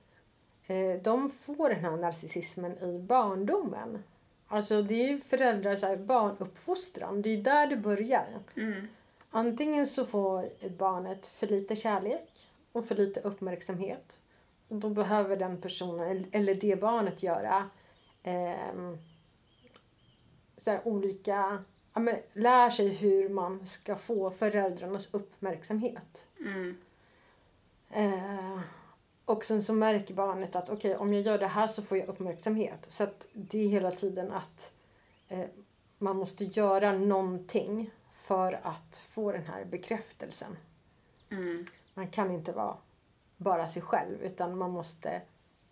eh, 0.67 1.01
de 1.01 1.29
får 1.29 1.69
den 1.69 1.79
här 1.79 1.97
narcissismen 1.97 2.77
i 2.77 2.99
barndomen. 2.99 4.03
Alltså 4.47 4.81
det 4.81 4.93
är 4.93 5.07
ju 5.07 5.21
föräldrar, 5.21 5.75
så 5.75 5.85
här, 5.85 5.97
barnuppfostran, 5.97 7.21
det 7.21 7.29
är 7.29 7.37
där 7.37 7.67
det 7.67 7.77
börjar. 7.77 8.27
Mm. 8.55 8.87
Antingen 9.29 9.87
så 9.87 10.05
får 10.05 10.49
barnet 10.77 11.27
för 11.27 11.47
lite 11.47 11.75
kärlek 11.75 12.49
och 12.71 12.85
för 12.85 12.95
lite 12.95 13.19
uppmärksamhet. 13.19 14.19
Och 14.69 14.75
då 14.75 14.89
behöver 14.89 15.37
den 15.37 15.61
personen, 15.61 16.25
eller 16.31 16.55
det 16.55 16.79
barnet, 16.79 17.23
göra 17.23 17.69
ehm, 18.23 18.97
så 20.57 20.71
här 20.71 20.87
olika... 20.87 21.63
Ja, 21.93 21.99
men, 21.99 22.15
lär 22.33 22.69
sig 22.69 22.89
hur 22.89 23.29
man 23.29 23.67
ska 23.67 23.95
få 23.95 24.31
föräldrarnas 24.31 25.13
uppmärksamhet. 25.13 26.25
Mm. 26.39 26.77
Eh, 27.95 28.59
och 29.25 29.45
sen 29.45 29.63
så 29.63 29.73
märker 29.73 30.13
barnet 30.13 30.55
att 30.55 30.69
okej, 30.69 30.95
om 30.95 31.13
jag 31.13 31.21
gör 31.21 31.37
det 31.37 31.47
här 31.47 31.67
så 31.67 31.81
får 31.81 31.97
jag 31.97 32.07
uppmärksamhet. 32.07 32.85
Så 32.87 33.03
att 33.03 33.27
det 33.33 33.59
är 33.59 33.67
hela 33.67 33.91
tiden 33.91 34.31
att 34.31 34.73
eh, 35.27 35.45
man 35.97 36.17
måste 36.17 36.43
göra 36.43 36.91
någonting 36.91 37.91
för 38.09 38.59
att 38.63 38.97
få 38.97 39.31
den 39.31 39.45
här 39.45 39.65
bekräftelsen. 39.65 40.57
Mm. 41.29 41.65
Man 41.93 42.07
kan 42.07 42.31
inte 42.31 42.51
vara 42.51 42.77
bara 43.37 43.67
sig 43.67 43.81
själv 43.81 44.21
utan 44.21 44.57
man 44.57 44.71
måste 44.71 45.21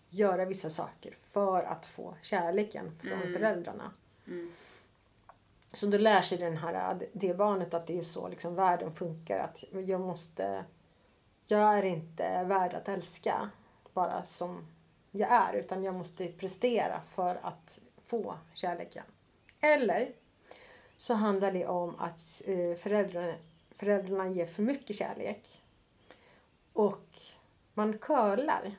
göra 0.10 0.46
vissa 0.46 0.70
saker 0.70 1.16
för 1.22 1.64
att 1.64 1.86
få 1.86 2.16
kärleken 2.22 2.98
från 3.00 3.34
föräldrarna. 3.34 3.92
Så 5.74 5.86
då 5.86 5.98
lär 5.98 6.22
sig 6.22 6.38
den 6.38 6.58
här, 6.58 7.08
det 7.14 7.34
barnet 7.34 7.74
att 7.74 7.88
det 7.88 8.00
är 8.00 8.04
så 8.04 8.28
liksom 8.28 8.56
världen 8.56 8.94
funkar. 8.94 9.40
Att 9.40 9.64
jag 9.72 10.02
måste... 10.02 10.66
Jag 11.52 11.78
är 11.78 11.84
inte 11.84 12.44
värd 12.44 12.74
att 12.74 12.90
älska 12.90 13.50
bara 13.94 14.24
som 14.24 14.68
jag 15.12 15.32
är 15.32 15.54
utan 15.54 15.84
jag 15.84 15.96
måste 15.96 16.28
prestera 16.28 17.02
för 17.02 17.40
att 17.42 17.80
få 18.02 18.38
kärleken. 18.54 19.04
Eller 19.60 20.14
så 20.98 21.14
handlar 21.14 21.52
det 21.52 21.68
om 21.68 21.96
att 22.00 22.42
eh, 22.46 22.76
föräldrarna, 22.78 23.34
föräldrarna 23.76 24.28
ger 24.30 24.46
för 24.46 24.64
mycket 24.64 24.96
kärlek. 24.96 25.62
Och 26.74 27.08
man 27.74 27.98
curlar 27.98 28.76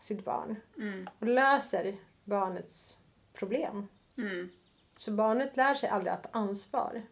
sitt 0.00 0.24
barn 0.24 0.56
Mm. 0.76 1.08
och 1.18 1.26
löser 1.26 1.96
barnets 2.24 2.98
problem. 3.32 3.88
Mm. 4.16 4.50
Så 4.96 5.12
barnet 5.12 5.56
lär 5.56 5.74
sig 5.74 5.88
aldrig 5.88 6.12
att 6.12 6.22
ta 6.22 6.38
ansvar 6.38 7.02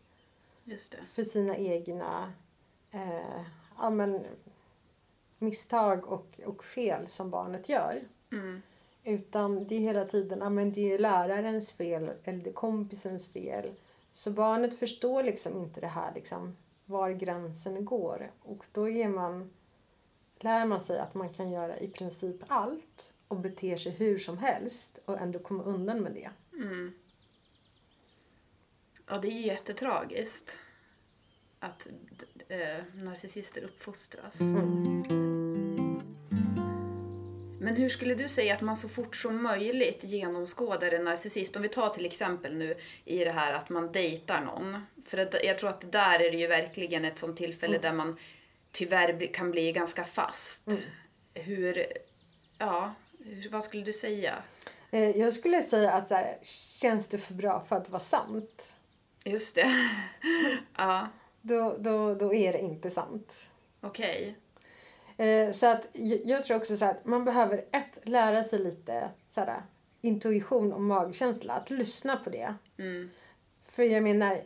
för 1.07 1.25
sina 1.25 1.57
egna 1.57 2.33
eh, 2.91 3.43
ja, 3.79 3.91
men, 3.91 4.27
misstag 5.43 6.07
och, 6.07 6.41
och 6.45 6.65
fel 6.65 7.09
som 7.09 7.31
barnet 7.31 7.69
gör. 7.69 8.01
Mm. 8.33 8.63
Utan 9.05 9.67
det 9.67 9.75
är 9.75 9.81
hela 9.81 10.05
tiden 10.05 10.39
ja, 10.39 10.49
men 10.49 10.73
det 10.73 10.93
är 10.93 10.99
lärarens 10.99 11.73
fel 11.73 12.11
eller 12.25 12.39
det 12.39 12.51
är 12.51 12.55
kompisens 12.55 13.33
fel. 13.33 13.71
Så 14.13 14.31
barnet 14.31 14.79
förstår 14.79 15.23
liksom 15.23 15.57
inte 15.57 15.81
det 15.81 15.87
här 15.87 16.15
liksom, 16.15 16.57
var 16.85 17.11
gränsen 17.11 17.85
går. 17.85 18.31
Och 18.43 18.65
då 18.73 18.89
är 18.89 19.09
man, 19.09 19.51
lär 20.41 20.67
man 20.67 20.81
sig 20.81 20.99
att 20.99 21.15
man 21.15 21.29
kan 21.29 21.51
göra 21.51 21.79
i 21.79 21.89
princip 21.89 22.37
allt 22.49 23.13
och 23.29 23.37
bete 23.37 23.79
sig 23.79 23.93
hur 23.93 24.19
som 24.19 24.39
helst 24.39 24.99
och 25.05 25.21
ändå 25.21 25.39
komma 25.39 25.63
undan 25.65 26.01
med 26.01 26.13
det. 26.13 26.31
Mm. 26.57 26.93
Ja, 29.07 29.19
det 29.19 29.29
är 29.29 29.41
jättetragiskt 29.41 30.59
att 31.59 31.89
eh, 32.49 32.85
narcissister 32.95 33.65
uppfostras. 33.65 34.41
Men 37.63 37.77
hur 37.77 37.89
skulle 37.89 38.15
du 38.15 38.29
säga 38.29 38.55
att 38.55 38.61
man 38.61 38.77
så 38.77 38.89
fort 38.89 39.17
som 39.17 39.43
möjligt 39.43 40.05
genomskådar 40.05 40.93
en 40.93 41.05
narcissist? 41.05 41.57
Om 41.57 41.63
vi 41.63 41.69
tar 41.69 41.89
till 41.89 42.07
exempel 42.07 42.57
nu 42.57 42.75
i 43.05 43.25
det 43.25 43.33
här 43.33 43.53
att 43.53 43.69
man 43.69 43.93
dejtar 43.93 44.41
någon. 44.41 44.87
För 45.07 45.19
att 45.19 45.35
jag 45.45 45.59
tror 45.59 45.71
att 45.71 45.93
där 45.93 46.21
är 46.21 46.31
det 46.31 46.37
ju 46.37 46.47
verkligen 46.47 47.05
ett 47.05 47.19
sånt 47.19 47.37
tillfälle 47.37 47.79
där 47.79 47.93
man 47.93 48.17
tyvärr 48.73 49.35
kan 49.35 49.51
bli 49.51 49.73
ganska 49.73 50.05
fast. 50.05 50.69
Hur, 51.35 51.87
ja, 52.59 52.95
vad 53.51 53.65
skulle 53.65 53.83
du 53.83 53.93
säga? 53.93 54.43
Eh, 54.91 55.11
Jag 55.11 55.33
skulle 55.33 55.63
säga 55.63 55.93
att 55.93 56.09
så 56.09 56.15
här, 56.15 56.39
känns 56.81 57.09
det 57.09 57.19
för 57.19 57.35
bra 57.35 57.65
för 57.69 57.77
att 57.77 57.91
vara 57.91 58.01
sant, 58.01 58.77
Just 59.25 59.55
det. 59.55 59.89
ja, 60.77 61.09
då, 61.41 61.77
då, 61.79 62.15
då 62.15 62.35
är 62.35 62.53
det 62.53 62.59
inte 62.59 62.91
sant. 62.91 63.49
okej. 63.81 64.37
Eh, 65.23 65.51
så 65.51 65.67
att 65.67 65.89
jag, 65.93 66.21
jag 66.25 66.45
tror 66.45 66.57
också 66.57 66.77
så 66.77 66.85
att 66.85 67.05
man 67.05 67.25
behöver 67.25 67.65
ett, 67.73 67.99
lära 68.03 68.45
sig 68.45 68.59
lite 68.59 69.11
så 69.29 69.41
här, 69.41 69.63
intuition 70.01 70.73
och 70.73 70.81
magkänsla. 70.81 71.55
Att 71.55 71.71
lyssna 71.71 72.17
på 72.17 72.31
det. 72.31 72.55
Mm. 72.79 73.11
För 73.63 73.83
jag 73.83 74.03
menar, 74.03 74.43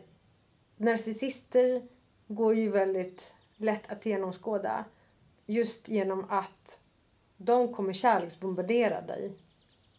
narcissister 0.77 1.81
går 2.27 2.55
ju 2.55 2.69
väldigt 2.69 3.33
lätt 3.55 3.91
att 3.91 4.05
genomskåda. 4.05 4.85
Just 5.45 5.89
genom 5.89 6.25
att 6.29 6.79
de 7.37 7.73
kommer 7.73 7.93
kärleksbombardera 7.93 9.01
dig 9.01 9.31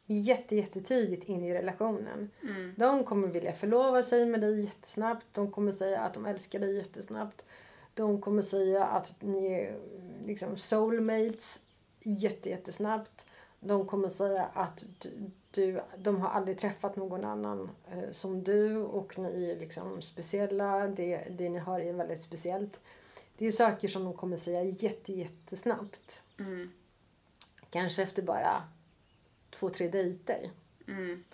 jätte, 0.06 0.56
jättetidigt 0.56 1.28
in 1.28 1.44
i 1.44 1.54
relationen. 1.54 2.30
Mm. 2.42 2.74
De 2.76 3.04
kommer 3.04 3.28
vilja 3.28 3.52
förlova 3.52 4.02
sig 4.02 4.26
med 4.26 4.40
dig 4.40 4.60
jättesnabbt. 4.60 5.26
De 5.32 5.50
kommer 5.50 5.72
säga 5.72 6.00
att 6.00 6.14
de 6.14 6.26
älskar 6.26 6.58
dig 6.58 6.76
jättesnabbt. 6.76 7.42
De 7.98 8.20
kommer 8.20 8.42
säga 8.42 8.84
att 8.84 9.16
ni 9.22 9.46
är 9.52 9.78
liksom 10.26 10.56
soulmates 10.56 11.60
jätte, 12.02 12.50
jättesnabbt. 12.50 13.26
De 13.60 13.86
kommer 13.86 14.08
säga 14.08 14.44
att 14.54 14.84
du- 14.98 15.30
du, 15.50 15.80
de 15.98 16.20
har 16.20 16.28
aldrig 16.28 16.58
träffat 16.58 16.96
någon 16.96 17.24
annan 17.24 17.70
eh, 17.90 18.10
som 18.10 18.44
du 18.44 18.76
och 18.76 19.18
ni 19.18 19.50
är 19.50 19.60
liksom 19.60 20.02
speciella. 20.02 20.86
Det, 20.86 21.16
det 21.30 21.48
ni 21.48 21.58
har 21.58 21.80
är 21.80 21.92
väldigt 21.92 22.20
speciellt. 22.22 22.80
Det 23.38 23.46
är 23.46 23.50
saker 23.50 23.88
som 23.88 24.04
de 24.04 24.14
kommer 24.14 24.36
säga 24.36 24.62
jätte, 24.62 25.12
jättesnabbt. 25.12 26.22
Mm. 26.38 26.70
Kanske 27.70 28.02
efter 28.02 28.22
bara 28.22 28.62
två, 29.50 29.70
tre 29.70 29.88
dejter. 29.88 30.50
Mm. 30.88 31.24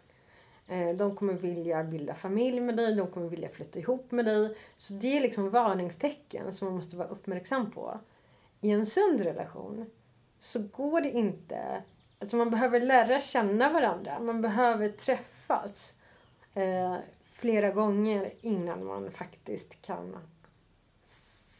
Eh, 0.67 0.97
De 0.97 1.17
kommer 1.17 1.33
vilja 1.33 1.85
bilda 1.85 2.15
familj 2.15 2.61
med 2.61 2.77
dig, 2.77 2.95
de 2.95 3.07
kommer 3.07 3.29
vilja 3.29 3.49
flytta 3.49 3.79
ihop 3.79 4.11
med 4.11 4.25
dig. 4.25 4.57
Så 4.77 4.95
det 4.95 5.17
är 5.17 5.21
liksom 5.21 5.51
varningstecken 5.51 6.53
som 6.53 6.69
man 6.69 6.77
måste 6.77 6.97
vara 6.97 7.09
uppmärksam 7.09 7.71
på. 7.71 8.01
I 8.61 8.71
en 8.71 8.87
sund 8.87 9.21
relation 9.21 9.91
så 10.39 10.63
går 10.73 11.01
det 11.01 11.11
inte... 11.11 11.83
Alltså 12.19 12.37
man 12.37 12.51
behöver 12.51 12.81
lära 12.81 13.21
känna 13.21 13.73
varandra. 13.73 14.21
Man 14.21 14.43
behöver 14.43 14.89
träffas 14.89 15.95
eh, 16.55 16.97
flera 17.23 17.71
gånger 17.71 18.33
innan 18.41 18.85
man 18.85 19.11
faktiskt 19.11 19.83
kan 19.83 20.17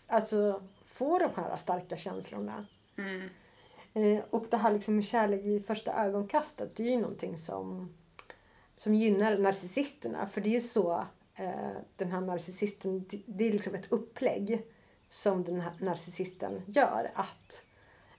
alltså, 0.09 0.63
få 0.85 1.19
de 1.19 1.31
här 1.37 1.57
starka 1.57 1.97
känslorna. 1.97 2.67
Mm. 2.97 3.29
Eh, 3.95 4.25
och 4.31 4.47
det 4.51 4.57
här 4.57 4.73
liksom 4.73 4.95
med 4.97 5.05
kärlek 5.05 5.45
vid 5.45 5.67
första 5.67 6.05
ögonkastet, 6.05 6.77
det 6.77 6.83
är 6.83 6.91
ju 6.91 7.01
någonting 7.01 7.39
som, 7.39 7.95
som 8.77 8.95
gynnar 8.95 9.39
narcissisterna. 9.39 10.27
För 10.27 10.41
det 10.41 10.57
är 10.57 10.61
så 10.61 11.07
eh, 11.35 11.71
den 11.97 12.13
här 12.13 12.21
narcissisten, 12.21 13.05
det, 13.27 13.49
är 13.49 13.53
liksom 13.53 13.75
ett 13.75 13.93
upplägg 13.93 14.63
som 15.11 15.45
den 15.45 15.61
här 15.61 15.73
narcissisten 15.81 16.63
gör. 16.67 17.11
Att, 17.15 17.67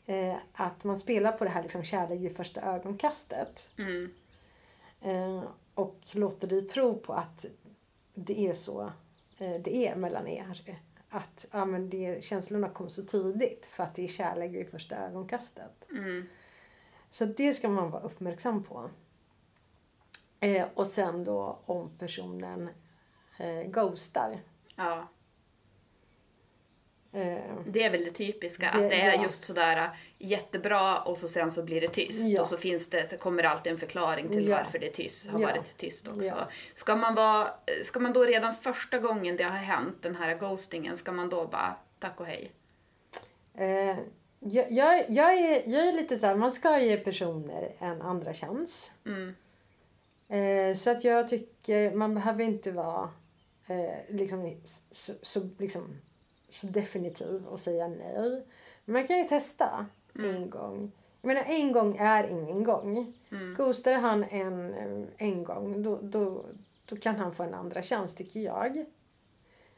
eh, 0.06 0.36
att 0.54 0.84
man 0.84 1.00
spelar 1.00 1.32
på 1.32 1.44
det 1.44 1.50
här 1.50 1.62
liksom 1.62 1.84
kärlek 1.84 2.20
vid 2.20 2.36
första 2.36 2.62
ögonkastet. 2.62 3.70
Mm. 3.78 4.12
Eh, 5.02 5.44
och 5.74 6.00
låter 6.12 6.48
dig 6.48 6.62
tro 6.62 7.00
på 7.00 7.14
att 7.14 7.46
det 8.14 8.48
är 8.48 8.54
så 8.54 8.92
eh, 9.38 9.62
det 9.62 9.88
är 9.88 9.96
mellan 9.96 10.28
er. 10.28 10.80
Att 11.10 11.46
ja, 11.52 11.66
men 11.66 11.90
det, 11.90 12.24
känslorna 12.24 12.70
kommer 12.70 12.90
så 12.90 13.04
tidigt 13.04 13.66
för 13.66 13.84
att 13.84 13.96
det 13.96 14.04
är 14.04 14.08
kärlek 14.08 14.52
vid 14.52 14.70
första 14.70 14.96
ögonkastet. 14.96 15.88
Mm. 15.92 16.28
Så 17.10 17.26
det 17.26 17.54
ska 17.54 17.70
man 17.70 17.92
vara 17.92 18.04
uppmärksam 18.04 18.64
på. 18.64 18.90
Eh, 20.40 20.66
och 20.74 20.88
sen 20.88 21.24
då 21.24 21.60
om 21.66 21.98
personen 21.98 22.70
eh, 23.40 23.62
ghostar. 23.64 24.40
Ja. 24.76 25.08
Eh, 27.12 27.38
Det 27.68 27.84
är 27.84 27.90
väl 27.90 28.04
det 28.06 28.12
typiska, 28.12 28.66
Det- 28.72 28.84
att 28.84 28.90
det 28.90 29.02
är 29.02 29.14
ja. 29.16 29.24
just 29.24 29.44
sådär 29.44 29.78
äh, 29.78 29.90
jättebra 30.18 31.00
och 31.02 31.18
så 31.18 31.28
sen 31.28 31.52
så 31.52 31.64
blir 31.64 31.82
det 31.82 31.88
tyst 31.88 32.30
Ja. 32.30 32.42
och 32.42 32.48
så 32.48 32.58
finns 32.58 32.90
det, 32.90 33.06
så 33.10 33.18
kommer 33.18 33.44
det 33.44 33.50
alltid 33.50 33.72
en 33.72 33.78
förklaring 33.80 34.30
till 34.30 34.48
Ja. 34.48 34.58
varför 34.58 34.80
det 34.80 34.90
tyst, 34.90 35.30
har 35.30 35.40
varit 35.40 35.78
tyst 35.78 36.08
också. 36.08 36.28
Ja. 36.28 36.48
Ska, 36.74 36.96
man 36.96 37.16
vara, 37.16 37.48
ska 37.84 38.00
man 38.00 38.14
då 38.14 38.24
redan 38.24 38.56
första 38.56 39.00
gången 39.00 39.38
det 39.38 39.44
har 39.44 39.52
hänt, 39.58 39.98
den 40.02 40.16
här 40.16 40.36
ghostingen, 40.36 40.98
ska 40.98 41.12
man 41.12 41.30
då 41.30 41.48
bara 41.48 41.76
tack 42.00 42.20
och 42.20 42.26
hej? 42.26 42.52
eh, 43.54 43.98
jag, 44.40 44.72
jag, 44.72 45.10
jag, 45.10 45.34
är, 45.34 45.70
jag 45.70 45.88
är 45.88 45.94
lite 45.94 46.16
så 46.16 46.26
här, 46.26 46.36
man 46.36 46.52
ska 46.52 46.80
ge 46.80 46.98
personer 46.98 47.76
en 47.80 48.02
andra 48.02 48.34
chans. 48.34 48.92
Mm. 49.06 49.36
Eh, 50.28 50.74
så 50.74 50.92
att 50.92 51.04
jag 51.04 51.28
tycker 51.28 51.96
man 51.96 52.16
behöver 52.16 52.44
inte 52.44 52.72
vara 52.72 53.10
eh, 53.68 54.00
liksom, 54.16 54.58
så, 54.92 55.14
så, 55.22 55.50
liksom, 55.58 56.02
så 56.50 56.68
definitiv 56.68 57.46
och 57.46 57.60
säga 57.60 57.88
nej. 57.88 58.46
Men 58.86 58.94
man 58.94 59.08
kan 59.08 59.18
ju 59.18 59.24
testa 59.28 59.86
en 60.14 60.50
gång. 60.50 60.92
Jag 61.22 61.28
menar 61.28 61.44
en 61.48 61.72
gång 61.72 61.98
är 61.98 62.28
ingen 62.28 62.64
gång. 62.64 63.14
Ghostar 63.58 63.94
han 63.94 64.24
en, 64.24 64.74
en 65.18 65.44
gång 65.44 65.84
då, 65.84 66.00
då, 66.02 66.46
då 66.86 66.96
kan 66.96 67.16
han 67.16 67.34
få 67.36 67.44
en 67.44 67.54
andra 67.54 67.82
chans 67.82 68.16
tycker 68.16 68.40
jag. 68.40 68.86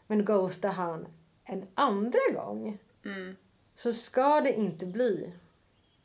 Men 0.08 0.26
ghostar 0.26 0.70
han 0.70 1.08
en 1.44 1.66
andra 1.74 2.20
gång 2.34 2.78
Mm. 3.06 3.36
så 3.76 3.94
ska 3.94 4.42
det 4.42 4.54
inte 4.54 4.86
bli. 4.86 5.34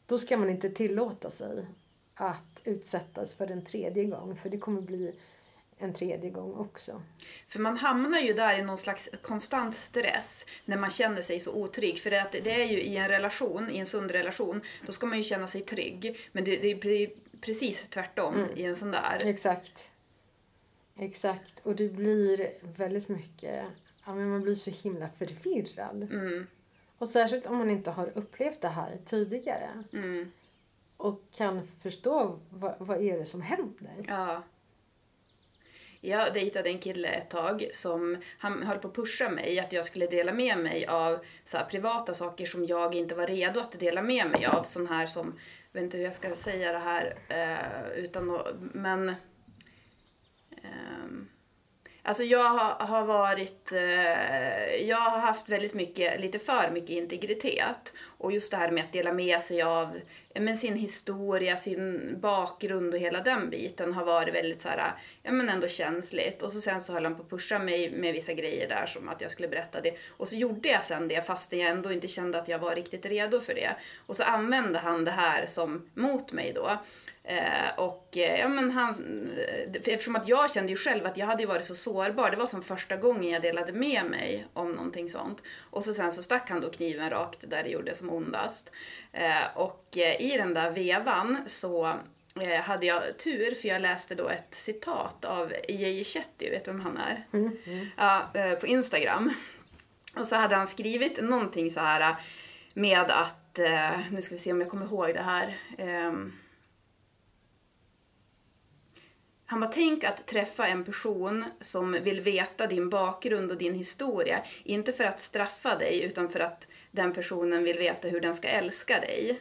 Då 0.07 0.18
ska 0.18 0.36
man 0.36 0.51
inte 0.51 0.70
tillåta 0.70 1.30
sig 1.30 1.66
att 2.15 2.63
utsättas 2.65 3.35
för 3.35 3.51
en 3.51 3.65
tredje 3.65 4.05
gång. 4.05 4.37
För 4.43 4.49
det 4.49 4.59
kommer 4.59 4.81
bli 4.81 5.13
en 5.79 5.95
tredje 5.95 6.31
gång 6.31 6.55
också. 6.55 7.03
För 7.49 7.61
man 7.61 7.77
hamnar 7.79 8.21
ju 8.21 8.33
där 8.33 8.59
i 8.59 8.63
någon 8.63 8.79
slags 8.79 9.09
konstant 9.23 9.75
stress 9.75 10.47
när 10.65 10.77
man 10.77 10.91
känner 10.91 11.23
sig 11.23 11.41
så 11.41 11.53
otrygg. 11.53 11.99
För 11.99 12.11
det, 12.11 12.23
att 12.23 12.33
det 12.33 12.63
är 12.63 12.67
ju 12.67 12.81
i 12.83 12.97
en 12.97 13.09
relation, 13.09 13.71
i 13.71 13.79
en 13.79 13.87
sund 13.87 14.11
relation, 14.11 14.61
då 14.87 14.93
ska 14.93 15.07
man 15.07 15.19
ju 15.19 15.25
känna 15.25 15.47
sig 15.47 15.61
trygg. 15.61 16.29
Men 16.33 16.45
det, 16.45 16.57
det 16.57 16.75
blir 16.75 17.11
precis 17.41 17.89
tvärtom 17.89 18.47
i 18.57 18.65
en 18.65 18.77
sån 18.77 18.91
där. 18.91 19.19
Exakt. 19.25 19.91
Exakt. 20.99 21.61
Och 21.63 21.77
det 21.77 21.89
blir 21.89 22.51
väldigt 22.77 23.09
mycket... 23.09 23.65
Ja, 24.07 24.15
men 24.15 24.31
man 24.31 24.43
blir 24.43 24.55
så 24.55 24.71
himla 24.71 25.09
förvirrad. 25.19 26.03
Mm, 26.03 26.47
Och 26.99 27.09
särskilt 27.09 27.47
om 27.47 27.57
man 27.57 27.71
inte 27.71 27.91
har 27.91 28.13
upplevt 28.15 28.61
det 28.61 28.69
här 28.69 28.99
tidigare. 29.07 29.71
mm, 29.93 30.33
och 31.03 31.22
kan 31.36 31.66
förstå 31.66 32.38
vad, 32.50 32.74
vad 32.78 33.03
är 33.03 33.18
det 33.18 33.26
som 33.26 33.42
händer. 33.42 34.05
ja. 34.09 34.42
Jag 36.05 36.34
dejtade 36.34 36.70
en 36.70 36.78
kille 36.78 37.09
ett 37.09 37.30
tag 37.30 37.70
som 37.74 38.16
han 38.38 38.62
höll 38.62 38.78
på 38.78 38.88
att 38.88 38.94
pusha 38.94 39.30
mig 39.30 39.59
att 39.59 39.72
jag 39.72 39.84
skulle 39.84 40.07
dela 40.07 40.32
med 40.32 40.59
mig 40.59 40.86
av 40.86 41.24
så 41.44 41.57
här, 41.57 41.64
privata 41.64 42.14
saker 42.14 42.46
som 42.46 42.66
jag 42.66 42.94
inte 42.94 43.14
var 43.14 43.26
redo 43.26 43.61
att 43.61 43.80
dela 43.80 44.03
med 44.03 44.30
mig 44.30 44.46
av. 44.46 44.62
Sån 44.62 44.86
här 44.86 45.07
som, 45.07 45.38
jag 45.72 45.80
vet 45.80 45.84
inte 45.84 45.96
hur 45.96 46.05
jag 46.05 46.14
ska 46.14 46.34
säga 46.34 46.72
det 46.72 46.78
här 46.78 47.18
eh, 47.28 47.98
utan 48.05 48.30
att, 48.30 48.46
men 48.59 49.09
eh, 50.50 51.09
Alltså 52.05 52.24
jag 52.24 52.48
har, 52.48 52.86
har 52.86 53.05
varit, 53.05 53.72
eh, 53.72 54.88
jag 54.88 54.96
har 54.96 55.18
haft 55.18 55.48
väldigt 55.48 55.74
mycket, 55.74 56.20
lite 56.20 56.38
för 56.38 56.70
mycket 56.70 56.90
integritet. 56.90 57.92
Och 58.18 58.32
just 58.32 58.50
det 58.50 58.57
här 58.57 58.70
med 58.70 58.84
att 58.84 58.92
dela 58.92 59.12
med 59.12 59.42
sig 59.42 59.62
av 59.62 60.00
men 60.34 60.57
sin 60.57 60.76
historia, 60.76 61.57
sin 61.57 62.16
bakgrund 62.20 62.94
och 62.94 63.00
hela 63.00 63.20
den 63.20 63.50
biten 63.50 63.92
har 63.92 64.05
varit 64.05 64.34
väldigt 64.34 64.61
så 64.61 64.68
här, 64.68 64.94
ja 65.22 65.32
men 65.32 65.48
ändå 65.48 65.68
känsligt. 65.68 66.42
Och 66.42 66.53
så 66.53 66.61
sen 66.61 66.80
så 66.80 66.92
höll 66.92 67.05
han 67.05 67.16
på 67.16 67.22
att 67.22 67.30
pusha 67.30 67.59
mig 67.59 67.90
med 67.90 68.12
vissa 68.12 68.32
grejer 68.32 68.68
där 68.68 68.86
som 68.86 69.09
att 69.09 69.20
jag 69.20 69.30
skulle 69.30 69.48
berätta 69.48 69.80
det. 69.80 69.94
Och 70.09 70.28
så 70.28 70.36
gjorde 70.36 70.68
jag 70.68 70.84
sen 70.84 71.09
det 71.09 71.26
fast 71.26 71.53
jag 71.53 71.70
ändå 71.70 71.92
inte 71.92 72.09
kände 72.09 72.38
att 72.38 72.48
jag 72.48 72.59
var 72.59 72.74
riktigt 72.74 73.07
redo 73.07 73.40
för 73.40 73.55
det. 73.55 73.76
Och 74.07 74.16
så 74.16 74.22
använde 74.22 74.78
han 74.78 75.05
det 75.05 75.11
här 75.11 75.46
som 75.46 75.90
mot 75.94 76.32
mig 76.32 76.53
då. 76.53 76.78
Eh, 77.25 77.79
och 77.79 78.16
eh, 78.16 78.41
ja, 78.41 78.49
men 78.49 78.70
han, 78.70 78.91
eh, 79.37 79.70
eftersom 79.75 80.16
att 80.16 80.29
jag 80.29 80.51
kände 80.51 80.70
ju 80.73 80.77
själv 80.77 81.07
att 81.07 81.16
jag 81.16 81.27
hade 81.27 81.47
varit 81.47 81.64
så 81.64 81.75
sårbar. 81.75 82.31
Det 82.31 82.37
var 82.37 82.47
som 82.47 82.62
första 82.62 82.97
gången 82.97 83.31
jag 83.31 83.43
delade 83.43 83.73
med 83.73 84.05
mig 84.05 84.47
om 84.53 84.73
någonting 84.73 85.09
sånt. 85.09 85.43
Och 85.70 85.85
så 85.85 85.95
sen 85.95 86.12
så 86.12 86.23
stack 86.23 86.51
han 86.51 86.61
då 86.61 86.70
kniven 86.70 87.11
rakt 87.11 87.51
där 87.51 87.62
det 87.62 87.68
gjorde 87.68 87.95
som 87.95 88.11
ondast. 88.11 88.73
Eh, 89.12 89.57
och 89.57 89.99
eh, 89.99 90.23
i 90.23 90.37
den 90.37 90.55
där 90.55 90.70
vevan 90.70 91.39
så 91.47 91.87
eh, 92.41 92.61
hade 92.61 92.87
jag 92.87 93.18
tur 93.18 93.55
för 93.55 93.68
jag 93.68 93.83
läste 93.83 94.14
då 94.14 94.29
ett 94.29 94.55
citat 94.55 95.25
av 95.25 95.53
J.J. 95.68 96.05
Shetty, 96.05 96.51
vet 96.51 96.64
du 96.64 96.70
vem 96.70 96.81
han 96.81 96.97
är? 96.97 97.27
Ja, 97.97 98.31
eh, 98.35 98.59
på 98.59 98.66
Instagram. 98.66 99.33
Och 100.16 100.27
så 100.27 100.37
hade 100.37 100.57
han 100.57 100.66
skrivit 100.66 101.23
någonting 101.23 101.70
så 101.70 101.81
här 101.81 102.16
med 102.75 103.11
att, 103.11 103.59
nu 104.11 104.23
ska 104.23 104.35
vi 104.35 104.39
se 104.39 104.53
om 104.53 104.61
jag 104.61 104.70
kommer 104.70 104.87
ihåg 104.87 105.14
det 105.14 105.20
här. 105.20 105.57
Ehm, 105.79 106.33
han 109.53 109.61
bara, 109.61 109.70
tänk 109.70 110.05
att 110.05 110.26
träffa 110.26 110.66
en 110.66 110.84
person 110.84 111.44
som 111.61 111.92
vill 111.92 112.20
veta 112.20 112.66
din 112.66 112.90
bakgrund 112.90 113.50
och 113.50 113.57
din 113.57 113.74
historia. 113.74 114.44
Inte 114.64 114.92
för 114.92 115.05
att 115.05 115.20
straffa 115.20 115.78
dig, 115.78 116.03
utan 116.03 116.28
för 116.28 116.40
att 116.40 116.68
den 116.90 117.12
personen 117.12 117.64
vill 117.64 117.78
veta 117.78 118.09
hur 118.09 118.20
den 118.20 118.34
ska 118.34 118.48
älska 118.48 119.00
dig. 119.00 119.40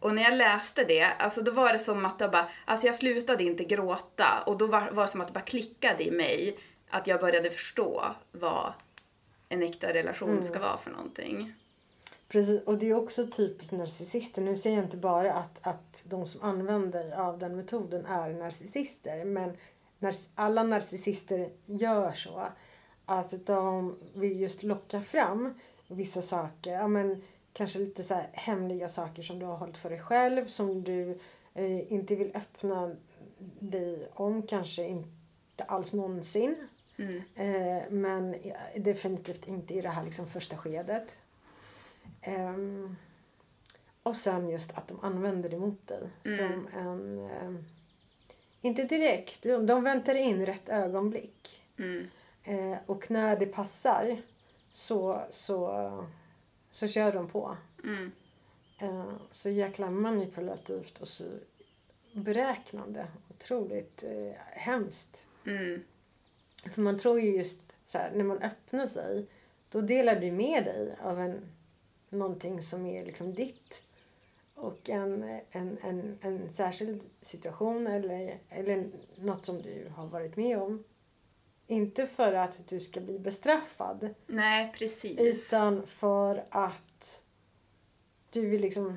Och 0.00 0.14
när 0.14 0.22
jag 0.22 0.34
läste 0.34 0.84
det, 0.84 1.02
alltså 1.02 1.42
då 1.42 1.52
var 1.52 1.72
det 1.72 1.78
som 1.78 2.04
att 2.04 2.20
jag 2.20 2.30
bara, 2.30 2.48
alltså 2.64 2.86
jag 2.86 2.94
slutade 2.94 3.44
inte 3.44 3.64
gråta. 3.64 4.42
Och 4.46 4.58
då 4.58 4.66
var, 4.66 4.90
var 4.90 5.02
det 5.02 5.08
som 5.08 5.20
att 5.20 5.26
det 5.26 5.34
bara 5.34 5.44
klickade 5.44 6.04
i 6.04 6.10
mig. 6.10 6.58
Att 6.88 7.06
jag 7.06 7.20
började 7.20 7.50
förstå 7.50 8.14
vad 8.32 8.72
en 9.48 9.62
äkta 9.62 9.92
relation 9.92 10.42
ska 10.42 10.58
vara 10.58 10.76
för 10.76 10.90
någonting. 10.90 11.54
Precis, 12.28 12.62
och 12.62 12.78
det 12.78 12.88
är 12.88 12.94
också 12.94 13.26
typiskt 13.26 13.72
narcissister. 13.72 14.42
Nu 14.42 14.56
säger 14.56 14.76
jag 14.76 14.84
inte 14.84 14.96
bara 14.96 15.34
att, 15.34 15.58
att 15.62 16.02
de 16.04 16.26
som 16.26 16.42
använder 16.42 17.12
av 17.12 17.38
den 17.38 17.56
metoden 17.56 18.06
är 18.06 18.32
narcissister. 18.32 19.24
Men 19.24 19.56
alla 20.34 20.62
narcissister 20.62 21.50
gör 21.66 22.12
så. 22.12 22.48
Att 23.04 23.46
de 23.46 23.98
vill 24.14 24.40
just 24.40 24.62
locka 24.62 25.00
fram 25.00 25.54
vissa 25.88 26.22
saker. 26.22 26.72
Ja, 26.72 26.88
men, 26.88 27.22
kanske 27.52 27.78
lite 27.78 28.02
så 28.02 28.20
hemliga 28.32 28.88
saker 28.88 29.22
som 29.22 29.38
du 29.38 29.46
har 29.46 29.56
hållit 29.56 29.76
för 29.76 29.90
dig 29.90 30.00
själv. 30.00 30.46
Som 30.46 30.84
du 30.84 31.18
eh, 31.54 31.92
inte 31.92 32.14
vill 32.14 32.36
öppna 32.36 32.96
dig 33.58 34.08
om. 34.14 34.42
Kanske 34.42 34.86
inte 34.86 35.64
alls 35.66 35.92
någonsin. 35.92 36.68
Mm. 36.96 37.22
Eh, 37.34 37.90
men 37.90 38.36
definitivt 38.76 39.48
inte 39.48 39.74
i 39.74 39.80
det 39.80 39.88
här 39.88 40.04
liksom 40.04 40.26
första 40.26 40.56
skedet. 40.56 41.16
Ehm, 42.28 42.96
och 44.02 44.16
sen 44.16 44.48
just 44.48 44.72
att 44.78 44.88
de 44.88 45.00
använder 45.00 45.48
det 45.48 45.58
mot 45.58 45.86
dig 45.86 46.08
som 46.22 46.68
en... 46.74 47.18
ehm, 47.18 47.64
inte 48.60 48.84
direkt, 48.84 49.42
de, 49.42 49.66
de 49.66 49.84
väntar 49.84 50.14
in 50.14 50.46
rätt 50.46 50.68
ögonblick. 50.68 51.62
Mm. 51.78 52.06
Eh, 52.44 52.78
och 52.86 53.10
när 53.10 53.36
det 53.36 53.46
passar 53.46 54.16
så, 54.70 55.22
så, 55.30 56.04
så 56.70 56.88
kör 56.88 57.12
de 57.12 57.28
på. 57.28 57.56
Mm. 57.84 58.12
Eh, 58.78 59.12
så 59.30 59.50
jäkla 59.50 59.90
manipulativt 59.90 60.98
och 60.98 61.08
så 61.08 61.24
beräknande. 62.12 63.06
Otroligt 63.30 64.04
eh, 64.04 64.40
hemskt. 64.46 65.26
Mm. 65.46 65.84
För 66.72 66.82
man 66.82 66.98
tror 66.98 67.20
ju 67.20 67.36
just 67.36 67.74
så 67.86 67.98
här, 67.98 68.10
när 68.14 68.24
man 68.24 68.38
öppnar 68.38 68.86
sig, 68.86 69.26
då 69.70 69.80
delar 69.80 70.20
du 70.20 70.32
med 70.32 70.64
dig 70.64 70.96
av 71.02 71.20
en, 71.20 71.40
någonting 72.10 72.62
som 72.62 72.86
är 72.86 73.04
liksom 73.04 73.34
ditt. 73.34 73.82
Och 74.54 74.90
en, 74.90 75.40
en, 75.50 75.78
en, 75.82 76.18
en 76.20 76.50
särskild 76.50 77.00
situation 77.22 77.86
eller, 77.86 78.38
eller 78.48 78.90
något 79.16 79.44
som 79.44 79.62
du 79.62 79.90
har 79.96 80.06
varit 80.06 80.36
med 80.36 80.58
om. 80.58 80.84
Inte 81.66 82.06
för 82.06 82.32
att 82.32 82.68
du 82.68 82.80
ska 82.80 83.00
bli 83.00 83.18
bestraffad, 83.18 84.14
Nej, 84.26 84.72
precis. 84.78 85.18
utan 85.18 85.86
för 85.86 86.44
att 86.50 87.22
du 88.30 88.48
vill 88.48 88.60
liksom 88.60 88.96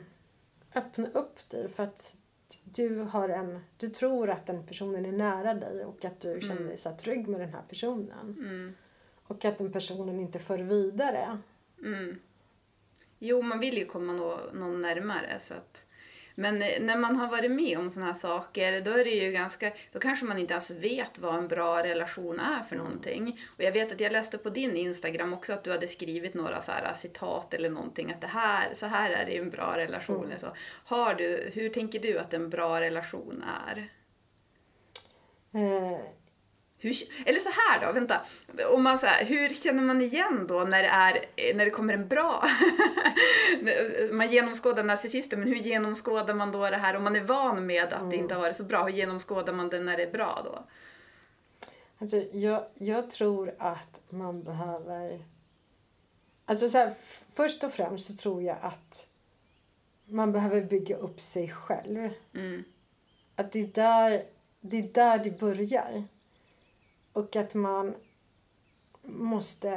öppna 0.76 1.09
upp 1.09 1.49
dig. 1.49 1.68
För 1.68 1.84
att 1.84 2.16
du, 2.64 2.97
har 2.97 3.30
en, 3.30 3.59
du 3.78 3.89
tror 3.89 4.30
att 4.30 4.45
den 4.45 4.66
personen 4.66 5.05
är 5.05 5.12
nära 5.12 5.53
dig 5.53 5.86
och 5.86 6.05
att 6.05 6.20
du 6.20 6.41
känner 6.41 6.68
dig 6.68 6.78
så 6.78 6.95
trygg 6.95 7.28
med 7.28 7.39
den 7.39 7.53
här 7.53 7.64
personen. 7.70 8.36
Mm. 8.39 8.76
Och 9.24 9.45
att 9.45 9.57
den 9.57 9.72
personen 9.72 10.20
inte 10.20 10.39
för 10.39 10.57
vidare. 10.57 11.38
Mm. 11.84 12.20
Jo, 13.24 13.41
man 13.41 13.59
vill 13.59 13.78
ju 13.78 13.86
komma 13.86 14.13
nå, 14.13 14.39
någon 14.53 14.82
närmare. 14.82 15.39
Så 15.39 15.53
att, 15.53 15.86
men 16.36 16.61
eh, 16.61 16.82
när 16.82 16.97
man 16.97 17.15
har 17.15 17.28
varit 17.28 17.51
med 17.51 17.80
om 17.80 17.89
såna 17.89 18.05
här 18.05 18.13
saker, 18.13 18.82
då 18.82 18.91
är 18.91 19.03
det 19.03 19.11
ju 19.11 19.32
ganska, 19.32 19.72
då 19.91 19.99
kanske 19.99 20.26
man 20.26 20.38
inte 20.38 20.53
ens 20.53 20.72
vet 20.72 21.19
vad 21.19 21.36
en 21.36 21.47
bra 21.47 21.84
relation 21.84 22.39
är 22.39 22.63
för 22.63 22.76
någonting. 22.76 23.39
Och 23.57 23.63
jag 23.63 23.72
vet 23.72 23.91
att 23.91 23.99
jag 23.99 24.11
läste 24.11 24.38
på 24.38 24.49
din 24.49 24.78
Instagram 24.78 25.34
också 25.34 25.53
att 25.53 25.63
du 25.63 25.72
hade 25.72 25.88
skrivit 25.88 26.34
några 26.34 26.61
så 26.61 26.72
här 26.72 26.93
citat 26.93 27.53
eller 27.53 27.69
någonting, 27.69 28.11
att 28.11 28.22
det 28.22 28.28
här, 28.28 28.74
så 28.74 28.86
här 28.86 29.09
är 29.09 29.26
det 29.26 29.38
en 29.38 29.49
bra 29.49 29.78
relation. 29.78 30.32
Så, 30.39 30.47
har 30.86 31.13
du, 31.13 31.51
hur 31.53 31.69
tänker 31.69 31.99
du 31.99 32.17
att 32.17 32.34
en 32.34 32.49
bra 32.49 32.82
relation 32.82 33.43
är? 33.67 33.89
Eh, 35.53 35.99
Hur, 36.82 36.94
eller 37.26 37.40
så 37.40 37.50
här 37.50 37.86
då, 37.86 37.92
vänta. 37.92 38.22
Om 38.74 38.84
man 38.84 39.00
så 39.00 39.06
här, 39.06 39.26
hur 39.26 39.50
känner 39.50 39.84
man 39.84 40.02
igen 40.02 40.46
då 40.48 40.60
när 40.60 40.84
det, 40.84 40.90
är, 40.90 41.54
när 41.56 41.66
det 41.66 41.72
kommer 41.72 41.94
en 41.94 42.08
bra... 42.08 42.44
man 44.12 44.32
genomskådar 44.32 44.84
narcissister, 44.84 45.38
men 45.38 45.48
hur 45.48 45.56
genomskådar 45.56 46.34
man 46.34 46.52
då 46.52 46.70
det 46.70 46.78
här 46.78 46.96
om 46.96 47.04
man 47.04 47.16
är 47.16 47.22
van 47.24 47.66
med 47.66 47.94
att 47.94 48.10
det 48.10 48.16
inte 48.16 48.34
har 48.34 48.42
varit 48.42 48.56
så 48.56 48.64
bra? 48.64 48.84
Hur 48.84 48.94
genomskådar 48.94 49.54
man 49.54 49.70
det 49.70 49.80
när 49.80 49.98
det 49.98 50.04
är 50.04 50.12
bra 50.12 50.42
då? 50.46 50.66
alltså, 52.02 52.18
jag, 52.32 52.66
jag 52.74 53.10
tror 53.10 53.56
att 53.58 54.02
man 54.10 54.44
behöver... 54.44 55.26
Alltså 56.46 56.70
så 56.70 56.78
här, 56.78 56.94
först 57.34 57.64
och 57.64 57.72
främst 57.72 58.08
så 58.08 58.14
tror 58.14 58.44
jag 58.44 58.58
att 58.62 59.08
man 60.06 60.32
behöver 60.32 60.62
bygga 60.62 60.98
upp 60.98 61.20
sig 61.20 61.52
själv. 61.52 62.10
Mm. 62.34 62.64
Att 63.36 63.52
det 63.52 63.60
är 63.60 63.68
där 63.68 64.24
det, 64.62 64.78
är 64.78 64.94
där 64.94 65.24
det 65.24 65.40
börjar. 65.40 66.04
Och 67.14 67.36
att 67.36 67.53
man 67.53 67.95
måste... 69.01 69.70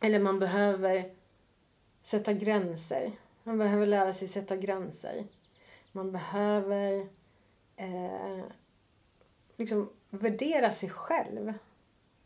Eller 0.00 0.18
man 0.18 0.38
behöver 0.38 1.10
sätta 2.02 2.32
gränser. 2.32 3.12
Man 3.42 3.58
behöver 3.58 3.86
lära 3.86 4.14
sig 4.14 4.28
sätta 4.28 4.56
gränser. 4.56 5.24
Man 5.92 6.12
behöver 6.12 7.06
eh, 7.76 8.44
liksom 9.56 9.90
värdera 10.10 10.72
sig 10.72 10.90
själv 10.90 11.52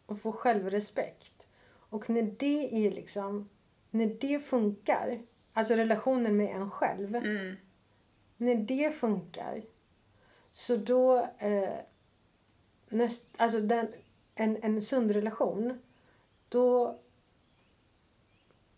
och 0.07 0.21
få 0.21 0.33
självrespekt. 0.33 1.49
Och 1.69 2.11
när 2.11 2.23
det 2.39 2.87
är 2.87 2.91
liksom, 2.91 3.49
när 3.91 4.17
det 4.21 4.39
funkar, 4.39 5.19
alltså 5.53 5.75
relationen 5.75 6.37
med 6.37 6.57
en 6.57 6.71
själv, 6.71 7.17
Mm. 7.17 7.57
när 8.37 8.55
det 8.55 8.91
funkar 8.95 9.63
så 10.53 10.77
då 10.77 11.29
eh, 11.39 11.79
näst, 12.97 13.25
alltså 13.37 13.61
den, 13.61 13.89
en, 14.35 14.57
en 14.63 14.83
sund 14.83 15.11
relation 15.11 15.79
då 16.49 16.99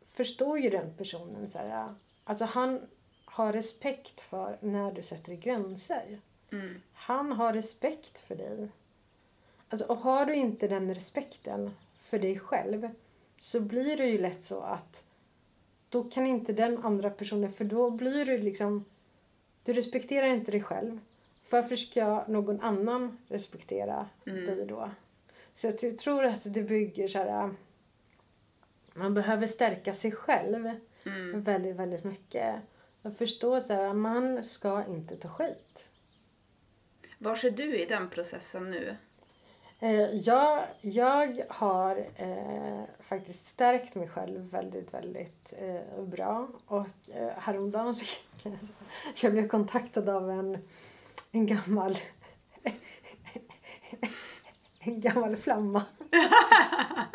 förstår 0.04 0.58
ju 0.58 0.70
den 0.70 0.94
personen 0.96 1.48
så 1.48 1.58
här, 1.58 1.94
alltså 2.24 2.44
han 2.44 2.80
har 3.24 3.52
respekt 3.52 4.20
för 4.20 4.58
när 4.60 4.92
du 4.92 5.02
sätter 5.02 5.34
gränser. 5.34 6.20
Mm. 6.52 6.82
Han 6.92 7.32
har 7.32 7.52
respekt 7.52 8.18
för 8.18 8.36
dig. 8.36 8.68
Alltså, 9.68 9.86
och 9.86 9.96
har 9.96 10.26
du 10.26 10.34
inte 10.34 10.68
den 10.68 10.94
respekten 10.94 11.70
för 11.96 12.18
dig 12.18 12.38
själv 12.38 12.90
så 13.38 13.60
blir 13.60 13.96
det 13.96 14.06
ju 14.06 14.18
lätt 14.18 14.42
så 14.42 14.60
att 14.60 15.04
då 15.88 16.04
kan 16.04 16.26
inte 16.26 16.52
den 16.52 16.78
andra 16.84 17.10
personen, 17.10 17.52
för 17.52 17.64
då 17.64 17.90
blir 17.90 18.24
du 18.24 18.38
liksom, 18.38 18.84
du 19.64 19.72
respekterar 19.72 20.26
inte 20.26 20.50
dig 20.50 20.62
själv. 20.62 21.00
Varför 21.50 21.76
ska 21.76 22.24
någon 22.28 22.60
annan 22.60 23.18
respektera 23.28 24.08
dig 24.24 24.66
då? 24.66 24.90
Så 25.54 25.66
jag 25.66 25.98
tror 25.98 26.24
att 26.24 26.54
det 26.54 26.62
bygger 26.62 27.08
så 27.08 27.18
här, 27.18 27.50
man 28.94 29.14
behöver 29.14 29.46
stärka 29.46 29.94
sig 29.94 30.12
själv 30.12 30.70
väldigt, 31.34 31.76
väldigt 31.76 32.04
mycket. 32.04 32.54
Och 33.02 33.16
förstå 33.16 33.60
så 33.60 33.72
här, 33.72 33.92
man 33.92 34.44
ska 34.44 34.84
inte 34.86 35.16
ta 35.16 35.28
skit. 35.28 35.90
Var 37.18 37.44
är 37.44 37.50
du 37.50 37.78
i 37.78 37.84
den 37.84 38.10
processen 38.10 38.70
nu? 38.70 38.96
Eh, 39.80 40.14
jag, 40.14 40.64
jag 40.80 41.42
har 41.48 41.96
eh, 42.16 42.82
faktiskt 43.00 43.46
stärkt 43.46 43.94
mig 43.94 44.08
själv 44.08 44.50
väldigt, 44.50 44.94
väldigt 44.94 45.54
eh, 45.58 46.02
bra. 46.02 46.48
Och 46.66 47.10
eh, 47.14 47.28
häromdagen 47.38 47.94
så 47.94 48.04
kan 48.42 48.52
jag, 48.52 48.60
jag 49.22 49.32
blev 49.32 49.48
kontaktad 49.48 50.08
av 50.08 50.30
en, 50.30 50.58
en 51.30 51.46
gammal 51.46 51.96
en 54.80 55.00
gammal 55.00 55.36
flamma. 55.36 55.82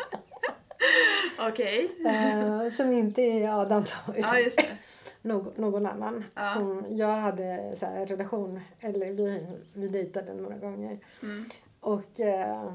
Okej. 1.38 1.90
Eh, 2.06 2.70
som 2.70 2.92
inte 2.92 3.22
är 3.22 3.60
Adam 3.60 3.84
då, 4.06 4.14
utan 4.14 4.42
Ja, 4.42 4.50
någon, 5.22 5.52
någon 5.56 5.86
annan. 5.86 6.24
Ja. 6.34 6.44
Som 6.44 6.84
jag 6.88 7.16
hade 7.16 7.76
så 7.76 7.86
här, 7.86 8.06
relation, 8.06 8.60
eller 8.80 9.12
vi, 9.12 9.46
vi 9.74 9.88
dejtade 9.88 10.34
några 10.34 10.56
gånger. 10.56 10.98
Mm. 11.22 11.44
Och 11.80 12.20
eh, 12.20 12.74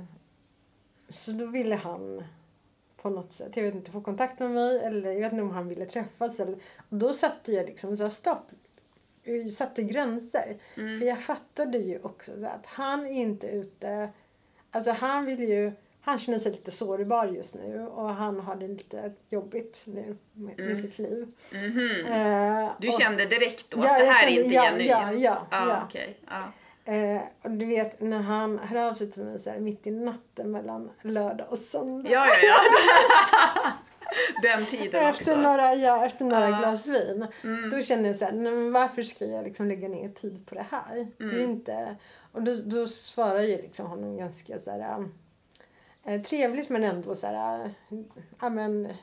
så 1.10 1.32
då 1.32 1.46
ville 1.46 1.76
han 1.76 2.24
på 3.02 3.10
något 3.10 3.34
sätt, 3.34 3.58
jag 3.58 3.64
vet 3.64 3.76
inte, 3.76 3.92
få 3.92 4.02
kontakt 4.02 4.40
med 4.40 4.52
mig 4.52 4.80
eller 4.80 5.12
jag 5.12 5.20
vet 5.20 5.32
inte 5.32 5.44
om 5.44 5.52
han 5.52 5.68
ville 5.68 5.86
träffas. 5.86 6.40
Eller, 6.40 6.56
och 6.90 6.98
då 6.98 7.14
satte 7.14 7.52
jag 7.52 7.66
liksom 7.66 7.98
så 7.98 8.04
här, 8.04 8.10
stopp. 8.10 8.52
Jag 9.38 9.50
satte 9.52 9.84
gränser. 9.84 10.56
För 10.76 11.06
jag 11.06 11.20
fattade 11.22 11.78
ju 11.78 12.00
också 12.04 12.32
att 12.32 12.66
han 12.66 13.06
är 13.08 13.12
inte 13.22 13.48
ute, 13.48 14.10
alltså 14.72 14.92
han 14.92 15.26
vill 15.26 15.40
ju, 15.50 15.72
han 16.02 16.20
känner 16.20 16.40
sig 16.40 16.52
lite 16.52 16.72
sårbar 16.72 17.26
just 17.26 17.56
nu 17.56 17.88
och 17.88 18.10
han 18.10 18.40
har 18.40 18.56
det 18.56 18.68
lite 18.68 19.12
jobbigt 19.30 19.82
nu 19.86 20.18
med, 20.34 20.60
med 20.60 20.78
sitt 20.78 21.00
liv. 21.00 21.28
Mhm. 21.54 22.06
Eh, 22.06 22.72
Du 22.80 22.92
kände 22.92 23.26
direkt 23.26 23.72
då 23.72 23.78
Ja, 23.84 23.92
att 23.92 23.98
det 24.00 24.06
här 24.06 24.28
kände- 24.28 24.42
är 24.42 24.44
inte 24.44 24.56
ja, 24.56 24.64
genuint? 24.64 24.90
ja, 24.90 25.12
ja, 25.14 25.48
ja. 25.52 25.84
okej. 25.88 26.18
Ja. 26.30 26.44
Eh, 26.94 27.22
och 27.42 27.52
du 27.52 27.66
vet 27.66 28.02
när 28.02 28.20
han 28.22 28.60
hör 28.60 28.84
av 28.90 28.94
sig 28.94 29.12
till 29.12 29.24
mig 29.24 29.40
så 29.40 29.50
här, 29.50 29.60
mitt 29.60 29.88
i 29.88 29.92
natten 29.92 30.52
mellan 30.52 30.90
lördag 31.02 31.48
och 31.50 31.60
söndag. 31.60 32.10
Ja, 32.12 32.26
ja, 32.28 32.38
ja. 32.44 33.72
Den 34.44 34.66
tiden 34.66 35.02
efter 35.10 35.32
också. 35.32 35.42
några, 35.42 35.76
ja, 35.76 36.06
efter 36.06 36.26
några 36.26 36.50
Ja. 36.50 36.58
glas 36.58 36.88
vin. 36.88 37.28
Då 37.72 37.82
kände 37.82 38.08
jag 38.08 38.16
så 38.18 38.26
här, 38.26 38.32
nej, 38.32 38.52
men 38.54 38.72
varför 38.72 39.04
ska 39.04 39.26
jag 39.26 39.44
liksom 39.46 39.68
lägga 39.68 39.88
ner 39.88 40.10
tid 40.10 40.46
på 40.46 40.56
det 40.56 40.66
här? 40.72 41.08
Det 41.18 41.24
är 41.40 41.44
inte... 41.44 41.96
Och 42.32 42.44
då, 42.44 42.54
då 42.66 42.88
svarar 42.88 43.42
ju 43.42 43.58
liksom 43.62 43.86
honom 43.86 44.18
ganska 44.18 44.60
så 44.60 44.72
här, 44.72 45.10
eh, 46.06 46.22
trevligt 46.22 46.70
men 46.70 46.84
ändå 46.84 47.16
så 47.16 47.28
här, 47.28 47.74
ja 48.40 48.50
men 48.50 48.94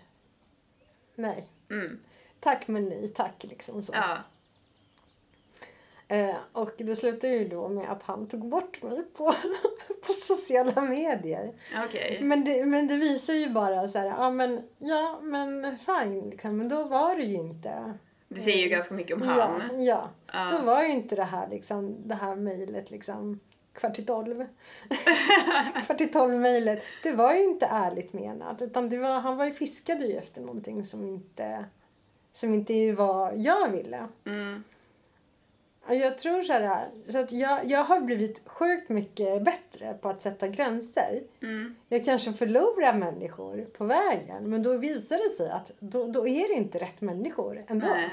nej. 1.15 1.49
Mm. 1.71 2.01
Tack 2.41 2.69
men 2.69 2.89
nej 2.89 3.09
tack 3.09 3.45
liksom 3.45 3.83
så. 3.83 3.93
Ja. 3.95 4.19
Eh, 6.09 6.37
och 6.53 6.73
det 6.79 6.97
slutade 6.97 7.33
ju 7.33 7.49
då 7.49 7.69
med 7.69 7.91
att 7.91 8.03
han 8.03 8.27
tog 8.27 8.49
bort 8.49 8.83
mig 8.83 9.03
på, 9.03 9.35
på 10.07 10.13
sociala 10.13 10.83
medier. 10.83 11.53
Okej. 11.85 12.19
Men 12.23 12.45
det, 12.45 12.67
men 12.67 12.87
det 12.87 12.97
visar 12.97 13.35
ju 13.35 13.51
bara 13.51 13.89
så 13.89 13.99
här, 13.99 14.07
ja 14.07 14.31
men, 14.31 14.63
ja 14.79 15.19
men 15.23 15.79
fine 15.79 16.31
liksom. 16.31 16.57
Men 16.57 16.69
då 16.69 16.85
var 16.85 17.17
det 17.17 17.23
ju 17.23 17.35
inte. 17.37 17.95
Det 18.29 18.41
säger 18.41 18.59
ju 18.59 18.69
ganska 18.69 18.95
mycket 18.95 19.17
om 19.17 19.23
han. 19.23 19.85
ja. 19.85 20.11
Ja. 20.33 20.51
Då 20.51 20.67
var 20.67 20.83
ju 20.83 20.89
inte 20.89 21.17
det 21.17 21.25
här 21.25 21.49
liksom, 21.49 22.09
det 22.09 22.15
här 22.15 22.37
mejlet 22.37 22.91
liksom 22.91 23.41
kvart 23.73 23.99
i 23.99 24.05
tolv. 24.05 24.47
kvart 25.87 26.01
i 26.01 26.07
tolv 26.07 26.35
mejlet. 26.35 26.83
Det 27.03 27.13
var 27.13 27.35
ju 27.35 27.45
inte 27.45 27.67
ärligt 27.67 28.13
menat. 28.13 28.63
Utan 28.63 28.89
det 28.89 28.99
var, 28.99 29.21
han 29.21 29.37
var 29.37 29.45
ju 29.45 29.53
fiskade 29.53 30.07
ju 30.07 30.17
efter 30.17 30.41
någonting 30.41 30.85
som 30.85 31.05
inte, 31.05 31.65
som 32.33 32.55
inte 32.55 32.93
var 32.93 33.33
jag 33.33 33.71
ville. 33.71 34.07
Mm. 34.25 34.65
Jag 35.89 36.19
tror 36.19 36.43
så 36.43 36.53
här, 36.53 36.89
så 37.09 37.19
att 37.19 37.33
jag, 37.33 37.71
jag 37.71 37.85
har 37.85 38.01
blivit 38.01 38.43
sjukt 38.47 38.89
mycket 38.89 39.43
bättre 39.43 39.95
på 39.95 40.09
att 40.09 40.21
sätta 40.21 40.49
gränser. 40.49 41.23
Mm. 41.43 41.75
Jag 41.89 42.05
kanske 42.05 42.33
förlorar 42.33 42.93
människor 42.93 43.65
på 43.65 43.85
vägen 43.85 44.51
men 44.51 44.63
då 44.63 44.77
visar 44.77 45.19
det 45.19 45.31
sig 45.31 45.51
att 45.51 45.71
då, 45.79 46.07
då 46.07 46.29
är 46.29 46.49
det 46.49 46.55
inte 46.55 46.79
rätt 46.79 47.01
människor 47.01 47.65
ändå. 47.69 47.87
Nej, 47.87 48.11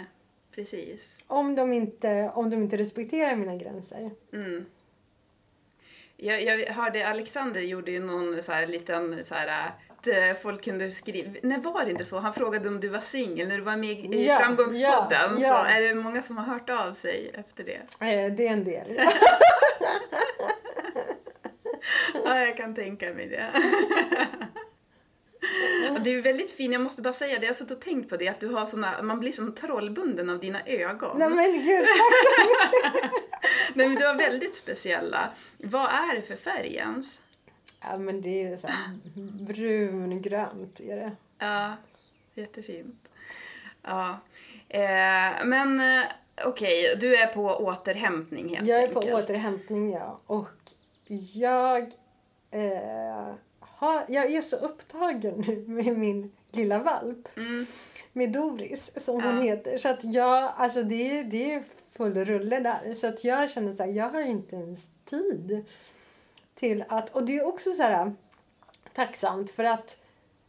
precis. 0.51 1.19
Om, 1.27 1.55
de 1.55 1.73
inte, 1.73 2.31
om 2.33 2.49
de 2.49 2.63
inte 2.63 2.77
respekterar 2.77 3.35
mina 3.35 3.55
gränser. 3.55 4.11
Mm. 4.33 4.65
Jag, 6.17 6.43
jag 6.43 6.73
hörde 6.73 7.07
Alexander 7.07 7.61
gjorde 7.61 7.91
ju 7.91 7.99
någon 7.99 8.43
så 8.43 8.51
här 8.51 8.67
liten 8.67 9.23
så 9.23 9.35
här 9.35 9.71
att 10.11 10.17
eh, 10.17 10.41
folk 10.41 10.63
kunde 10.63 10.91
skriva, 10.91 11.29
nej 11.43 11.59
var 11.59 11.85
det 11.85 11.91
inte 11.91 12.05
så? 12.05 12.19
Han 12.19 12.33
frågade 12.33 12.69
om 12.69 12.79
du 12.79 12.89
var 12.89 12.99
singel 12.99 13.47
när 13.47 13.57
du 13.57 13.63
var 13.63 13.77
med 13.77 13.89
i 14.15 14.25
Ja, 14.27 14.39
Framgångspodden. 14.39 14.81
ja, 14.81 15.37
ja. 15.39 15.49
Så 15.63 15.65
är 15.69 15.81
det 15.81 15.95
många 15.95 16.21
som 16.21 16.37
har 16.37 16.45
hört 16.53 16.69
av 16.69 16.93
sig 16.93 17.31
efter 17.33 17.63
det. 17.63 18.05
Eh, 18.05 18.33
Det 18.35 18.47
är 18.47 18.51
en 18.53 18.63
del. 18.63 18.99
Ja, 22.25 22.39
jag 22.39 22.57
kan 22.57 22.75
tänka 22.75 23.13
mig 23.13 23.27
det. 23.27 23.45
Det 26.03 26.09
är 26.15 26.21
väldigt 26.21 26.51
fint, 26.51 26.73
jag 26.73 26.81
måste 26.81 27.01
bara 27.01 27.13
säga 27.13 27.39
det, 27.39 27.45
jag 27.45 27.49
har 27.49 27.55
suttit 27.55 27.71
och 27.77 27.81
tänkt 27.81 28.09
på 28.09 28.17
det, 28.17 28.27
att 28.27 28.39
du 28.39 28.47
har 28.47 28.65
såna, 28.65 29.01
man 29.01 29.19
blir 29.19 29.31
som 29.31 29.55
trollbunden 29.55 30.29
av 30.29 30.39
dina 30.39 30.61
ögon. 30.65 31.17
Nej 31.19 31.29
men 31.29 31.53
gud, 31.63 31.85
tack 31.85 32.13
så 32.23 32.43
mycket. 32.93 33.11
Nej 33.73 33.87
men 33.87 33.95
du 33.97 34.05
har 34.07 34.15
väldigt 34.15 34.55
speciella. 34.55 35.29
Vad 35.57 35.85
är 35.89 36.15
det 36.15 36.21
för 36.21 36.35
färg 36.35 36.75
ens? 36.75 37.21
Ja 37.83 37.97
men 37.97 38.21
det 38.21 38.43
är 38.43 38.57
så 38.57 38.67
brungrönt 39.53 40.79
är 40.79 40.95
det. 40.95 41.11
Ja, 41.39 41.73
jättefint. 42.35 43.11
Ja. 43.81 44.19
Eh, 44.69 45.45
men 45.45 45.79
eh, 45.79 46.05
okej, 46.45 46.97
du 47.01 47.15
är 47.15 47.27
på 47.27 47.41
återhämtning 47.45 48.49
helt 48.55 48.69
Jag 48.69 48.83
är 48.83 48.87
på 48.87 48.99
enkelt. 48.99 49.23
återhämtning 49.23 49.91
ja. 49.93 50.19
Och 50.27 50.49
jag, 51.33 51.81
eh, 52.51 53.33
har, 53.59 54.05
jag 54.07 54.31
är 54.31 54.41
så 54.41 54.55
upptagen 54.55 55.43
nu 55.47 55.55
med 55.67 55.97
min 55.97 56.31
lilla 56.51 56.77
valp. 56.79 57.37
Mm. 57.37 57.65
Med 58.13 58.31
Doris 58.31 59.03
som 59.05 59.23
hon 59.23 59.35
Ja. 59.37 59.41
heter. 59.41 59.77
Så 59.77 59.89
att 59.89 60.03
jag, 60.03 60.53
alltså 60.57 60.83
det, 60.83 61.19
är- 61.19 61.23
det 61.23 61.53
är 61.53 61.63
full 61.97 62.25
rulle 62.25 62.59
där. 62.59 62.93
Så 62.93 63.07
att 63.07 63.23
jag 63.23 63.49
känner 63.49 63.73
så 63.73 63.83
här, 63.83 63.91
jag 63.91 64.09
har 64.09 64.21
inte 64.21 64.55
ens 64.55 64.89
tid 65.05 65.65
till 66.63 66.83
att, 66.87 67.09
och 67.09 67.23
det 67.23 67.37
är 67.37 67.47
också 67.47 67.71
så 67.71 67.83
här 67.83 68.13
tacksamt 68.93 69.51
för 69.51 69.63
att 69.63 69.97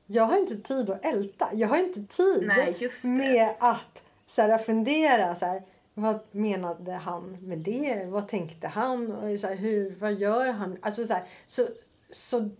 jag 0.07 0.25
har 0.25 0.39
inte 0.39 0.57
tid 0.57 0.91
att 0.91 1.05
älta. 1.05 1.49
Jag 1.53 1.69
har 1.69 1.77
inte 1.77 2.03
tid 2.03 2.47
Nej, 2.47 2.77
med 3.05 3.55
att 3.59 4.03
så 4.27 4.43
här, 4.43 4.59
fundera 4.59 5.35
så 5.35 5.47
här, 5.47 5.63
vad 5.95 6.19
menade 6.31 6.93
han 6.93 7.39
med 7.41 7.59
det? 7.59 8.05
Vad 8.07 8.29
tänkte 8.29 8.69
han? 8.69 9.13
Och 9.13 9.41
så 9.41 9.47
här, 9.47 9.55
hur, 9.55 9.97
vad 10.01 10.15
gör 10.15 10.47
han? 10.47 10.79
Alltså 10.81 11.07
så, 11.07 11.13
här, 11.13 11.25
så, 11.47 11.69
så 12.11 12.51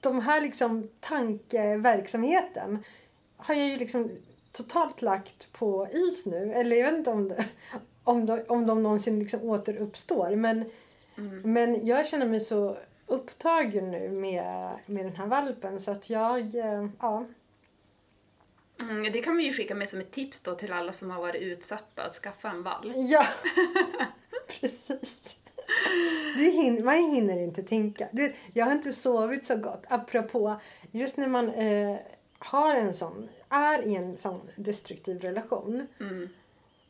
de 0.00 0.20
här 0.20 0.40
liksom 0.40 0.88
tankeverksamheten 1.00 2.84
har 3.36 3.54
jag 3.54 3.68
ju 3.68 3.76
liksom 3.76 4.10
totalt 4.52 5.02
lagt 5.02 5.52
på 5.52 5.88
is 5.92 6.26
nu. 6.26 6.52
Eller 6.52 6.76
jag 6.76 6.90
vet 6.90 6.98
inte 6.98 7.10
om, 7.10 7.28
det, 7.28 7.44
om, 8.04 8.26
de, 8.26 8.44
om 8.48 8.66
de 8.66 8.82
någonsin 8.82 9.18
liksom 9.18 9.42
återuppstår. 9.42 10.36
Men, 10.36 10.70
men 11.44 11.86
jag 11.86 12.06
känner 12.06 12.26
mig 12.26 12.40
så 12.40 12.76
upptagen 13.12 13.90
nu 13.90 14.10
med, 14.10 14.72
med 14.86 15.04
den 15.04 15.16
här 15.16 15.26
valpen 15.26 15.80
så 15.80 15.90
att 15.90 16.10
jag, 16.10 16.54
eh, 16.54 16.86
ja. 17.00 17.24
Mm, 18.82 19.12
det 19.12 19.20
kan 19.22 19.36
vi 19.36 19.44
ju 19.44 19.52
skicka 19.52 19.74
med 19.74 19.88
som 19.88 20.00
ett 20.00 20.10
tips 20.10 20.40
då 20.40 20.54
till 20.54 20.72
alla 20.72 20.92
som 20.92 21.10
har 21.10 21.20
varit 21.20 21.42
utsatta 21.42 22.02
att 22.04 22.14
skaffa 22.14 22.50
en 22.50 22.62
valp. 22.62 22.92
Ja, 22.96 23.24
precis. 24.60 25.38
Du 26.36 26.44
hin- 26.50 26.84
man 26.84 26.94
hinner 26.96 27.38
inte 27.38 27.62
tänka. 27.62 28.08
Du 28.12 28.32
jag 28.52 28.64
har 28.66 28.72
inte 28.72 28.92
sovit 28.92 29.44
så 29.44 29.56
gott. 29.56 29.84
Apropå, 29.88 30.56
just 30.90 31.16
när 31.16 31.28
man 31.28 31.48
eh, 31.48 31.96
har 32.38 32.74
en 32.74 32.94
sån, 32.94 33.28
är 33.48 33.82
i 33.82 33.94
en 33.94 34.16
sån 34.16 34.40
destruktiv 34.56 35.20
relation. 35.20 35.86
Mm. 36.00 36.28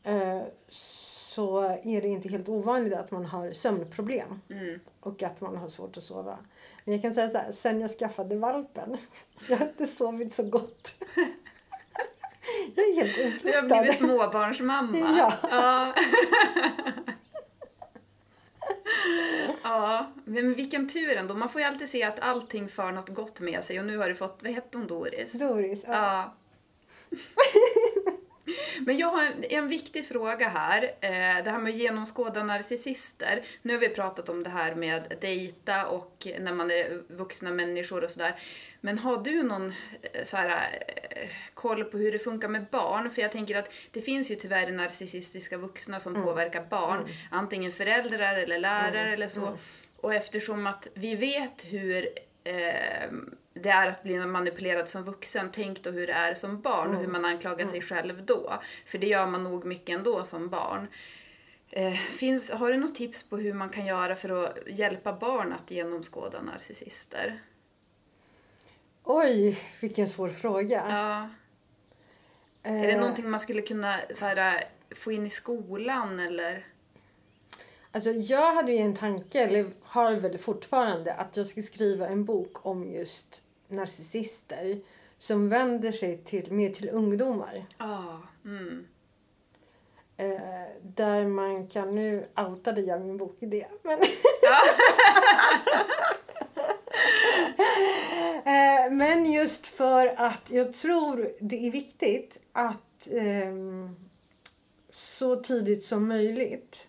Eh, 0.03 0.43
så 0.69 1.12
är 1.41 2.01
det 2.01 2.07
inte 2.07 2.29
helt 2.29 2.49
ovanligt 2.49 2.93
att 2.93 3.11
man 3.11 3.25
har 3.25 3.53
sömnproblem. 3.53 4.41
Mm. 4.49 4.79
Och 4.99 5.23
att 5.23 5.41
man 5.41 5.57
har 5.57 5.67
svårt 5.69 5.97
att 5.97 6.03
sova. 6.03 6.37
Men 6.85 6.93
jag 6.93 7.01
kan 7.01 7.13
säga 7.13 7.29
så 7.29 7.37
här, 7.37 7.51
sen 7.51 7.81
jag 7.81 7.91
skaffade 7.91 8.35
valpen. 8.35 8.97
Jag 9.49 9.57
har 9.57 9.65
inte 9.65 9.85
sovit 9.85 10.33
så 10.33 10.43
gott. 10.43 11.03
Jag 12.75 12.85
är 12.85 12.95
helt 13.01 13.15
Du 13.43 13.51
har 13.51 13.57
utmattad. 13.63 13.81
blivit 13.81 13.97
småbarnsmamma. 13.97 14.97
Ja. 15.17 15.33
Ja. 15.51 15.93
ja, 19.63 20.11
men 20.25 20.53
vilken 20.53 20.89
tur 20.89 21.17
ändå. 21.17 21.33
Man 21.33 21.49
får 21.49 21.61
ju 21.61 21.67
alltid 21.67 21.89
se 21.89 22.03
att 22.03 22.19
allting 22.19 22.67
för 22.67 22.91
något 22.91 23.09
gott 23.09 23.39
med 23.39 23.63
sig 23.63 23.79
och 23.79 23.85
nu 23.85 23.97
har 23.97 24.09
du 24.09 24.15
fått, 24.15 24.39
vad 24.43 24.51
hette 24.51 24.77
hon, 24.77 24.87
Doris? 24.87 25.39
Doris, 25.39 25.83
ja. 25.87 25.93
Ja. 27.09 27.17
Men 28.85 28.97
jag 28.97 29.07
har 29.07 29.23
en, 29.23 29.43
en 29.43 29.67
viktig 29.67 30.07
fråga 30.07 30.47
här. 30.47 30.83
Eh, 30.83 31.43
det 31.43 31.51
här 31.51 31.59
med 31.59 31.73
att 31.73 31.79
genomskåda 31.79 32.43
narcissister. 32.43 33.43
Nu 33.61 33.73
har 33.73 33.79
vi 33.79 33.89
pratat 33.89 34.29
om 34.29 34.43
det 34.43 34.49
här 34.49 34.75
med 34.75 35.17
dejta 35.21 35.87
och 35.87 36.27
när 36.39 36.53
man 36.53 36.71
är 36.71 37.01
vuxna 37.07 37.51
människor 37.51 38.03
och 38.03 38.09
sådär. 38.09 38.39
Men 38.81 38.99
har 38.99 39.17
du 39.17 39.43
någon 39.43 39.73
eh, 40.01 40.23
så 40.23 40.37
här, 40.37 40.79
eh, 41.11 41.29
koll 41.53 41.83
på 41.83 41.97
hur 41.97 42.11
det 42.11 42.19
funkar 42.19 42.47
med 42.47 42.65
barn? 42.71 43.09
För 43.09 43.21
jag 43.21 43.31
tänker 43.31 43.55
att 43.55 43.71
det 43.91 44.01
finns 44.01 44.31
ju 44.31 44.35
tyvärr 44.35 44.71
narcissistiska 44.71 45.57
vuxna 45.57 45.99
som 45.99 46.23
påverkar 46.23 46.65
barn. 46.69 47.07
Antingen 47.31 47.71
föräldrar 47.71 48.35
eller 48.35 48.59
lärare 48.59 49.13
eller 49.13 49.29
så. 49.29 49.57
Och 49.97 50.13
eftersom 50.13 50.67
att 50.67 50.87
vi 50.93 51.15
vet 51.15 51.65
hur 51.65 52.09
eh, 52.43 53.11
det 53.53 53.69
är 53.69 53.87
att 53.87 54.03
bli 54.03 54.25
manipulerad 54.25 54.89
som 54.89 55.03
vuxen, 55.03 55.49
tänk 55.53 55.83
då 55.83 55.91
hur 55.91 56.07
det 56.07 56.13
är 56.13 56.33
som 56.33 56.61
barn 56.61 56.95
och 56.95 57.01
hur 57.01 57.07
man 57.07 57.25
anklagar 57.25 57.65
sig 57.65 57.81
själv 57.81 58.25
då. 58.25 58.61
För 58.85 58.97
det 58.97 59.07
gör 59.07 59.27
man 59.27 59.43
nog 59.43 59.65
mycket 59.65 59.95
ändå 59.95 60.25
som 60.25 60.49
barn. 60.49 60.87
Eh, 61.69 61.93
finns, 61.93 62.51
har 62.51 62.71
du 62.71 62.77
något 62.77 62.95
tips 62.95 63.29
på 63.29 63.37
hur 63.37 63.53
man 63.53 63.69
kan 63.69 63.85
göra 63.85 64.15
för 64.15 64.45
att 64.45 64.57
hjälpa 64.67 65.13
barn 65.13 65.53
att 65.53 65.71
genomskåda 65.71 66.41
narcissister? 66.41 67.41
Oj, 69.03 69.59
vilken 69.79 70.07
svår 70.07 70.29
fråga. 70.29 70.83
Ja. 70.89 71.29
Är 72.63 72.87
det 72.87 72.97
någonting 72.97 73.29
man 73.29 73.39
skulle 73.39 73.61
kunna 73.61 73.99
så 74.13 74.25
här, 74.25 74.63
få 74.95 75.11
in 75.11 75.25
i 75.25 75.29
skolan 75.29 76.19
eller? 76.19 76.65
Alltså 77.95 78.11
jag 78.11 78.53
hade 78.53 78.71
ju 78.71 78.77
en 78.77 78.95
tanke, 78.95 79.39
eller 79.39 79.65
har 79.81 80.13
väl 80.13 80.37
fortfarande, 80.37 81.13
att 81.13 81.37
jag 81.37 81.47
ska 81.47 81.61
skriva 81.61 82.07
en 82.07 82.25
bok 82.25 82.65
om 82.65 82.91
just 82.91 83.43
narcissister 83.67 84.81
som 85.17 85.49
vänder 85.49 85.91
sig 85.91 86.17
till, 86.17 86.51
mer 86.51 86.69
till 86.69 86.89
ungdomar. 86.89 87.65
Ja. 87.77 88.21
Mm. 88.45 88.85
Eh, 90.17 90.67
där 90.81 91.27
man 91.27 91.67
kan, 91.67 91.95
nu 91.95 92.27
outade 92.37 92.81
jag 92.81 93.01
min 93.01 93.17
bokidé, 93.17 93.65
men... 93.81 93.99
eh, 98.45 98.91
men 98.91 99.31
just 99.31 99.67
för 99.67 100.07
att 100.07 100.51
jag 100.51 100.73
tror 100.73 101.31
det 101.39 101.67
är 101.67 101.71
viktigt 101.71 102.39
att 102.51 103.07
ehm, 103.11 103.95
så 104.89 105.35
tidigt 105.35 105.83
som 105.83 106.07
möjligt. 106.07 106.87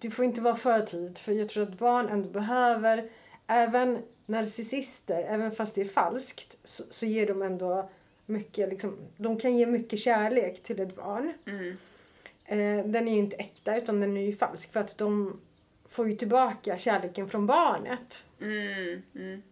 Det 0.00 0.10
får 0.10 0.24
inte 0.24 0.40
vara 0.40 0.56
för 0.56 0.82
tidigt 0.82 1.18
för 1.18 1.32
jag 1.32 1.48
tror 1.48 1.62
att 1.62 1.78
barn 1.78 2.08
ändå 2.08 2.28
behöver, 2.28 3.10
även 3.46 4.02
narcissister, 4.26 5.22
även 5.28 5.50
fast 5.50 5.74
det 5.74 5.80
är 5.80 5.84
falskt, 5.84 6.56
så, 6.64 6.84
så 6.90 7.06
ger 7.06 7.26
de 7.26 7.42
ändå 7.42 7.90
mycket, 8.26 8.68
liksom, 8.68 8.96
de 9.16 9.40
kan 9.40 9.56
ge 9.56 9.66
mycket 9.66 9.98
kärlek 9.98 10.62
till 10.62 10.80
ett 10.80 10.96
barn. 10.96 11.32
Mm. 11.46 11.76
Eh, 12.44 12.86
den 12.86 13.08
är 13.08 13.12
ju 13.12 13.18
inte 13.18 13.36
äkta 13.36 13.76
utan 13.76 14.00
den 14.00 14.16
är 14.16 14.26
ju 14.26 14.32
falsk 14.32 14.72
för 14.72 14.80
att 14.80 14.98
de 14.98 15.40
får 15.88 16.08
ju 16.08 16.16
tillbaka 16.16 16.78
kärleken 16.78 17.28
från 17.28 17.46
barnet. 17.46 18.24
Mm. 18.40 19.02
Mm. 19.14 19.42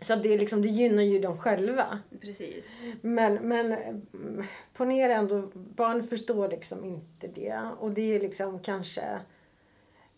Så 0.00 0.16
det, 0.16 0.34
är 0.34 0.38
liksom, 0.38 0.62
det 0.62 0.68
gynnar 0.68 1.02
ju 1.02 1.18
dem 1.18 1.38
själva. 1.38 1.98
Precis. 2.20 2.82
Men, 3.00 3.34
men 3.34 3.72
mm, 3.72 4.44
ponera 4.72 5.14
ändå, 5.14 5.50
barn 5.54 6.02
förstår 6.02 6.48
liksom 6.48 6.84
inte 6.84 7.26
det. 7.26 7.60
Och 7.78 7.90
det 7.90 8.16
är 8.16 8.20
liksom 8.20 8.58
kanske, 8.58 9.18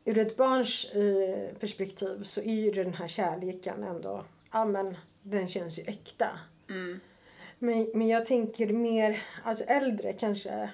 ur 0.04 0.18
ett 0.18 0.36
barns 0.36 0.84
eh, 0.84 1.54
perspektiv 1.54 2.22
så 2.22 2.40
är 2.40 2.54
ju 2.54 2.70
den 2.70 2.94
här 2.94 3.08
kärleken 3.08 3.82
ändå, 3.82 4.24
ja 4.52 4.64
men 4.64 4.96
den 5.22 5.48
känns 5.48 5.78
ju 5.78 5.82
äkta. 5.82 6.38
Mm. 6.68 7.00
Men, 7.58 7.90
men 7.94 8.08
jag 8.08 8.26
tänker 8.26 8.66
mer, 8.66 9.22
alltså 9.42 9.64
äldre 9.64 10.12
kanske, 10.12 10.70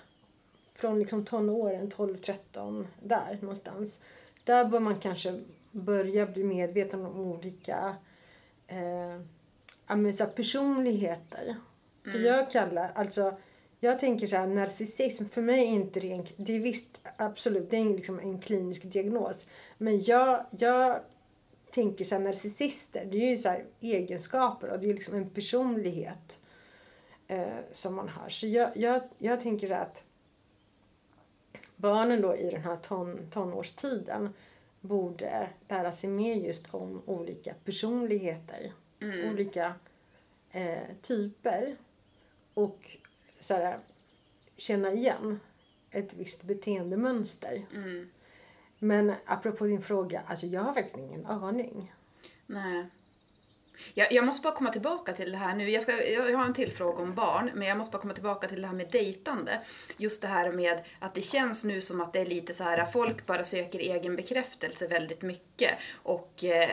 från 0.74 0.99
liksom 0.99 1.24
tonåren, 1.24 1.91
12, 1.91 2.16
13, 2.16 2.87
där 3.03 3.39
någonstans. 3.41 4.01
Där 4.45 4.64
bör 4.64 4.81
man 4.81 5.01
kanske 5.01 5.41
börja 5.70 6.26
bli 6.26 6.45
medveten 6.45 7.07
om 7.07 7.20
olika 7.20 7.97
eh, 8.66 9.20
ja, 9.87 9.97
men 9.97 10.14
så 10.14 10.26
personligheter. 10.26 11.57
För 12.05 12.18
jag 12.18 12.51
kallar, 12.51 12.91
alltså 12.95 13.37
jag 13.81 13.99
tänker 13.99 14.26
så 14.26 14.37
här, 14.37 14.47
narcissism, 14.47 15.24
för 15.24 15.43
mig 15.43 15.61
är 15.61 15.70
inte 15.70 16.01
det 16.01 16.12
en, 16.12 16.26
det 16.37 16.57
är 16.57 16.61
visst 16.61 17.01
absolut, 17.16 17.70
det 17.70 17.76
är 17.76 17.85
liksom 17.85 18.18
en 18.18 18.39
klinisk 18.39 18.83
diagnos. 18.83 19.47
Men 19.78 20.03
jag, 20.03 20.47
jag 20.51 21.01
tänker 21.70 22.05
så 22.05 22.14
här, 22.14 22.22
narcissister, 22.22 23.05
det 23.11 23.16
är 23.16 23.31
ju 23.31 23.37
så 23.37 23.49
här 23.49 23.64
egenskaper 23.81 24.70
och 24.70 24.81
det 24.81 24.91
är 24.91 24.95
liksom 24.95 25.14
en 25.14 25.31
personlighet 25.31 26.41
eh, 27.28 27.59
som 27.72 27.95
man 27.95 28.09
har. 28.09 28.28
Så 28.28 28.47
jag, 28.47 28.76
jag, 28.76 29.03
jag 29.18 29.41
tänker 29.41 29.66
så 29.66 29.74
här 29.74 29.83
att 29.83 30.05
barnen 31.76 32.20
då 32.22 32.37
i 32.37 32.51
den 32.51 32.62
här 32.62 32.76
ton, 32.76 33.31
tonårstiden 33.31 34.35
borde 34.81 35.49
lära 35.68 35.93
sig 35.93 36.11
mer 36.11 36.35
just 36.35 36.74
om 36.74 37.03
olika 37.07 37.55
personligheter. 37.64 38.72
Olika 39.31 39.74
eh, 40.51 40.78
typer. 41.03 41.76
Och 42.55 42.97
så 43.41 43.55
här, 43.55 43.78
känna 44.57 44.93
igen 44.93 45.41
ett 45.91 46.14
visst 46.14 46.43
beteendemönster. 46.43 47.66
Mm. 47.74 48.11
Men 48.78 49.14
apropå 49.26 49.64
din 49.64 49.82
fråga, 49.82 50.22
alltså 50.26 50.47
jag 50.47 50.61
har 50.61 50.72
faktiskt 50.72 50.99
ingen 50.99 51.26
aning. 51.26 51.93
Nej. 52.47 52.86
Jag, 53.95 54.12
jag 54.12 54.24
måste 54.24 54.43
bara 54.43 54.55
komma 54.55 54.72
tillbaka 54.72 55.12
till 55.12 55.32
det 55.32 55.38
här 55.38 55.55
nu. 55.55 55.70
Jag, 55.70 55.82
ska, 55.82 56.05
jag 56.05 56.38
har 56.38 56.45
en 56.45 56.55
till 56.55 56.72
fråga 56.72 57.03
om 57.03 57.14
barn, 57.14 57.51
men 57.55 57.68
jag 57.68 57.78
måste 57.78 57.93
bara 57.93 58.03
komma 58.03 58.14
tillbaka 58.14 58.49
till 58.49 58.61
det 58.61 58.66
här 58.66 58.74
med 58.74 58.91
dejtande. 58.91 59.61
Just 59.97 60.22
det 60.22 60.28
här 60.28 60.53
med 60.53 60.80
att 60.99 61.14
det 61.14 61.20
känns 61.20 61.64
nu 61.64 61.80
som 61.80 62.01
att 62.01 62.12
det 62.12 62.20
är 62.20 62.26
lite 62.26 62.55
så 62.55 62.64
här, 62.64 62.84
folk 62.84 63.26
bara 63.26 63.45
söker 63.45 63.78
egen 63.78 64.16
bekräftelse 64.16 64.86
väldigt 64.86 65.22
mycket. 65.22 65.78
Och 65.93 66.45
eh, 66.45 66.70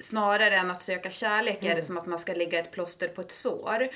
snarare 0.00 0.56
än 0.56 0.70
att 0.70 0.82
söka 0.82 1.10
kärlek 1.10 1.64
är 1.64 1.74
det 1.74 1.82
som 1.82 1.98
att 1.98 2.06
man 2.06 2.18
ska 2.18 2.34
lägga 2.34 2.58
ett 2.58 2.72
plåster 2.72 3.08
på 3.08 3.20
ett 3.20 3.32
sår. 3.32 3.88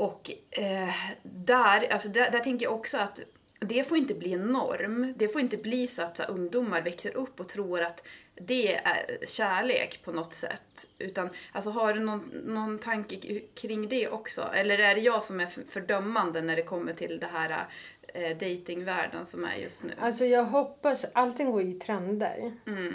Och 0.00 0.30
eh, 0.50 0.94
där, 1.22 1.92
alltså 1.92 2.08
där, 2.08 2.30
där 2.30 2.40
tänker 2.40 2.66
jag 2.66 2.74
också 2.74 2.98
att 2.98 3.20
det 3.60 3.84
får 3.88 3.98
inte 3.98 4.14
bli 4.14 4.32
en 4.32 4.46
norm. 4.46 5.14
Det 5.16 5.28
får 5.28 5.40
inte 5.40 5.56
bli 5.56 5.86
så 5.86 6.02
att 6.02 6.16
så 6.16 6.22
här, 6.22 6.30
ungdomar 6.30 6.82
växer 6.82 7.16
upp 7.16 7.40
och 7.40 7.48
tror 7.48 7.80
att 7.80 8.06
det 8.34 8.76
är 8.76 9.26
kärlek 9.26 10.00
på 10.04 10.12
något 10.12 10.34
sätt. 10.34 10.88
Utan, 10.98 11.30
alltså, 11.52 11.70
har 11.70 11.92
du 11.92 12.00
någon, 12.00 12.20
någon 12.44 12.78
tanke 12.78 13.40
kring 13.54 13.88
det 13.88 14.08
också? 14.08 14.42
Eller 14.54 14.78
är 14.78 14.94
det 14.94 15.00
jag 15.00 15.22
som 15.22 15.40
är 15.40 15.46
för- 15.46 15.62
fördömande 15.62 16.42
när 16.42 16.56
det 16.56 16.62
kommer 16.62 16.92
till 16.92 17.20
det 17.20 17.30
här 17.32 17.66
eh, 18.14 18.36
datingvärlden 18.36 19.26
som 19.26 19.44
är 19.44 19.54
just 19.54 19.82
nu? 19.82 19.92
Alltså 20.00 20.24
jag 20.24 20.44
hoppas, 20.44 21.06
allting 21.12 21.50
går 21.50 21.62
ju 21.62 21.70
i 21.70 21.74
trender. 21.74 22.52
Mm. 22.66 22.94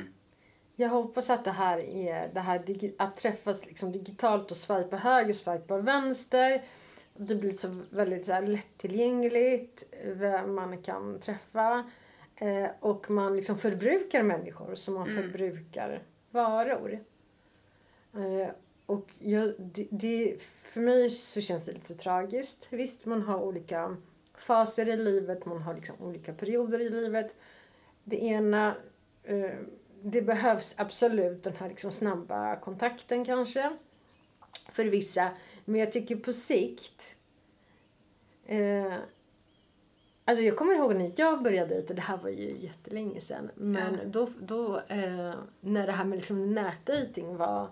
Jag 0.76 0.89
hoppas 0.89 1.30
att 1.30 1.45
det 1.45 1.51
här 1.51 1.78
är 1.78 2.30
det 2.34 2.39
här 2.39 2.64
att 2.97 3.18
träffas 3.18 3.66
liksom 3.66 3.91
digitalt 3.91 4.51
och 4.51 4.58
swipa 4.58 4.97
höger, 4.97 5.34
swipa 5.34 5.78
vänster. 5.78 6.62
Det 7.18 7.36
blir 7.36 7.53
så 7.53 7.82
väldigt 7.89 8.26
så 8.26 8.32
här 8.32 8.47
lättillgängligt 8.47 9.93
vem 10.03 10.55
man 10.55 10.82
kan 10.82 11.20
träffa. 11.20 11.91
Eh, 12.36 12.70
och 12.80 13.09
man 13.09 13.36
liksom 13.36 13.57
förbrukar 13.57 14.24
människor 14.24 14.76
som 14.76 14.93
man 14.93 15.05
förbrukar 15.05 16.03
varor. 16.32 16.99
Eh, 18.13 18.49
och 18.86 19.11
jag, 19.20 19.53
det, 19.57 19.88
det, 19.91 20.36
för 20.41 20.82
mig 20.82 21.09
så 21.09 21.41
känns 21.41 21.66
det 21.66 21.72
lite 21.72 21.95
tragiskt. 21.95 22.68
Visst, 22.70 23.05
man 23.05 23.22
har 23.22 23.41
olika 23.41 23.97
faser 24.38 24.89
i 24.89 24.97
livet, 24.97 25.45
man 25.45 25.61
har 25.61 25.74
liksom 25.74 25.95
olika 25.99 26.34
perioder 26.34 26.82
i 26.82 26.89
livet. 26.89 27.36
Det 28.03 28.24
ena, 28.24 28.76
eh, 29.24 29.51
det 30.01 30.22
behövs 30.22 30.76
absolut 30.78 31.43
den 31.43 31.55
här 31.55 31.70
liksom 31.70 31.91
snabba 31.91 32.55
kontakten 32.55 33.26
kanske. 33.26 33.78
För 34.72 34.86
vissa. 34.86 35.30
Men 35.66 35.80
jag 35.80 35.91
tycker 35.91 36.16
på 36.16 36.34
sikt. 36.34 37.16
Eh, 38.45 38.93
alltså 40.26 40.43
jag 40.43 40.57
kommer 40.57 40.76
ihåg 40.76 40.95
när 40.95 41.11
jag 41.16 41.43
började 41.43 41.76
dejta, 41.76 41.93
det 41.93 42.01
här 42.01 42.18
var 42.18 42.30
ju 42.30 42.55
jättelänge 42.59 43.22
sedan. 43.22 43.49
Men 43.55 43.93
Ja. 43.93 44.05
då, 44.05 44.30
då 44.39 44.78
eh, 44.78 45.34
när 45.59 45.86
det 45.86 45.91
här 45.91 46.05
med 46.05 46.18
liksom 46.18 46.53
nätdejting 46.53 47.38
var, 47.38 47.68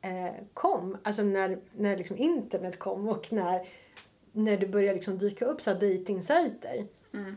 eh, 0.00 0.34
kom. 0.54 0.96
Alltså 1.02 1.22
när, 1.22 1.58
när 1.72 1.96
liksom 1.96 2.16
internet 2.16 2.78
kom 2.78 3.08
och 3.08 3.32
när, 3.32 3.68
när 4.32 4.56
det 4.56 4.66
började 4.66 4.94
liksom 4.94 5.18
dyka 5.18 5.44
upp 5.46 5.60
så 5.60 5.70
här 5.72 5.80
dejtingsajter. 5.80 6.86
Mm. 7.14 7.36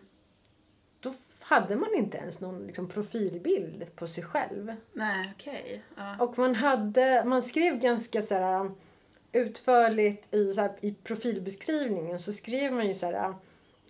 Då 0.99 1.13
hade 1.39 1.75
man 1.75 1.93
inte 1.95 2.17
ens 2.17 2.39
någon 2.41 2.67
liksom 2.67 2.87
profilbild 2.87 3.95
på 3.95 4.07
sig 4.07 4.23
själv. 4.23 4.75
Nej, 4.93 5.33
okej. 5.35 5.83
Ja. 5.97 6.17
Och 6.19 6.37
man 6.37 6.55
hade, 6.55 7.23
man 7.25 7.41
skrev 7.41 7.79
ganska 7.79 8.21
så 8.21 8.35
här 8.35 8.71
utförligt 9.32 10.34
i, 10.34 10.51
så 10.51 10.61
här, 10.61 10.71
i 10.82 10.93
profilbeskrivningen 10.93 12.19
så 12.19 12.34
skrev 12.34 12.73
man 12.73 12.88
ju 12.88 12.93
så 12.93 13.05
här, 13.05 13.34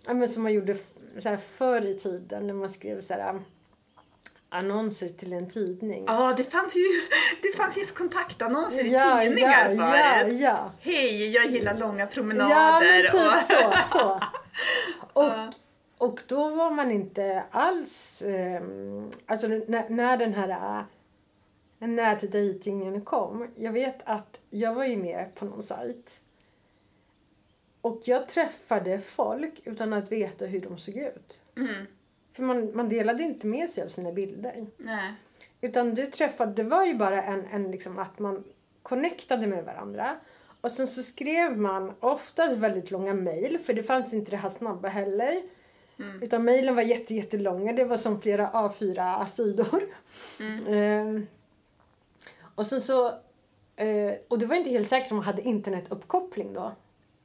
ja 0.06 0.14
men 0.14 0.28
som 0.28 0.42
man 0.42 0.52
gjorde 0.52 0.76
så 1.18 1.28
här 1.28 1.36
förr 1.36 1.86
i 1.86 1.98
tiden 1.98 2.46
när 2.46 2.54
man 2.54 2.70
skrev 2.70 3.02
så 3.02 3.14
här 3.14 3.40
annonser 4.48 5.08
till 5.08 5.32
en 5.32 5.50
tidning. 5.50 6.04
Ja, 6.06 6.34
det 6.36 6.44
fanns 6.44 6.76
ju, 6.76 6.82
det 7.42 7.56
fanns 7.56 7.78
ju 7.78 7.84
kontaktannonser 7.84 8.84
i 8.84 8.92
ja, 8.92 9.20
tidningar 9.20 9.70
ja, 9.70 9.98
ja, 9.98 10.20
förut. 10.20 10.40
ja. 10.40 10.72
Hej, 10.80 11.30
jag 11.30 11.46
gillar 11.46 11.74
långa 11.74 12.06
promenader. 12.06 12.54
Ja, 12.54 12.80
men 12.80 13.02
typ 13.02 13.14
och... 13.14 13.84
så. 13.84 13.98
så. 13.98 14.20
Och, 15.12 15.24
Ja. 15.24 15.50
och 15.98 16.20
då 16.26 16.48
var 16.48 16.70
man 16.70 16.90
inte 16.90 17.44
alls... 17.50 18.22
ehm, 18.26 19.10
alltså 19.26 19.46
när, 19.46 19.88
när 19.88 20.16
den 20.16 20.34
här 20.34 20.84
äh, 21.82 21.88
nätdejtingen 21.88 23.04
kom. 23.04 23.48
Jag 23.56 23.72
vet 23.72 24.02
att 24.04 24.40
jag 24.50 24.74
var 24.74 24.84
ju 24.84 24.96
med 24.96 25.34
på 25.34 25.44
någon 25.44 25.62
sajt. 25.62 26.20
Och 27.80 28.00
jag 28.04 28.28
träffade 28.28 28.98
folk 28.98 29.60
utan 29.64 29.92
att 29.92 30.12
veta 30.12 30.46
hur 30.46 30.60
de 30.60 30.78
såg 30.78 30.96
ut. 30.96 31.40
Mm. 31.56 31.86
För 32.32 32.42
man, 32.42 32.76
man 32.76 32.88
delade 32.88 33.22
inte 33.22 33.46
med 33.46 33.70
sig 33.70 33.84
av 33.84 33.88
sina 33.88 34.12
bilder. 34.12 34.66
Nej. 34.76 35.14
Utan 35.60 35.94
du 35.94 36.06
träffade, 36.06 36.52
det 36.52 36.62
var 36.62 36.84
ju 36.84 36.94
bara 36.94 37.22
en, 37.22 37.44
en 37.50 37.70
liksom 37.70 37.98
att 37.98 38.18
man 38.18 38.44
connectade 38.82 39.46
med 39.46 39.64
varandra. 39.64 40.16
Och 40.60 40.72
sen 40.72 40.86
så 40.86 41.02
skrev 41.02 41.58
man 41.58 41.92
oftast 42.00 42.58
väldigt 42.58 42.90
långa 42.90 43.14
mejl 43.14 43.58
för 43.58 43.74
det 43.74 43.82
fanns 43.82 44.14
inte 44.14 44.30
det 44.30 44.36
här 44.36 44.48
snabba 44.48 44.88
heller. 44.88 45.42
Utan 46.20 46.44
mejlen 46.44 46.74
var 46.74 46.82
jätte, 46.82 47.14
jättelånga. 47.14 47.72
Det 47.72 47.84
var 47.84 47.96
som 47.96 48.20
flera 48.20 48.50
A4-sidor. 48.50 49.82
Ehm, 50.68 51.26
och 52.54 52.66
sen 52.66 52.80
så... 52.80 53.06
eh, 53.76 54.12
och 54.28 54.38
det 54.38 54.46
var 54.46 54.56
inte 54.56 54.70
helt 54.70 54.88
säkert 54.88 55.10
om 55.10 55.16
man 55.16 55.26
hade 55.26 55.42
internetuppkoppling 55.42 56.52
då. 56.52 56.72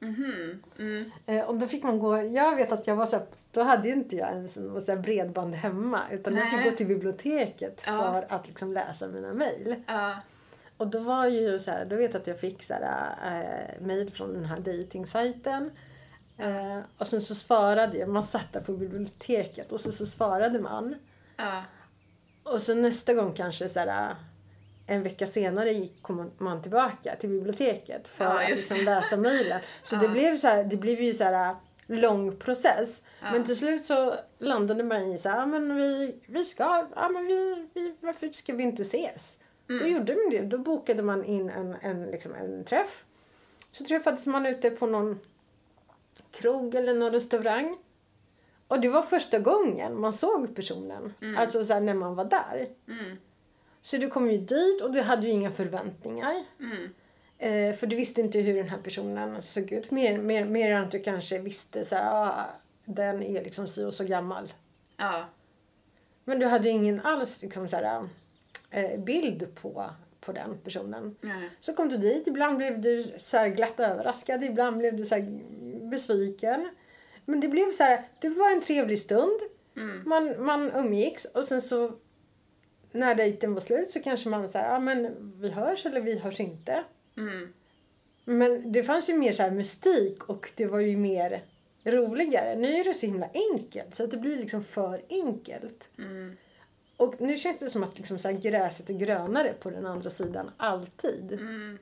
Mhm. 0.00 0.62
Mm. 0.78 1.10
Eh, 1.26 1.44
och 1.44 1.56
då 1.56 1.66
fick 1.66 1.82
man 1.82 1.98
gå, 1.98 2.22
jag 2.22 2.56
vet 2.56 2.72
att 2.72 2.86
jag 2.86 2.96
var 2.96 3.06
så 3.06 3.16
här, 3.16 3.26
då 3.52 3.62
hade 3.62 3.88
ju 3.88 3.94
inte 3.94 4.16
jag 4.16 4.28
ens 4.30 4.56
en 4.56 4.82
så 4.82 4.92
här 4.92 4.98
bredband 4.98 5.54
hemma 5.54 6.02
utan 6.10 6.36
jag 6.36 6.50
fick 6.50 6.58
Nej. 6.58 6.70
gå 6.70 6.76
till 6.76 6.86
biblioteket 6.86 7.82
Ja. 7.86 7.98
för 7.98 8.34
att 8.34 8.46
liksom 8.46 8.72
läsa 8.72 9.08
mina 9.08 9.32
mejl. 9.34 9.82
Ja. 9.86 10.16
Och 10.76 10.86
då 10.86 10.98
var 10.98 11.26
ju 11.26 11.58
så 11.58 11.70
här, 11.70 11.84
då 11.84 11.96
vet 11.96 12.12
jag 12.14 12.20
att 12.20 12.26
jag 12.26 12.40
fick 12.40 12.62
så 12.62 12.74
här, 12.74 13.14
eh, 13.24 13.80
mejl 13.86 14.10
från 14.10 14.32
den 14.32 14.44
här 14.44 14.56
dejtingsajten. 14.58 15.70
Eh, 16.38 16.78
och 16.98 17.06
sen 17.06 17.20
så 17.20 17.34
svarade 17.34 17.98
jag, 17.98 18.08
man 18.08 18.24
satt 18.24 18.52
där 18.52 18.60
på 18.60 18.72
biblioteket 18.72 19.72
och 19.72 19.80
så, 19.80 19.92
så 19.92 20.06
svarade 20.06 20.60
man. 20.60 20.94
Ja. 21.36 21.62
Och 22.42 22.62
så 22.62 22.74
nästa 22.74 23.14
gång 23.14 23.32
kanske 23.32 23.68
så 23.68 23.80
här, 23.80 24.14
en 24.88 25.02
vecka 25.02 25.26
senare 25.26 25.72
gick 25.72 26.02
kom 26.02 26.30
man 26.38 26.62
tillbaka 26.62 27.16
till 27.16 27.28
biblioteket 27.30 28.08
för 28.08 28.24
Ja, 28.24 28.42
att 28.42 28.50
liksom 28.50 28.80
läsa 28.80 29.16
mejlen. 29.16 29.60
Så 29.82 29.94
Ja. 29.96 30.00
det 30.00 30.08
blev 30.08 30.36
så 30.36 30.46
här, 30.48 30.64
det 30.64 30.76
blev 30.76 31.00
ju 31.00 31.14
så 31.14 31.24
här 31.24 31.56
lång 31.86 32.36
process. 32.36 33.02
Ja. 33.22 33.32
Men 33.32 33.44
till 33.44 33.56
slut 33.56 33.84
så 33.84 34.14
landade 34.38 34.84
man 34.84 35.02
i 35.02 35.18
så 35.18 35.28
här, 35.28 35.36
"Ja, 35.38 35.46
men 35.46 35.76
vi, 35.76 36.14
vi 36.26 36.44
ska, 36.44 36.86
ja 36.96 37.08
men 37.08 37.26
vi, 37.26 37.66
vi, 37.74 37.94
varför 38.00 38.28
ska 38.28 38.52
vi 38.54 38.62
inte 38.62 38.82
ses? 38.82 39.40
Då 39.66 39.74
Mm. 39.74 39.92
gjorde 39.92 40.14
man 40.14 40.30
det. 40.30 40.40
Då 40.42 40.58
bokade 40.58 41.02
man 41.02 41.24
in 41.24 41.50
en, 41.50 41.76
en, 41.80 42.06
liksom 42.06 42.34
en 42.34 42.64
träff. 42.64 43.04
Så 43.72 43.84
träffades 43.84 44.26
man 44.26 44.46
ute 44.46 44.70
på 44.70 44.86
någon 44.86 45.20
krog 46.30 46.74
eller 46.74 46.94
någon 46.94 47.12
restaurang. 47.12 47.78
Och 48.68 48.80
det 48.80 48.88
var 48.88 49.02
första 49.02 49.38
gången 49.38 50.00
man 50.00 50.12
såg 50.12 50.54
personen. 50.56 51.14
Alltså 51.38 51.64
så 51.64 51.72
här, 51.74 51.80
när 51.80 51.94
man 51.94 52.14
var 52.14 52.24
där. 52.24 52.68
Mm. 52.88 53.16
Så 53.82 53.96
du 53.96 54.08
kom 54.08 54.30
ju 54.30 54.38
dit 54.38 54.80
och 54.82 54.92
du 54.92 55.00
hade 55.00 55.26
ju 55.26 55.32
inga 55.32 55.50
förväntningar. 55.50 56.44
Mm. 56.60 56.94
Eh, 57.38 57.76
för 57.76 57.86
du 57.86 57.96
visste 57.96 58.20
inte 58.20 58.40
hur 58.40 58.56
den 58.56 58.68
här 58.68 58.78
personen 58.78 59.42
såg 59.42 59.72
ut. 59.72 59.90
Mer, 59.90 60.18
mer, 60.18 60.44
mer 60.44 60.74
än 60.74 60.82
att 60.82 60.90
du 60.90 61.00
kanske 61.00 61.38
visste 61.38 61.84
så 61.84 61.94
här, 61.94 62.28
ah, 62.28 62.46
den 62.84 63.22
är 63.22 63.44
liksom 63.44 63.68
si 63.68 63.84
och 63.84 63.94
så 63.94 64.04
gammal. 64.04 64.52
Ja. 64.96 65.24
Men 66.24 66.38
du 66.38 66.46
hade 66.46 66.68
ju 66.68 66.74
ingen 66.74 67.00
alls 67.00 67.42
liksom 67.42 67.68
så 67.68 67.76
här, 67.76 68.08
eh, 68.70 69.00
bild 69.00 69.54
på, 69.54 69.90
på 70.20 70.32
den 70.32 70.58
personen. 70.64 71.16
Nej. 71.20 71.50
Så 71.60 71.74
kom 71.74 71.88
du 71.88 71.96
dit, 71.96 72.26
ibland 72.26 72.56
blev 72.56 72.80
du 72.80 73.02
så 73.18 73.36
här 73.36 73.48
glatt 73.48 73.80
överraskad, 73.80 74.44
ibland 74.44 74.78
blev 74.78 74.96
du 74.96 75.06
så 75.06 75.14
här 75.14 75.40
besviken. 75.90 76.68
Men 77.24 77.40
det 77.40 77.48
blev 77.48 77.72
så 77.72 77.82
här, 77.82 78.08
det 78.18 78.28
var 78.28 78.52
en 78.52 78.60
trevlig 78.60 78.98
stund. 78.98 79.40
Man, 80.04 80.44
man 80.44 80.72
umgicks 80.72 81.24
och 81.24 81.44
sen 81.44 81.62
så 81.62 81.92
när 82.92 83.14
dejten 83.14 83.54
var 83.54 83.60
slut 83.60 83.90
så 83.90 84.00
kanske 84.00 84.28
man 84.28 84.48
säger, 84.48 84.68
ja 84.68 84.80
men 84.80 85.32
vi 85.40 85.50
hörs 85.50 85.86
eller 85.86 86.00
vi 86.00 86.18
hörs 86.18 86.40
inte. 86.40 86.84
Mm. 87.16 87.52
Men 88.24 88.72
det 88.72 88.84
fanns 88.84 89.10
ju 89.10 89.14
mer 89.14 89.32
så 89.32 89.42
här 89.42 89.50
mystik 89.50 90.24
och 90.24 90.52
det 90.54 90.66
var 90.66 90.78
ju 90.78 90.96
mer 90.96 91.42
roligare. 91.84 92.56
Nu 92.56 92.74
är 92.74 92.84
det 92.84 92.94
så 92.94 93.06
himla 93.06 93.28
enkelt 93.52 93.94
så 93.94 94.04
att 94.04 94.10
det 94.10 94.16
blir 94.16 94.36
liksom 94.36 94.64
för 94.64 95.02
enkelt. 95.08 95.90
Mm. 95.98 96.36
Och 96.96 97.20
nu 97.20 97.36
känns 97.36 97.58
det 97.58 97.70
som 97.70 97.82
att 97.82 97.98
liksom 97.98 98.18
så 98.18 98.32
gräset 98.32 98.90
är 98.90 98.94
grönare 98.94 99.52
på 99.60 99.70
den 99.70 99.86
andra 99.86 100.10
sidan 100.10 100.50
alltid. 100.56 101.32
Mm. 101.32 101.78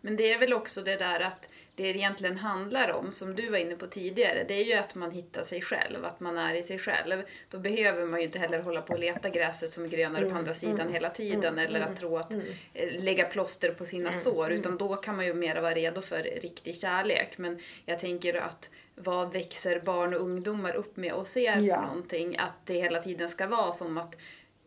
Men 0.00 0.16
det 0.16 0.32
är 0.32 0.38
väl 0.38 0.52
också 0.52 0.82
det 0.82 0.96
där 0.96 1.20
att 1.20 1.48
det 1.78 1.88
egentligen 1.88 2.38
handlar 2.38 2.92
om, 2.92 3.10
som 3.10 3.34
du 3.34 3.48
var 3.50 3.58
inne 3.58 3.76
på 3.76 3.86
tidigare, 3.86 4.44
det 4.48 4.54
är 4.54 4.64
ju 4.64 4.74
att 4.74 4.94
man 4.94 5.10
hittar 5.10 5.42
sig 5.42 5.60
själv, 5.60 6.04
att 6.04 6.20
man 6.20 6.38
är 6.38 6.54
i 6.54 6.62
sig 6.62 6.78
själv. 6.78 7.22
Då 7.50 7.58
behöver 7.58 8.04
man 8.06 8.20
ju 8.20 8.26
inte 8.26 8.38
heller 8.38 8.58
hålla 8.60 8.82
på 8.82 8.92
och 8.92 8.98
leta 8.98 9.28
gräset 9.28 9.72
som 9.72 9.84
är 9.84 9.88
grönare 9.88 10.30
på 10.30 10.36
andra 10.36 10.54
sidan 10.54 10.92
hela 10.92 11.10
tiden 11.10 11.58
eller 11.58 11.80
att 11.80 11.96
tro 11.96 12.16
att 12.16 12.32
eh, 12.74 13.02
lägga 13.02 13.24
plåster 13.24 13.70
på 13.72 13.84
sina 13.84 14.12
sår, 14.12 14.52
utan 14.52 14.78
då 14.78 14.96
kan 14.96 15.16
man 15.16 15.26
ju 15.26 15.34
mera 15.34 15.60
vara 15.60 15.74
redo 15.74 16.00
för 16.00 16.22
riktig 16.22 16.76
kärlek. 16.76 17.38
Men 17.38 17.58
jag 17.86 17.98
tänker 17.98 18.34
att 18.34 18.70
vad 18.94 19.32
växer 19.32 19.80
barn 19.80 20.14
och 20.14 20.20
ungdomar 20.20 20.74
upp 20.74 20.96
med 20.96 21.12
och 21.12 21.26
ser 21.26 21.54
för 21.58 21.64
Ja. 21.64 21.80
någonting? 21.82 22.38
Att 22.38 22.66
det 22.66 22.74
hela 22.74 23.00
tiden 23.00 23.28
ska 23.28 23.46
vara 23.46 23.72
som 23.72 23.98
att 23.98 24.16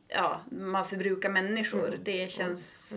ja, 0.08 0.42
man 0.52 0.86
förbrukar 0.86 1.30
människor. 1.30 2.00
Det 2.04 2.32
känns 2.32 2.94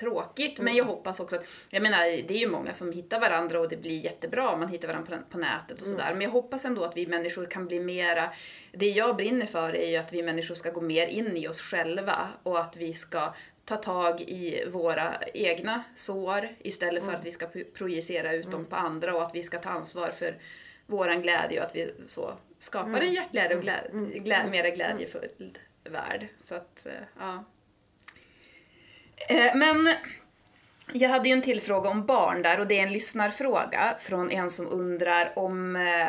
tråkigt. 0.00 0.58
Men 0.58 0.76
jag 0.76 0.84
hoppas 0.84 1.20
också 1.20 1.36
att, 1.36 1.44
jag 1.70 1.82
menar 1.82 1.98
det 2.04 2.34
är 2.34 2.38
ju 2.38 2.48
många 2.48 2.72
som 2.72 2.92
hittar 2.92 3.20
varandra 3.20 3.60
och 3.60 3.68
det 3.68 3.76
blir 3.76 4.00
jättebra 4.04 4.48
om 4.50 4.60
man 4.60 4.68
hittar 4.68 4.88
varandra 4.88 5.16
på, 5.16 5.22
på 5.30 5.38
nätet 5.38 5.80
och 5.82 5.86
sådär. 5.86 6.10
Men 6.12 6.20
jag 6.20 6.30
hoppas 6.30 6.64
ändå 6.64 6.84
att 6.84 6.96
vi 6.96 7.06
människor 7.06 7.46
kan 7.46 7.66
bli 7.66 7.80
mera, 7.80 8.30
det 8.72 8.90
jag 8.90 9.16
brinner 9.16 9.46
för 9.46 9.76
är 9.76 9.90
ju 9.90 9.96
att 9.96 10.12
vi 10.12 10.22
människor 10.22 10.54
ska 10.54 10.70
gå 10.70 10.80
mer 10.80 11.06
in 11.06 11.36
i 11.36 11.48
oss 11.48 11.60
själva 11.60 12.28
och 12.42 12.60
att 12.60 12.76
vi 12.76 12.92
ska 12.92 13.34
ta 13.64 13.76
tag 13.76 14.20
i 14.20 14.64
våra 14.68 15.14
egna 15.34 15.82
sår 15.94 16.48
istället 16.58 17.04
för 17.04 17.12
att 17.12 17.24
vi 17.26 17.30
ska 17.30 17.46
pro- 17.46 17.64
projicera 17.74 18.32
ut 18.32 18.50
dem 18.50 18.64
på 18.64 18.76
andra 18.76 19.14
och 19.16 19.22
att 19.22 19.34
vi 19.34 19.42
ska 19.42 19.58
ta 19.58 19.70
ansvar 19.70 20.10
för 20.10 20.36
våran 20.86 21.22
glädje 21.22 21.60
och 21.60 21.66
att 21.66 21.76
vi 21.76 21.94
så 22.06 22.32
skapar 22.58 23.00
en 23.00 23.12
hjärtligare 23.12 23.54
och 23.56 23.62
glä, 23.62 23.80
glä, 24.14 24.46
mera 24.50 24.70
glädjefull 24.70 25.28
värld. 25.84 26.28
Så 26.42 26.54
att, 26.54 26.86
eh, 26.86 26.92
ja. 27.18 27.44
Eh, 29.28 29.56
men 29.56 29.94
jag 30.92 31.08
hade 31.08 31.28
ju 31.28 31.32
en 31.32 31.42
till 31.42 31.60
fråga 31.60 31.90
om 31.90 32.06
barn 32.06 32.42
där 32.42 32.60
och 32.60 32.66
det 32.66 32.78
är 32.78 32.82
en 32.82 32.92
lyssnarfråga 32.92 33.96
från 33.98 34.30
en 34.30 34.50
som 34.50 34.66
undrar 34.66 35.38
om 35.38 35.76
eh, 35.76 36.08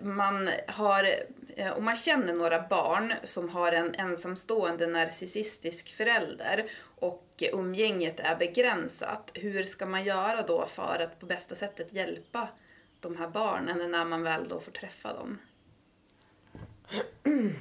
man 0.00 0.50
har 0.66 1.14
eh, 1.56 1.72
om 1.72 1.84
man 1.84 1.96
känner 1.96 2.32
några 2.34 2.68
barn 2.68 3.12
som 3.22 3.48
har 3.48 3.72
en 3.72 3.94
ensamstående 3.94 4.86
narcissistisk 4.86 5.96
förälder 5.96 6.70
och 6.82 7.26
umgänget 7.52 8.20
är 8.20 8.36
begränsat, 8.36 9.30
hur 9.34 9.62
ska 9.62 9.86
man 9.86 10.04
göra 10.04 10.42
då 10.42 10.66
för 10.66 10.98
att 11.02 11.20
på 11.20 11.26
bästa 11.26 11.54
sättet 11.54 11.92
hjälpa 11.92 12.48
de 13.00 13.16
här 13.16 13.28
barnen 13.28 13.90
när 13.90 14.04
man 14.04 14.22
väl 14.22 14.48
då 14.48 14.60
får 14.60 14.72
träffa 14.72 15.12
dem? 15.12 15.38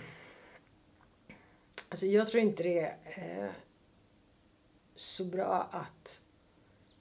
Alltså 1.92 2.06
jag 2.06 2.28
tror 2.28 2.44
inte 2.44 2.64
det 2.64 2.96
är 3.04 3.52
så 5.00 5.26
bra 5.26 5.70
att 5.72 6.22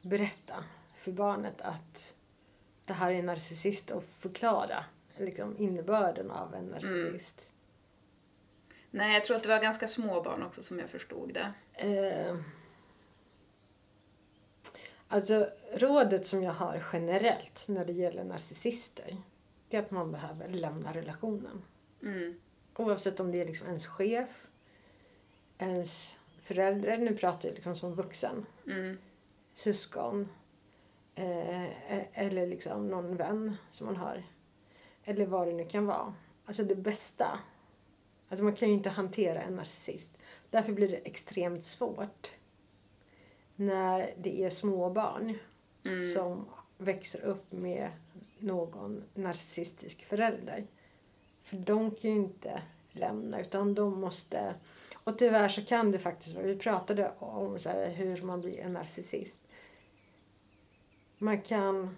berätta 0.03 0.65
för 0.95 1.13
barnet 1.13 1.61
att 1.61 2.17
det 2.87 2.93
här 2.93 3.11
är 3.11 3.15
en 3.15 3.27
narcissist 3.27 3.91
och 3.91 4.05
förklara 4.05 4.85
liksom, 5.17 5.59
innebörden 5.59 6.31
av 6.31 6.55
en 6.55 6.65
narcissist. 6.65 7.51
Nej, 8.91 9.15
jag 9.15 9.25
tror 9.25 9.37
att 9.37 9.43
det 9.43 9.49
var 9.49 9.63
ganska 9.63 9.89
små 9.89 10.23
barn 10.23 10.43
också 10.43 10.63
som 10.63 10.79
jag 10.79 10.91
förstod 10.91 11.35
det. 11.35 11.53
Eh, 11.75 12.37
alltså 15.09 15.51
rådet 15.73 16.27
som 16.27 16.43
jag 16.43 16.53
har 16.53 16.85
generellt 16.93 17.69
när 17.69 17.85
det 17.85 17.93
gäller 17.93 18.25
narcissister 18.25 19.17
det 19.69 19.77
är 19.77 19.83
att 19.83 19.91
man 19.91 20.13
behöver 20.13 20.49
lämna 20.49 20.95
relationen. 20.95 21.63
Mm. 22.03 22.41
Oavsett 22.77 23.21
om 23.21 23.33
det 23.33 23.41
är 23.41 23.47
liksom 23.47 23.67
ens 23.67 23.87
chef, 23.87 24.47
ens 25.59 26.18
förälder, 26.49 26.99
nu 26.99 27.17
pratar 27.17 27.49
jag 27.49 27.55
liksom 27.55 27.77
som 27.77 27.95
vuxen, 27.95 28.47
Mm. 28.67 28.99
syskon 29.55 30.29
eh, 31.15 32.19
eller 32.23 32.47
liksom 32.47 32.89
någon 32.89 33.17
vän 33.17 33.57
som 33.71 33.87
man 33.87 33.97
har. 33.97 34.23
Eller 35.05 35.27
vad 35.27 35.47
det 35.49 35.53
nu 35.53 35.65
kan 35.65 35.87
vara. 35.87 36.15
Alltså 36.45 36.63
det 36.65 36.75
bästa. 36.77 37.39
Alltså 38.29 38.45
man 38.45 38.55
kan 38.55 38.69
ju 38.69 38.75
inte 38.75 38.91
hantera 38.91 39.43
en 39.43 39.57
narcissist. 39.57 40.19
Därför 40.51 40.73
blir 40.73 40.89
det 40.89 40.97
extremt 40.97 41.65
svårt 41.65 42.33
när 43.57 44.15
det 44.19 44.45
är 44.45 44.51
små 44.51 44.91
barn 44.91 45.39
Mm. 45.85 46.13
som 46.15 46.45
växer 46.79 47.21
upp 47.25 47.53
med 47.53 47.91
någon 48.39 49.03
narcissistisk 49.15 50.05
förälder. 50.05 50.67
För 51.43 51.57
de 51.57 51.91
kan 51.91 52.11
ju 52.11 52.17
inte 52.17 52.63
lämna 52.93 53.41
utan 53.41 53.75
de 53.75 54.01
måste... 54.01 54.55
Och 55.09 55.19
tyvärr 55.19 55.49
så 55.49 55.65
kan 55.65 55.91
det 55.91 55.99
faktiskt 55.99 56.37
vara, 56.37 56.47
vi 56.47 56.57
pratade 56.57 57.13
om 57.19 57.59
så 57.59 57.69
här, 57.69 57.91
hur 57.91 58.23
man 58.23 58.41
blir 58.41 58.59
en 58.59 58.73
narcissist. 58.73 59.41
Man 61.19 61.41
kan, 61.41 61.97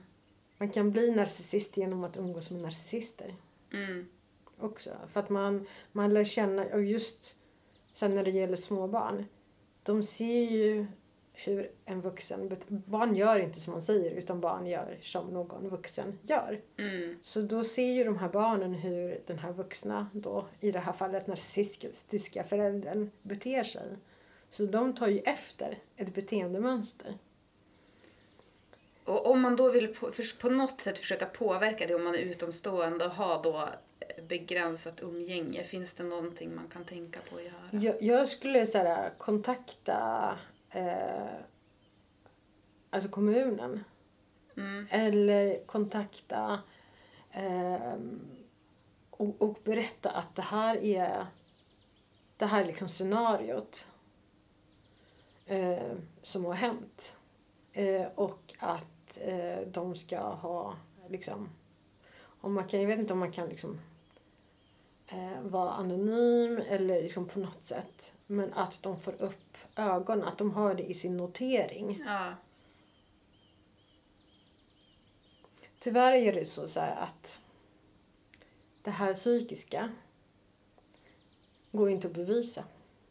man 0.58 0.70
kan 0.70 0.90
bli 0.90 1.10
narcissist 1.10 1.76
genom 1.76 2.04
att 2.04 2.16
umgås 2.16 2.50
med 2.50 2.62
narcissister 2.62 3.34
Mm. 3.72 4.08
också. 4.58 4.90
För 5.08 5.20
att 5.20 5.30
man, 5.30 5.66
man 5.92 6.14
lär 6.14 6.24
känna, 6.24 6.64
och 6.64 6.82
just 6.82 7.36
sen 7.92 8.14
när 8.14 8.24
det 8.24 8.30
gäller 8.30 8.56
små 8.56 8.86
barn. 8.86 9.26
De 9.82 10.02
ser 10.02 10.50
ju 10.50 10.86
hur 11.32 11.70
en 11.84 12.00
vuxen, 12.00 12.56
barn 12.68 13.16
gör 13.16 13.38
inte 13.38 13.60
som 13.60 13.72
man 13.72 13.82
säger 13.82 14.10
utan 14.10 14.40
barn 14.40 14.66
gör 14.66 14.98
som 15.02 15.26
någon 15.26 15.68
vuxen 15.68 16.18
gör. 16.22 16.60
Mm. 16.76 17.18
Så 17.22 17.40
då 17.40 17.64
ser 17.64 17.92
ju 17.92 18.04
de 18.04 18.18
här 18.18 18.28
barnen 18.28 18.74
hur 18.74 19.20
den 19.26 19.38
här 19.38 19.52
vuxna, 19.52 20.06
då, 20.12 20.46
i 20.60 20.72
det 20.72 20.78
här 20.78 20.92
fallet 20.92 21.26
narcissistiska 21.26 22.44
föräldern, 22.44 23.10
beter 23.22 23.64
sig. 23.64 23.88
Så 24.50 24.66
de 24.66 24.94
tar 24.94 25.08
ju 25.08 25.18
efter 25.18 25.78
ett 25.96 26.14
beteendemönster. 26.14 27.14
Och 29.04 29.30
om 29.30 29.40
man 29.40 29.56
då 29.56 29.70
vill 29.70 29.94
på, 29.94 30.10
på 30.40 30.50
något 30.50 30.80
sätt 30.80 30.98
försöka 30.98 31.26
påverka 31.26 31.86
det 31.86 31.94
om 31.94 32.04
man 32.04 32.14
är 32.14 32.18
utomstående 32.18 33.04
och 33.04 33.12
har 33.12 33.42
då 33.42 33.68
eh, 34.00 34.24
begränsat 34.24 35.02
umgänge, 35.02 35.64
finns 35.64 35.94
det 35.94 36.04
någonting 36.04 36.54
man 36.54 36.68
kan 36.68 36.84
tänka 36.84 37.20
på 37.30 37.36
att 37.36 37.42
göra? 37.42 37.84
Jag, 37.84 38.02
jag 38.02 38.28
skulle 38.28 38.66
så 38.66 38.78
här, 38.78 39.10
kontakta 39.18 40.38
eh, 40.70 41.40
alltså 42.90 43.08
kommunen. 43.08 43.84
Mm. 44.56 44.86
Eller 44.90 45.64
kontakta 45.66 46.60
eh, 47.30 47.94
och, 49.10 49.42
och 49.42 49.58
berätta 49.64 50.10
att 50.10 50.36
det 50.36 50.42
här 50.42 50.76
är 50.76 51.26
det 52.36 52.46
här 52.46 52.62
är 52.62 52.66
liksom 52.66 52.88
scenariot 52.88 53.86
eh, 55.46 55.92
som 56.22 56.44
har 56.44 56.54
hänt. 56.54 57.16
Eh, 57.72 58.06
och 58.14 58.54
att 58.58 59.18
eh, 59.20 59.58
de 59.66 59.94
ska 59.94 60.20
ha 60.20 60.74
liksom 61.08 61.48
om 62.40 62.54
man 62.54 62.68
kan, 62.68 62.80
jag 62.80 62.88
vet 62.88 62.98
inte 62.98 63.12
om 63.12 63.18
man 63.18 63.32
kan 63.32 63.48
liksom 63.48 63.80
eh, 65.06 65.40
vara 65.42 65.70
anonym 65.70 66.58
eller 66.58 67.02
liksom 67.02 67.28
på 67.28 67.38
något 67.38 67.64
sätt. 67.64 68.12
Men 68.26 68.52
att 68.52 68.82
de 68.82 69.00
får 69.00 69.22
upp 69.22 69.49
ögonen, 69.76 70.28
att 70.28 70.38
de 70.38 70.50
har 70.50 70.74
det 70.74 70.82
i 70.82 70.94
sin 70.94 71.16
notering. 71.16 72.02
Ja. 72.06 72.34
Tyvärr 75.78 76.12
är 76.12 76.32
det 76.32 76.44
så, 76.44 76.68
så 76.68 76.80
här 76.80 76.96
att 76.96 77.40
det 78.82 78.90
här 78.90 79.14
psykiska 79.14 79.90
går 81.72 81.90
inte 81.90 82.06
att 82.06 82.14
bevisa. 82.14 82.64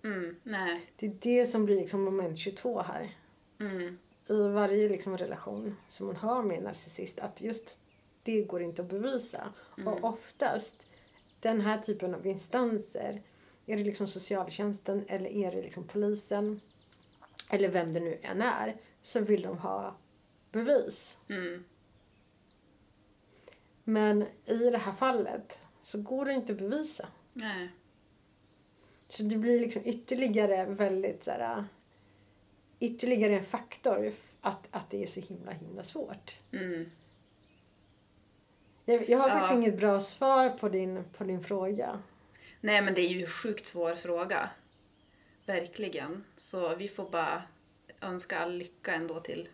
Mm. 0.04 0.36
Nej. 0.44 0.92
Det 0.96 1.06
är 1.06 1.16
det 1.20 1.46
som 1.46 1.66
blir 1.66 1.76
liksom 1.76 2.04
moment 2.04 2.38
22 2.38 2.82
här. 2.82 3.16
Mm. 3.60 3.98
I 4.30 4.48
varje 4.48 4.90
liksom 4.90 5.18
relation 5.18 5.78
som 5.90 6.08
man 6.08 6.16
har 6.16 6.44
med 6.44 6.58
en 6.58 6.64
narcissist. 6.64 7.20
Att 7.20 7.42
just 7.42 7.80
det 8.24 8.42
går 8.42 8.62
inte 8.62 8.82
att 8.82 8.90
bevisa. 8.90 9.54
Och 9.86 10.04
oftast 10.04 10.86
den 11.40 11.62
här 11.62 11.78
typen 11.78 12.16
av 12.16 12.28
instanser. 12.28 13.22
Är 13.70 13.78
det 13.78 13.84
liksom 13.84 14.08
socialtjänsten 14.08 15.06
eller 15.08 15.30
är 15.30 15.52
det 15.52 15.62
liksom 15.62 15.84
polisen? 15.84 16.62
eller 17.50 17.70
vem 17.70 17.94
det 17.94 18.00
nu 18.00 18.20
än 18.22 18.42
är, 18.42 18.78
så 19.04 19.20
vill 19.20 19.42
de 19.42 19.58
ha 19.58 19.96
bevis. 20.52 21.18
Mm. 21.30 21.64
Men 23.84 24.26
i 24.46 24.58
det 24.58 24.78
här 24.78 24.92
fallet 24.92 25.62
så 25.84 26.02
går 26.02 26.26
det 26.26 26.34
inte 26.34 26.54
att 26.54 26.60
bevisa. 26.60 27.08
Nej. 27.34 27.70
Så 29.10 29.24
det 29.24 29.36
blir 29.38 29.60
liksom 29.60 29.82
ytterligare 29.86 30.66
väldigt 30.66 31.24
så 31.24 31.32
här, 31.32 31.66
ytterligare 32.80 33.36
en 33.38 33.44
faktor 33.44 34.12
att, 34.42 34.68
att 34.72 34.90
det 34.90 35.04
är 35.04 35.08
så 35.08 35.20
himla 35.20 35.52
himla 35.52 35.84
svårt. 35.84 36.40
Mm. 36.52 36.92
Jag, 38.86 39.10
jag 39.10 39.20
har 39.20 39.28
Ja. 39.28 39.34
faktiskt 39.34 39.54
inget 39.54 39.78
bra 39.80 40.02
svar 40.02 40.50
på 40.50 40.70
din, 40.70 41.04
på 41.18 41.24
din 41.24 41.44
fråga. 41.44 42.00
Nej, 42.62 42.82
men 42.82 42.94
det 42.94 43.02
är 43.02 43.10
ju 43.10 43.22
en 43.22 43.28
sjukt 43.28 43.66
svår 43.66 43.96
fråga. 43.96 44.50
Verkligen. 45.46 46.24
Så 46.38 46.76
vi 46.76 46.88
får 46.88 47.10
bara 47.10 47.44
önska 48.02 48.40
all 48.40 48.54
lycka 48.54 48.94
ändå 48.94 49.20
till, 49.20 49.50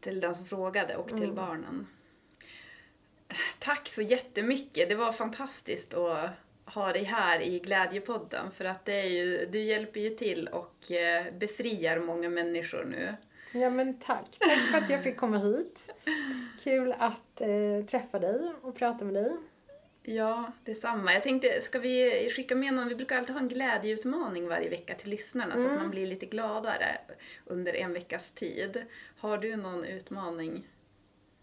till 0.00 0.20
den 0.20 0.34
som 0.34 0.46
frågade 0.46 0.96
och 0.96 1.08
till 1.08 1.32
barnen. 1.32 1.86
Tack 3.58 3.88
så 3.88 4.02
jättemycket. 4.02 4.88
Det 4.88 4.94
var 4.94 5.12
fantastiskt 5.12 5.94
att 5.94 6.30
ha 6.64 6.92
dig 6.92 7.04
här 7.04 7.40
i 7.40 7.58
Glädjepodden. 7.58 8.50
För 8.50 8.64
att 8.64 8.84
det 8.84 9.00
är 9.00 9.08
ju, 9.10 9.46
du 9.46 9.62
hjälper 9.62 10.00
ju 10.00 10.10
till 10.10 10.48
och 10.48 10.92
eh, 10.92 11.32
befriar 11.34 11.98
många 11.98 12.28
människor 12.28 12.84
nu. 12.84 13.14
Ja 13.52 13.70
men 13.70 13.98
tack. 13.98 14.36
Tack 14.38 14.70
för 14.70 14.78
att 14.78 14.90
jag 14.90 15.02
fick 15.02 15.16
komma 15.16 15.38
hit. 15.38 15.90
Kul 16.62 16.94
att 16.98 17.40
eh, 17.40 17.86
träffa 17.90 18.18
dig 18.18 18.52
och 18.62 18.76
prata 18.76 19.04
med 19.04 19.14
dig. 19.14 19.32
Ja, 20.08 20.52
detsamma. 20.64 21.12
Jag 21.12 21.22
tänkte, 21.22 21.60
ska 21.60 21.78
vi 21.78 22.28
skicka 22.30 22.54
med 22.54 22.74
någon? 22.74 22.88
Vi 22.88 22.94
brukar 22.94 23.16
alltid 23.16 23.34
ha 23.34 23.40
en 23.40 23.48
glädjeutmaning 23.48 24.48
varje 24.48 24.68
vecka 24.68 24.94
till 24.94 25.10
lyssnarna 25.10 25.56
så 25.56 25.66
att 25.66 25.78
man 25.78 25.90
blir 25.90 26.06
lite 26.06 26.26
gladare 26.26 26.98
under 27.44 27.74
en 27.74 27.92
veckas 27.92 28.32
tid. 28.32 28.82
Har 29.18 29.38
du 29.38 29.56
någon 29.56 29.84
utmaning? 29.84 30.68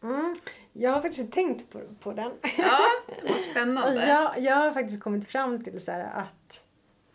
Mm. 0.03 0.36
Jag 0.74 0.91
har 0.91 1.01
faktiskt 1.01 1.32
tänkt 1.32 1.72
på, 1.72 1.80
på 1.99 2.14
den. 2.14 2.32
Ja, 2.57 2.80
vad 3.24 3.39
spännande. 3.39 4.07
jag, 4.07 4.39
jag 4.39 4.55
har 4.55 4.72
faktiskt 4.72 5.03
kommit 5.03 5.28
fram 5.28 5.64
till 5.64 5.82
så 5.82 5.91
att 5.91 6.66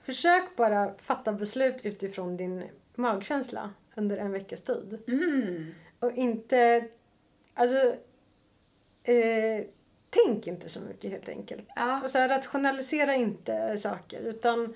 försök 0.01 0.57
bara 0.57 0.95
fatta 0.99 1.33
beslut 1.33 1.87
utifrån 1.87 2.37
din 2.37 2.65
magkänsla 2.95 3.71
under 3.97 4.17
en 4.17 4.33
veckas 4.33 4.63
tid. 4.63 5.03
Mm. 5.09 5.75
Och 6.01 6.13
inte... 6.13 6.89
Alltså... 7.55 7.97
Eh, 9.03 9.65
tänk 10.11 10.47
inte 10.47 10.69
så 10.69 10.81
mycket 10.81 11.11
helt 11.11 11.29
enkelt. 11.29 11.69
Ja. 11.77 12.01
Och 12.05 12.11
så 12.11 12.19
här, 12.19 12.29
rationalisera 12.29 13.15
inte 13.15 13.79
saker 13.79 14.21
utan 14.21 14.75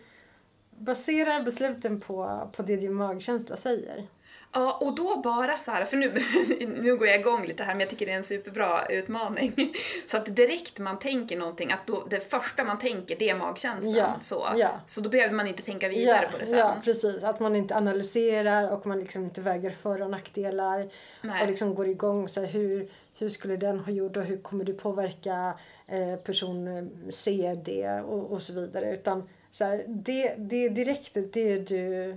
basera 0.70 1.42
besluten 1.42 2.00
på, 2.00 2.50
på 2.56 2.62
det 2.62 2.76
din 2.76 2.94
magkänsla 2.94 3.56
säger. 3.56 4.06
Ja, 4.54 4.78
och 4.80 4.94
då 4.94 5.16
bara 5.16 5.56
så 5.56 5.70
här, 5.70 5.84
för 5.84 5.96
nu, 5.96 6.12
nu 6.82 6.96
går 6.96 7.06
jag 7.08 7.20
igång 7.20 7.46
lite 7.46 7.64
här 7.64 7.72
men 7.72 7.80
jag 7.80 7.90
tycker 7.90 8.06
det 8.06 8.12
är 8.12 8.16
en 8.16 8.24
superbra 8.24 8.86
utmaning. 8.86 9.74
Så 10.06 10.16
att 10.16 10.36
direkt 10.36 10.78
man 10.78 10.98
tänker 10.98 11.36
någonting, 11.36 11.72
att 11.72 11.86
då, 11.86 12.06
det 12.10 12.30
första 12.30 12.64
man 12.64 12.78
tänker 12.78 13.16
det 13.18 13.30
är 13.30 13.34
magkänslan. 13.34 13.94
Ja, 13.94 14.16
Så. 14.20 14.48
ja. 14.56 14.80
så 14.86 15.00
då 15.00 15.08
behöver 15.08 15.34
man 15.34 15.46
inte 15.46 15.62
tänka 15.62 15.88
vidare 15.88 16.28
på 16.32 16.38
det 16.38 16.46
sen. 16.46 16.58
Ja, 16.58 16.76
precis. 16.84 17.22
Att 17.22 17.40
man 17.40 17.56
inte 17.56 17.76
analyserar 17.76 18.70
och 18.70 18.86
man 18.86 19.00
liksom 19.00 19.24
inte 19.24 19.40
väger 19.40 19.70
för 19.70 20.02
och 20.02 20.10
nackdelar. 20.10 20.88
Nej. 21.20 21.42
Och 21.42 21.48
liksom 21.48 21.74
går 21.74 21.88
igång 21.88 22.28
så 22.28 22.40
här, 22.40 22.48
hur, 22.48 22.88
hur 23.18 23.28
skulle 23.28 23.56
den 23.56 23.78
ha 23.78 23.92
gjort 23.92 24.16
och 24.16 24.24
hur 24.24 24.38
kommer 24.38 24.64
det 24.64 24.72
påverka 24.72 25.58
eh, 25.86 26.16
person 26.16 26.90
C, 27.10 27.56
D 27.64 27.90
och, 27.90 28.32
och 28.32 28.42
så 28.42 28.52
vidare. 28.52 28.94
Utan 28.94 29.28
så 29.50 29.64
här, 29.64 29.84
det, 29.88 30.34
det 30.38 30.64
är 30.64 30.70
direkt 30.70 31.16
det 31.32 31.58
du, 31.58 32.16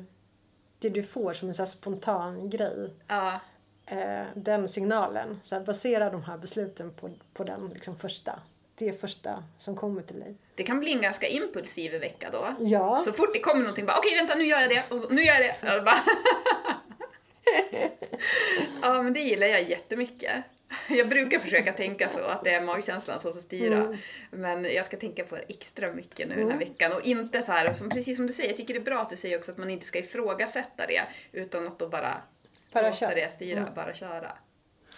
det 0.79 0.89
du 0.89 1.03
får 1.03 1.33
som 1.33 1.47
en 1.47 1.53
så 1.53 1.65
spontan 1.65 2.49
grej. 2.49 2.93
Ja. 3.07 3.39
Eh, 3.85 4.23
den 4.35 4.69
signalen. 4.69 5.39
Så 5.43 5.55
här, 5.55 5.63
basera 5.63 6.09
de 6.09 6.23
här 6.23 6.37
besluten 6.37 6.93
på, 6.93 7.09
på 7.33 7.43
den 7.43 7.69
liksom 7.73 7.97
första. 7.97 8.39
Det 8.75 9.01
första 9.01 9.43
som 9.57 9.75
kommer 9.75 10.01
till 10.01 10.19
dig. 10.19 10.35
Det 10.55 10.63
kan 10.63 10.79
bli 10.79 10.91
en 10.91 11.01
ganska 11.01 11.27
impulsiv 11.27 11.91
vecka 11.91 12.29
då. 12.31 12.55
Ja. 12.59 13.01
Så 13.05 13.13
fort 13.13 13.33
det 13.33 13.39
kommer 13.39 13.59
någonting 13.59 13.85
bara 13.85 13.97
okej 13.97 14.15
vänta 14.15 14.35
nu 14.35 14.45
gör 14.45 14.61
jag 14.61 14.69
det 14.69 14.83
och 14.89 15.11
nu 15.11 15.23
gör 15.23 15.33
jag 15.33 15.55
det. 15.61 15.77
Och 15.77 15.83
bara... 15.83 16.03
ja 18.81 19.01
men 19.01 19.13
det 19.13 19.19
gillar 19.19 19.47
jag 19.47 19.69
jättemycket. 19.69 20.43
Jag 20.89 21.09
brukar 21.09 21.39
försöka 21.39 21.74
tänka 21.74 22.09
så 22.09 22.20
att 22.20 22.43
det 22.43 22.49
är 22.53 22.61
magkänslan 22.61 23.20
som 23.20 23.34
får 23.34 23.39
styra. 23.41 23.78
Mm. 23.78 23.97
Men 24.32 24.63
jag 24.63 24.86
ska 24.86 24.97
tänka 24.97 25.24
på 25.24 25.36
det 25.36 25.41
extra 25.41 25.93
mycket 25.93 26.28
nu 26.30 26.36
den 26.36 26.51
här 26.51 26.57
veckan. 26.59 26.93
Och 26.93 27.01
inte 27.01 27.41
så 27.41 27.51
här, 27.51 27.74
som, 27.74 27.89
precis 27.89 28.18
som 28.18 28.28
du 28.28 28.34
säger, 28.34 28.49
jag 28.49 28.57
tycker 28.57 28.74
det 28.74 28.80
är 28.80 28.84
bra 28.84 29.01
att 29.01 29.09
du 29.09 29.18
säger 29.18 29.38
också 29.38 29.51
att 29.51 29.57
man 29.57 29.70
inte 29.70 29.86
ska 29.86 29.99
ifrågasätta 29.99 30.86
det. 30.88 31.03
Utan 31.32 31.68
att 31.68 31.80
då 31.80 31.88
bara, 31.89 32.22
Bara 32.74 32.84
låta 32.84 32.95
köra. 32.95 33.11
Mm. 33.11 33.24
det 33.24 33.30
styra, 33.32 33.72
bara 33.76 33.93
köra. 33.93 34.38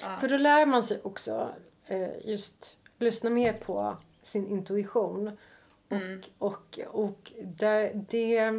Ja. 0.02 0.18
För 0.18 0.30
då 0.30 0.38
lär 0.38 0.66
man 0.66 0.84
sig 0.84 1.00
också 1.04 1.50
eh, 1.88 2.10
just 2.26 2.78
lyssna 3.00 3.30
mer 3.30 3.54
på 3.54 3.98
sin 4.24 4.48
intuition. 4.48 5.28
Och, 5.28 5.38
Mm. 5.98 6.22
och, 6.38 6.80
och 6.88 7.32
det, 7.44 7.92
det 8.10 8.54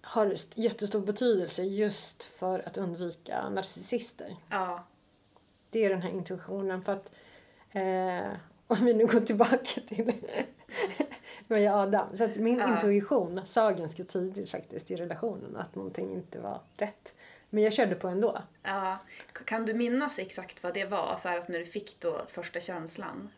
har 0.00 0.26
st- 0.32 0.62
jättestor 0.62 1.00
betydelse 1.00 1.62
just 1.62 2.24
för 2.24 2.62
att 2.68 2.78
undvika 2.78 3.48
narcissister. 3.48 4.36
ja. 4.50 4.84
Det 5.74 5.84
är 5.84 5.90
den 5.90 6.02
här 6.02 6.10
intuitionen. 6.10 6.82
För 6.82 6.92
att 6.92 7.12
eh, 7.72 8.32
om 8.66 8.84
vi 8.84 8.94
nu 8.94 9.06
går 9.06 9.20
tillbaka 9.20 9.80
till 9.88 10.12
och 11.48 11.56
Adam. 11.56 12.16
Så 12.16 12.24
att 12.24 12.36
min 12.36 12.58
Ja. 12.58 12.74
intuition 12.74 13.40
sa 13.46 13.70
ganska 13.70 14.04
tidigt 14.04 14.50
faktiskt 14.50 14.90
i 14.90 14.96
relationen 14.96 15.56
att 15.56 15.74
någonting 15.74 16.12
inte 16.12 16.40
var 16.40 16.60
rätt. 16.76 17.14
Men 17.50 17.62
jag 17.62 17.72
körde 17.72 17.94
på 17.94 18.08
ändå. 18.08 18.38
Ja. 18.62 18.98
Kan 19.44 19.66
du 19.66 19.74
minnas 19.74 20.18
exakt 20.18 20.62
vad 20.62 20.74
det 20.74 20.84
var? 20.84 21.16
Så 21.18 21.28
att 21.28 21.48
när 21.48 21.58
du 21.58 21.64
fick 21.64 22.00
då 22.00 22.24
första 22.28 22.60
känslan? 22.60 23.28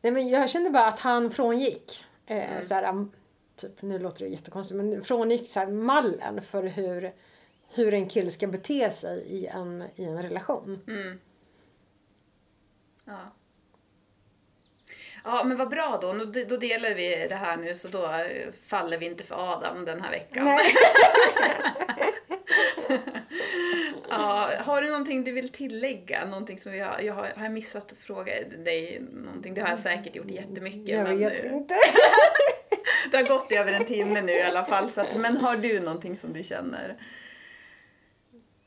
Nej, 0.00 0.12
men 0.12 0.28
jag 0.28 0.50
kände 0.50 0.70
bara 0.70 0.86
att 0.86 0.98
han 1.00 1.30
frångick. 1.30 2.04
Eh, 2.26 2.60
så 2.62 2.74
här, 2.74 2.88
um, 2.88 3.10
typ, 3.56 3.82
nu 3.82 3.98
låter 3.98 4.24
det 4.24 4.30
jättekonstigt, 4.30 4.76
men 4.76 5.02
frångick 5.02 5.50
så 5.50 5.60
här, 5.60 5.66
mallen 5.66 6.42
för 6.42 6.62
hur, 6.62 7.12
hur 7.74 7.94
en 7.94 8.08
kille 8.08 8.30
ska 8.30 8.46
bete 8.46 8.90
sig 8.90 9.24
i 9.26 9.46
en, 9.46 9.84
i 9.96 10.04
en 10.04 10.22
relation. 10.22 10.80
Mm. 10.88 11.20
Ja. 13.04 13.34
Ja, 15.24 15.44
men 15.44 15.56
vad 15.56 15.70
bra 15.70 15.98
då. 16.02 16.12
Då 16.48 16.56
delar 16.56 16.94
vi 16.94 17.26
det 17.28 17.34
här 17.34 17.56
nu 17.56 17.74
så 17.74 17.88
då 17.88 18.04
eh, 18.04 18.52
faller 18.66 18.98
vi 18.98 19.06
inte 19.06 19.24
för 19.24 19.52
Adam 19.52 19.84
den 19.84 20.00
här 20.00 20.10
veckan. 20.10 20.44
Nej. 20.44 20.74
Ja, 24.08 24.50
har 24.60 24.82
du 24.82 24.88
någonting 24.88 25.24
du 25.24 25.32
vill 25.32 25.48
tillägga? 25.48 26.24
Någonting 26.24 26.58
som 26.58 26.72
har, 26.72 27.00
jag 27.00 27.14
har, 27.14 27.32
har 27.36 27.42
jag 27.42 27.52
missat 27.52 27.92
att 27.92 27.98
fråga 27.98 28.32
dig 28.64 29.02
någonting? 29.12 29.54
Det 29.54 29.60
har 29.60 29.68
jag 29.68 29.78
säkert 29.78 30.16
gjort 30.16 30.30
jättemycket. 30.30 30.88
Jag 30.88 31.08
men 31.08 31.18
vet 31.18 31.44
eh, 31.44 31.52
inte. 31.52 31.74
det 33.10 33.16
har 33.16 33.24
gått 33.24 33.52
över 33.52 33.72
en 33.72 33.84
timme 33.84 34.22
nu 34.22 34.32
i 34.32 34.42
alla 34.42 34.64
fall. 34.64 34.90
Så 34.90 35.00
att, 35.00 35.16
men 35.16 35.36
har 35.36 35.56
du 35.56 35.80
någonting 35.80 36.16
som 36.16 36.32
du 36.32 36.42
känner? 36.42 36.96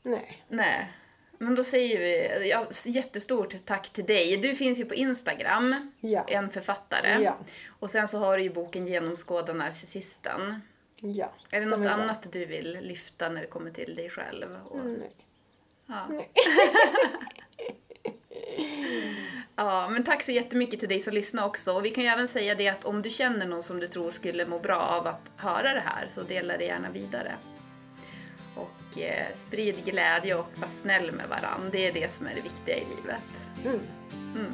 Nej. 0.08 0.44
Nej. 0.48 0.92
Men 1.38 1.54
då 1.54 1.64
säger 1.64 1.98
vi 1.98 2.48
ja, 2.48 2.66
jättestort 2.84 3.54
tack 3.64 3.90
till 3.90 4.04
dig. 4.06 4.36
Du 4.36 4.54
finns 4.54 4.78
ju 4.80 4.84
på 4.84 4.94
Instagram, 4.94 5.92
Ja. 6.00 6.24
en 6.28 6.50
författare. 6.50 7.22
Ja. 7.22 7.36
Och 7.68 7.90
sen 7.90 8.08
så 8.08 8.18
har 8.18 8.36
du 8.36 8.42
ju 8.42 8.50
boken 8.50 8.86
Genomskåda 8.86 9.52
narcissisten. 9.52 10.60
Ja. 11.00 11.32
Är 11.50 11.60
det 11.60 11.66
något 11.66 11.82
bra. 11.82 11.90
annat 11.90 12.32
du 12.32 12.44
vill 12.46 12.78
lyfta 12.82 13.28
när 13.28 13.40
det 13.40 13.46
kommer 13.46 13.70
till 13.70 13.94
dig 13.94 14.10
själv? 14.10 14.58
Och, 14.68 14.86
Nej. 14.86 15.10
ja. 15.86 16.06
Nej. 16.10 16.30
ja, 19.56 19.88
men 19.88 20.04
tack 20.04 20.22
så 20.22 20.32
jättemycket 20.32 20.80
till 20.80 20.88
dig 20.88 21.00
som 21.00 21.14
lyssnar 21.14 21.46
också. 21.46 21.72
Och 21.72 21.84
vi 21.84 21.90
kan 21.90 22.04
ju 22.04 22.10
även 22.10 22.28
säga 22.28 22.54
det 22.54 22.68
att 22.68 22.84
om 22.84 23.02
du 23.02 23.10
känner 23.10 23.46
någon 23.46 23.62
som 23.62 23.80
du 23.80 23.88
tror 23.88 24.10
skulle 24.10 24.46
må 24.46 24.58
bra 24.58 24.80
av 24.80 25.06
att 25.06 25.30
höra 25.36 25.74
det 25.74 25.82
här 25.86 26.06
så 26.08 26.22
dela 26.22 26.56
det 26.56 26.64
gärna 26.64 26.90
vidare. 26.90 27.34
Och 28.90 28.98
eh, 28.98 29.26
sprid 29.34 29.84
glädje 29.84 30.34
och 30.34 30.48
var 30.54 30.68
snäll 30.68 31.12
med 31.12 31.28
varandra. 31.28 31.70
Det 31.72 31.86
är 31.86 31.92
det 31.92 32.12
som 32.12 32.26
är 32.26 32.34
det 32.34 32.40
viktiga 32.40 32.76
i 32.76 32.86
livet. 32.96 33.48
Mm. 33.64 33.80
Mm. 34.34 34.52